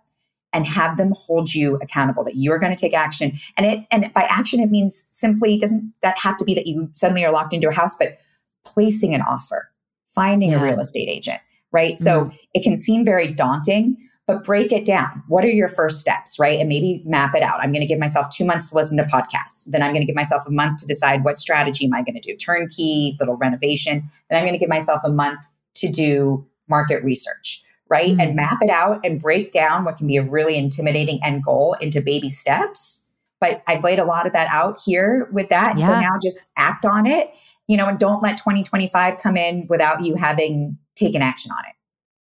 and 0.53 0.65
have 0.65 0.97
them 0.97 1.13
hold 1.15 1.53
you 1.53 1.75
accountable 1.81 2.23
that 2.23 2.35
you 2.35 2.51
are 2.51 2.59
going 2.59 2.73
to 2.73 2.79
take 2.79 2.93
action. 2.93 3.33
And 3.57 3.65
it 3.65 3.85
and 3.91 4.11
by 4.13 4.23
action 4.23 4.59
it 4.59 4.71
means 4.71 5.07
simply 5.11 5.57
doesn't 5.57 5.93
that 6.01 6.17
have 6.17 6.37
to 6.37 6.45
be 6.45 6.53
that 6.55 6.67
you 6.67 6.89
suddenly 6.93 7.23
are 7.25 7.31
locked 7.31 7.53
into 7.53 7.69
a 7.69 7.73
house, 7.73 7.95
but 7.95 8.17
placing 8.65 9.13
an 9.13 9.21
offer, 9.21 9.69
finding 10.09 10.51
yeah. 10.51 10.61
a 10.61 10.63
real 10.63 10.79
estate 10.79 11.09
agent, 11.09 11.39
right? 11.71 11.95
Mm-hmm. 11.95 12.03
So 12.03 12.31
it 12.53 12.63
can 12.63 12.75
seem 12.75 13.05
very 13.05 13.31
daunting, 13.31 13.97
but 14.29 14.43
break 14.43 14.71
it 14.71 14.85
down. 14.85 15.23
What 15.27 15.43
are 15.43 15.49
your 15.49 15.67
first 15.67 15.99
steps, 15.99 16.37
right? 16.37 16.59
And 16.59 16.69
maybe 16.69 17.01
map 17.03 17.33
it 17.33 17.41
out. 17.41 17.59
I'm 17.63 17.71
going 17.71 17.81
to 17.81 17.87
give 17.87 17.97
myself 17.97 18.29
two 18.29 18.45
months 18.45 18.69
to 18.69 18.75
listen 18.75 18.95
to 18.97 19.03
podcasts. 19.05 19.65
Then 19.65 19.81
I'm 19.81 19.91
going 19.91 20.03
to 20.03 20.05
give 20.05 20.15
myself 20.15 20.43
a 20.45 20.51
month 20.51 20.81
to 20.81 20.85
decide 20.85 21.23
what 21.23 21.39
strategy 21.39 21.85
am 21.85 21.95
I 21.95 22.03
going 22.03 22.13
to 22.13 22.21
do 22.21 22.37
turnkey, 22.37 23.17
little 23.19 23.37
renovation. 23.37 24.03
Then 24.29 24.37
I'm 24.37 24.43
going 24.43 24.53
to 24.53 24.59
give 24.59 24.69
myself 24.69 25.01
a 25.03 25.09
month 25.09 25.39
to 25.77 25.89
do 25.89 26.45
market 26.67 27.03
research, 27.03 27.63
right? 27.89 28.11
Mm-hmm. 28.11 28.21
And 28.21 28.35
map 28.35 28.59
it 28.61 28.69
out 28.69 29.03
and 29.03 29.19
break 29.19 29.51
down 29.51 29.83
what 29.83 29.97
can 29.97 30.05
be 30.05 30.17
a 30.17 30.23
really 30.23 30.55
intimidating 30.55 31.19
end 31.23 31.43
goal 31.43 31.75
into 31.81 31.99
baby 31.99 32.29
steps. 32.29 33.03
But 33.41 33.63
I've 33.65 33.83
laid 33.83 33.97
a 33.97 34.05
lot 34.05 34.27
of 34.27 34.33
that 34.33 34.47
out 34.51 34.79
here 34.85 35.27
with 35.31 35.49
that. 35.49 35.75
Yeah. 35.79 35.87
So 35.87 35.99
now 35.99 36.19
just 36.21 36.41
act 36.55 36.85
on 36.85 37.07
it, 37.07 37.31
you 37.67 37.77
know, 37.77 37.87
and 37.87 37.97
don't 37.97 38.21
let 38.21 38.37
2025 38.37 39.17
come 39.17 39.37
in 39.37 39.65
without 39.69 40.05
you 40.05 40.13
having 40.17 40.77
taken 40.95 41.23
action 41.23 41.51
on 41.51 41.63
it 41.67 41.78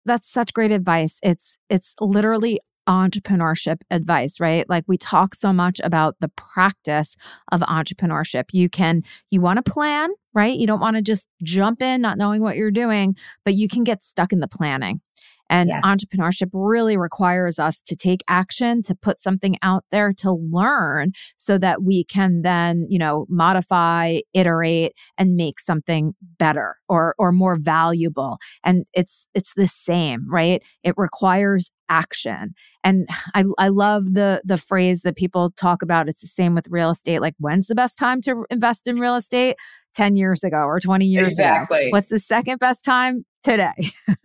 that's 0.08 0.28
such 0.28 0.52
great 0.52 0.72
advice. 0.72 1.20
It's 1.22 1.56
it's 1.68 1.94
literally 2.00 2.58
entrepreneurship 2.88 3.82
advice, 3.90 4.40
right? 4.40 4.68
Like 4.68 4.84
we 4.88 4.96
talk 4.96 5.34
so 5.34 5.52
much 5.52 5.78
about 5.84 6.16
the 6.20 6.28
practice 6.30 7.16
of 7.52 7.60
entrepreneurship. 7.60 8.44
You 8.52 8.68
can 8.68 9.02
you 9.30 9.40
want 9.40 9.64
to 9.64 9.70
plan, 9.70 10.10
right? 10.32 10.58
You 10.58 10.66
don't 10.66 10.80
want 10.80 10.96
to 10.96 11.02
just 11.02 11.28
jump 11.42 11.82
in 11.82 12.00
not 12.00 12.18
knowing 12.18 12.40
what 12.40 12.56
you're 12.56 12.70
doing, 12.70 13.14
but 13.44 13.54
you 13.54 13.68
can 13.68 13.84
get 13.84 14.02
stuck 14.02 14.32
in 14.32 14.40
the 14.40 14.48
planning. 14.48 15.00
And 15.50 15.68
yes. 15.68 15.84
entrepreneurship 15.84 16.50
really 16.52 16.96
requires 16.96 17.58
us 17.58 17.80
to 17.82 17.96
take 17.96 18.22
action, 18.28 18.82
to 18.82 18.94
put 18.94 19.20
something 19.20 19.56
out 19.62 19.84
there, 19.90 20.12
to 20.18 20.32
learn 20.32 21.12
so 21.36 21.58
that 21.58 21.82
we 21.82 22.04
can 22.04 22.42
then, 22.42 22.86
you 22.88 22.98
know, 22.98 23.26
modify, 23.28 24.18
iterate, 24.34 24.92
and 25.16 25.36
make 25.36 25.60
something 25.60 26.14
better 26.38 26.76
or 26.88 27.14
or 27.18 27.32
more 27.32 27.56
valuable. 27.58 28.38
And 28.64 28.84
it's 28.92 29.26
it's 29.34 29.52
the 29.56 29.68
same, 29.68 30.30
right? 30.30 30.62
It 30.82 30.94
requires 30.96 31.70
action. 31.88 32.54
And 32.84 33.08
I, 33.34 33.44
I 33.58 33.68
love 33.68 34.14
the 34.14 34.42
the 34.44 34.58
phrase 34.58 35.02
that 35.02 35.16
people 35.16 35.50
talk 35.50 35.82
about. 35.82 36.08
It's 36.08 36.20
the 36.20 36.26
same 36.26 36.54
with 36.54 36.66
real 36.70 36.90
estate. 36.90 37.20
Like, 37.20 37.34
when's 37.38 37.66
the 37.66 37.74
best 37.74 37.98
time 37.98 38.20
to 38.22 38.44
invest 38.50 38.86
in 38.86 38.96
real 38.96 39.16
estate? 39.16 39.56
10 39.94 40.16
years 40.16 40.44
ago 40.44 40.58
or 40.58 40.78
20 40.78 41.06
years 41.06 41.32
exactly. 41.32 41.86
ago. 41.86 41.90
What's 41.90 42.08
the 42.08 42.20
second 42.20 42.60
best 42.60 42.84
time? 42.84 43.24
Today. 43.42 43.72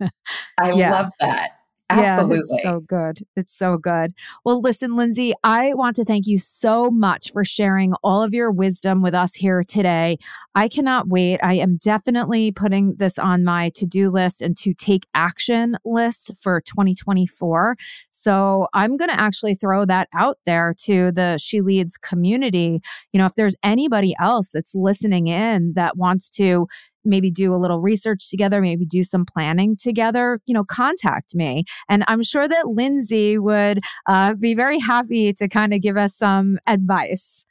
I 0.60 0.72
yeah. 0.72 0.92
love 0.92 1.10
that. 1.20 1.50
Absolutely. 1.90 2.58
Yeah, 2.64 2.70
so 2.70 2.80
good. 2.80 3.20
It's 3.36 3.56
so 3.56 3.76
good. 3.76 4.14
Well, 4.44 4.60
listen, 4.60 4.96
Lindsey, 4.96 5.34
I 5.44 5.74
want 5.74 5.96
to 5.96 6.04
thank 6.04 6.26
you 6.26 6.38
so 6.38 6.90
much 6.90 7.30
for 7.30 7.44
sharing 7.44 7.92
all 8.02 8.22
of 8.22 8.32
your 8.32 8.50
wisdom 8.50 9.02
with 9.02 9.14
us 9.14 9.34
here 9.34 9.62
today. 9.62 10.18
I 10.54 10.68
cannot 10.68 11.08
wait. 11.08 11.40
I 11.42 11.54
am 11.54 11.76
definitely 11.76 12.52
putting 12.52 12.96
this 12.96 13.18
on 13.18 13.44
my 13.44 13.70
to 13.74 13.86
do 13.86 14.10
list 14.10 14.40
and 14.40 14.56
to 14.58 14.72
take 14.72 15.06
action 15.14 15.76
list 15.84 16.30
for 16.40 16.62
2024. 16.62 17.76
So 18.10 18.66
I'm 18.72 18.96
going 18.96 19.10
to 19.10 19.20
actually 19.20 19.54
throw 19.54 19.84
that 19.84 20.08
out 20.14 20.38
there 20.46 20.72
to 20.84 21.12
the 21.12 21.36
She 21.38 21.60
Leads 21.60 21.98
community. 21.98 22.80
You 23.12 23.18
know, 23.18 23.26
if 23.26 23.34
there's 23.34 23.56
anybody 23.62 24.14
else 24.18 24.48
that's 24.52 24.74
listening 24.74 25.26
in 25.26 25.74
that 25.74 25.98
wants 25.98 26.30
to 26.30 26.66
maybe 27.04 27.30
do 27.30 27.54
a 27.54 27.58
little 27.58 27.80
research 27.80 28.30
together, 28.30 28.60
maybe 28.60 28.84
do 28.84 29.02
some 29.02 29.24
planning 29.24 29.76
together, 29.76 30.40
you 30.46 30.54
know, 30.54 30.64
contact 30.64 31.34
me. 31.34 31.64
And 31.88 32.04
I'm 32.08 32.22
sure 32.22 32.48
that 32.48 32.68
Lindsey 32.68 33.38
would 33.38 33.80
uh, 34.06 34.34
be 34.34 34.54
very 34.54 34.78
happy 34.78 35.32
to 35.34 35.48
kind 35.48 35.74
of 35.74 35.80
give 35.80 35.96
us 35.96 36.16
some 36.16 36.58
advice. 36.66 37.44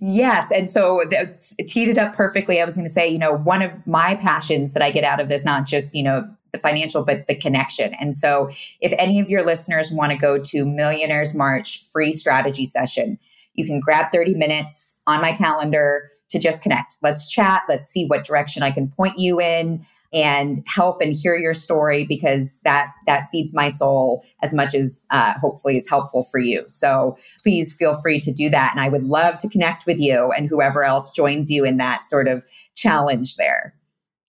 Yes. 0.00 0.50
And 0.50 0.68
so 0.68 1.00
it 1.00 1.52
teed 1.68 1.88
it 1.88 1.98
up 1.98 2.14
perfectly. 2.14 2.60
I 2.60 2.64
was 2.64 2.74
going 2.74 2.86
to 2.86 2.92
say, 2.92 3.08
you 3.08 3.18
know, 3.18 3.34
one 3.34 3.62
of 3.62 3.76
my 3.86 4.16
passions 4.16 4.72
that 4.72 4.82
I 4.82 4.90
get 4.90 5.04
out 5.04 5.20
of 5.20 5.28
this, 5.28 5.44
not 5.44 5.66
just, 5.66 5.94
you 5.94 6.02
know, 6.02 6.28
the 6.52 6.58
financial, 6.58 7.04
but 7.04 7.26
the 7.26 7.34
connection. 7.34 7.94
And 7.94 8.16
so 8.16 8.50
if 8.80 8.92
any 8.98 9.20
of 9.20 9.30
your 9.30 9.44
listeners 9.44 9.90
want 9.90 10.12
to 10.12 10.18
go 10.18 10.38
to 10.38 10.64
Millionaires 10.64 11.34
March 11.34 11.84
free 11.92 12.12
strategy 12.12 12.64
session, 12.64 13.18
you 13.54 13.66
can 13.66 13.80
grab 13.80 14.10
30 14.12 14.34
minutes 14.34 14.98
on 15.06 15.20
my 15.20 15.32
calendar 15.32 16.11
to 16.32 16.38
just 16.38 16.62
connect. 16.62 16.98
Let's 17.02 17.30
chat. 17.30 17.62
Let's 17.68 17.86
see 17.86 18.06
what 18.06 18.24
direction 18.24 18.62
I 18.62 18.70
can 18.70 18.88
point 18.88 19.18
you 19.18 19.40
in 19.40 19.86
and 20.12 20.62
help 20.66 21.00
and 21.00 21.14
hear 21.14 21.36
your 21.36 21.54
story 21.54 22.04
because 22.04 22.60
that 22.64 22.92
that 23.06 23.28
feeds 23.30 23.54
my 23.54 23.68
soul 23.68 24.24
as 24.42 24.52
much 24.52 24.74
as 24.74 25.06
uh, 25.10 25.32
hopefully 25.38 25.76
is 25.76 25.88
helpful 25.88 26.22
for 26.22 26.38
you 26.38 26.64
so 26.68 27.16
please 27.42 27.72
feel 27.72 27.98
free 28.00 28.20
to 28.20 28.30
do 28.30 28.50
that 28.50 28.70
and 28.72 28.80
i 28.80 28.88
would 28.88 29.04
love 29.04 29.38
to 29.38 29.48
connect 29.48 29.86
with 29.86 29.98
you 29.98 30.30
and 30.36 30.48
whoever 30.48 30.84
else 30.84 31.10
joins 31.10 31.50
you 31.50 31.64
in 31.64 31.78
that 31.78 32.04
sort 32.04 32.28
of 32.28 32.42
challenge 32.74 33.36
there 33.36 33.74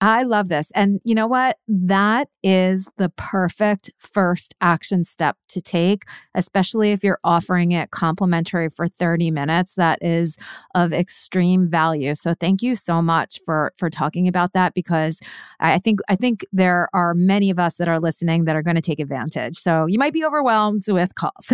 I 0.06 0.24
love 0.24 0.50
this. 0.50 0.70
And 0.76 1.00
you 1.06 1.16
know 1.16 1.28
what? 1.28 1.60
That 1.70 2.28
is 2.44 2.90
the 2.98 3.08
perfect 3.16 3.90
first 4.00 4.54
action 4.60 5.06
step 5.06 5.38
to 5.48 5.62
take, 5.62 6.04
especially 6.36 6.92
if 6.92 7.06
you're 7.06 7.22
offering 7.24 7.72
it 7.72 7.92
complimentary 7.92 8.68
for 8.68 8.90
30 8.90 9.32
minutes. 9.32 9.76
That 9.76 10.00
is 10.02 10.36
of 10.76 10.92
extreme 10.92 11.70
value. 11.70 12.16
So 12.16 12.36
thank 12.38 12.62
you 12.62 12.76
so 12.76 13.02
much 13.02 13.40
for 13.46 13.72
for 13.78 13.90
talking 13.90 14.28
about 14.28 14.52
that 14.52 14.74
because 14.74 15.22
I 15.62 15.80
think 15.80 16.02
I 16.10 16.18
think 16.18 16.46
there 16.52 16.90
are 16.94 17.14
many 17.14 17.50
of 17.50 17.58
us 17.58 17.78
that 17.78 17.88
are 17.88 18.02
listening 18.02 18.44
that 18.44 18.58
are 18.58 18.62
going 18.62 18.76
to 18.76 18.82
take 18.82 19.00
advantage. 19.00 19.56
So 19.56 19.86
you 19.86 19.98
might 19.98 20.12
be 20.12 20.26
overwhelmed 20.26 20.84
with 20.86 21.16
calls. 21.16 21.54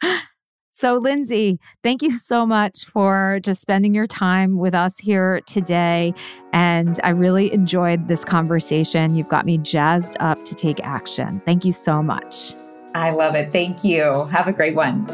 So, 0.80 0.94
Lindsey, 0.94 1.58
thank 1.82 2.02
you 2.02 2.16
so 2.16 2.46
much 2.46 2.84
for 2.84 3.40
just 3.42 3.60
spending 3.60 3.94
your 3.94 4.06
time 4.06 4.58
with 4.58 4.76
us 4.76 4.96
here 4.96 5.40
today. 5.40 6.14
And 6.52 7.00
I 7.02 7.08
really 7.08 7.52
enjoyed 7.52 8.06
this 8.06 8.24
conversation. 8.24 9.16
You've 9.16 9.28
got 9.28 9.44
me 9.44 9.58
jazzed 9.58 10.16
up 10.20 10.44
to 10.44 10.54
take 10.54 10.78
action. 10.84 11.42
Thank 11.44 11.64
you 11.64 11.72
so 11.72 12.00
much. 12.00 12.54
I 12.94 13.10
love 13.10 13.34
it. 13.34 13.50
Thank 13.50 13.82
you. 13.82 14.26
Have 14.26 14.46
a 14.46 14.52
great 14.52 14.76
one. 14.76 15.04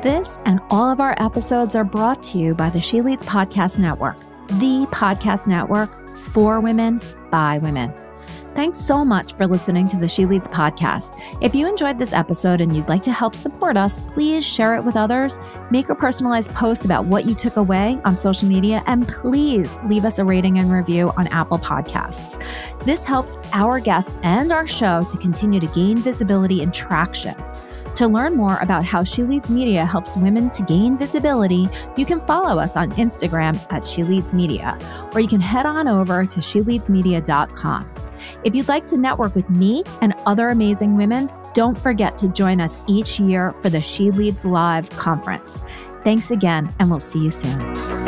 This 0.00 0.38
and 0.46 0.58
all 0.70 0.90
of 0.90 1.00
our 1.00 1.16
episodes 1.18 1.76
are 1.76 1.84
brought 1.84 2.22
to 2.22 2.38
you 2.38 2.54
by 2.54 2.70
the 2.70 2.80
She 2.80 3.02
Leads 3.02 3.24
Podcast 3.24 3.78
Network, 3.78 4.18
the 4.52 4.88
podcast 4.90 5.46
network 5.46 6.16
for 6.16 6.60
women 6.60 6.98
by 7.30 7.58
women. 7.58 7.92
Thanks 8.54 8.78
so 8.78 9.04
much 9.04 9.34
for 9.34 9.46
listening 9.46 9.86
to 9.88 9.96
the 9.98 10.08
She 10.08 10.26
Leads 10.26 10.48
podcast. 10.48 11.20
If 11.40 11.54
you 11.54 11.68
enjoyed 11.68 11.98
this 11.98 12.12
episode 12.12 12.60
and 12.60 12.74
you'd 12.74 12.88
like 12.88 13.02
to 13.02 13.12
help 13.12 13.34
support 13.34 13.76
us, 13.76 14.00
please 14.00 14.44
share 14.44 14.74
it 14.74 14.82
with 14.84 14.96
others, 14.96 15.38
make 15.70 15.88
a 15.88 15.94
personalized 15.94 16.50
post 16.50 16.84
about 16.84 17.06
what 17.06 17.24
you 17.24 17.34
took 17.34 17.56
away 17.56 18.00
on 18.04 18.16
social 18.16 18.48
media, 18.48 18.82
and 18.86 19.06
please 19.06 19.78
leave 19.86 20.04
us 20.04 20.18
a 20.18 20.24
rating 20.24 20.58
and 20.58 20.72
review 20.72 21.12
on 21.16 21.28
Apple 21.28 21.58
Podcasts. 21.58 22.42
This 22.84 23.04
helps 23.04 23.36
our 23.52 23.78
guests 23.78 24.16
and 24.22 24.50
our 24.50 24.66
show 24.66 25.02
to 25.04 25.16
continue 25.18 25.60
to 25.60 25.66
gain 25.68 25.98
visibility 25.98 26.62
and 26.62 26.74
traction. 26.74 27.34
To 27.98 28.06
learn 28.06 28.36
more 28.36 28.58
about 28.58 28.84
how 28.84 29.02
She 29.02 29.24
Leads 29.24 29.50
Media 29.50 29.84
helps 29.84 30.16
women 30.16 30.50
to 30.50 30.62
gain 30.62 30.96
visibility, 30.96 31.66
you 31.96 32.06
can 32.06 32.24
follow 32.28 32.60
us 32.60 32.76
on 32.76 32.92
Instagram 32.92 33.60
at 33.72 33.84
She 33.84 34.04
Leads 34.04 34.32
Media, 34.32 34.78
or 35.14 35.18
you 35.18 35.26
can 35.26 35.40
head 35.40 35.66
on 35.66 35.88
over 35.88 36.24
to 36.24 36.38
SheLeadsMedia.com. 36.38 37.90
If 38.44 38.54
you'd 38.54 38.68
like 38.68 38.86
to 38.86 38.96
network 38.96 39.34
with 39.34 39.50
me 39.50 39.82
and 40.00 40.14
other 40.26 40.50
amazing 40.50 40.96
women, 40.96 41.28
don't 41.54 41.76
forget 41.76 42.16
to 42.18 42.28
join 42.28 42.60
us 42.60 42.80
each 42.86 43.18
year 43.18 43.52
for 43.62 43.68
the 43.68 43.80
She 43.80 44.12
Leads 44.12 44.44
Live 44.44 44.88
conference. 44.90 45.64
Thanks 46.04 46.30
again, 46.30 46.72
and 46.78 46.90
we'll 46.90 47.00
see 47.00 47.18
you 47.18 47.32
soon. 47.32 48.07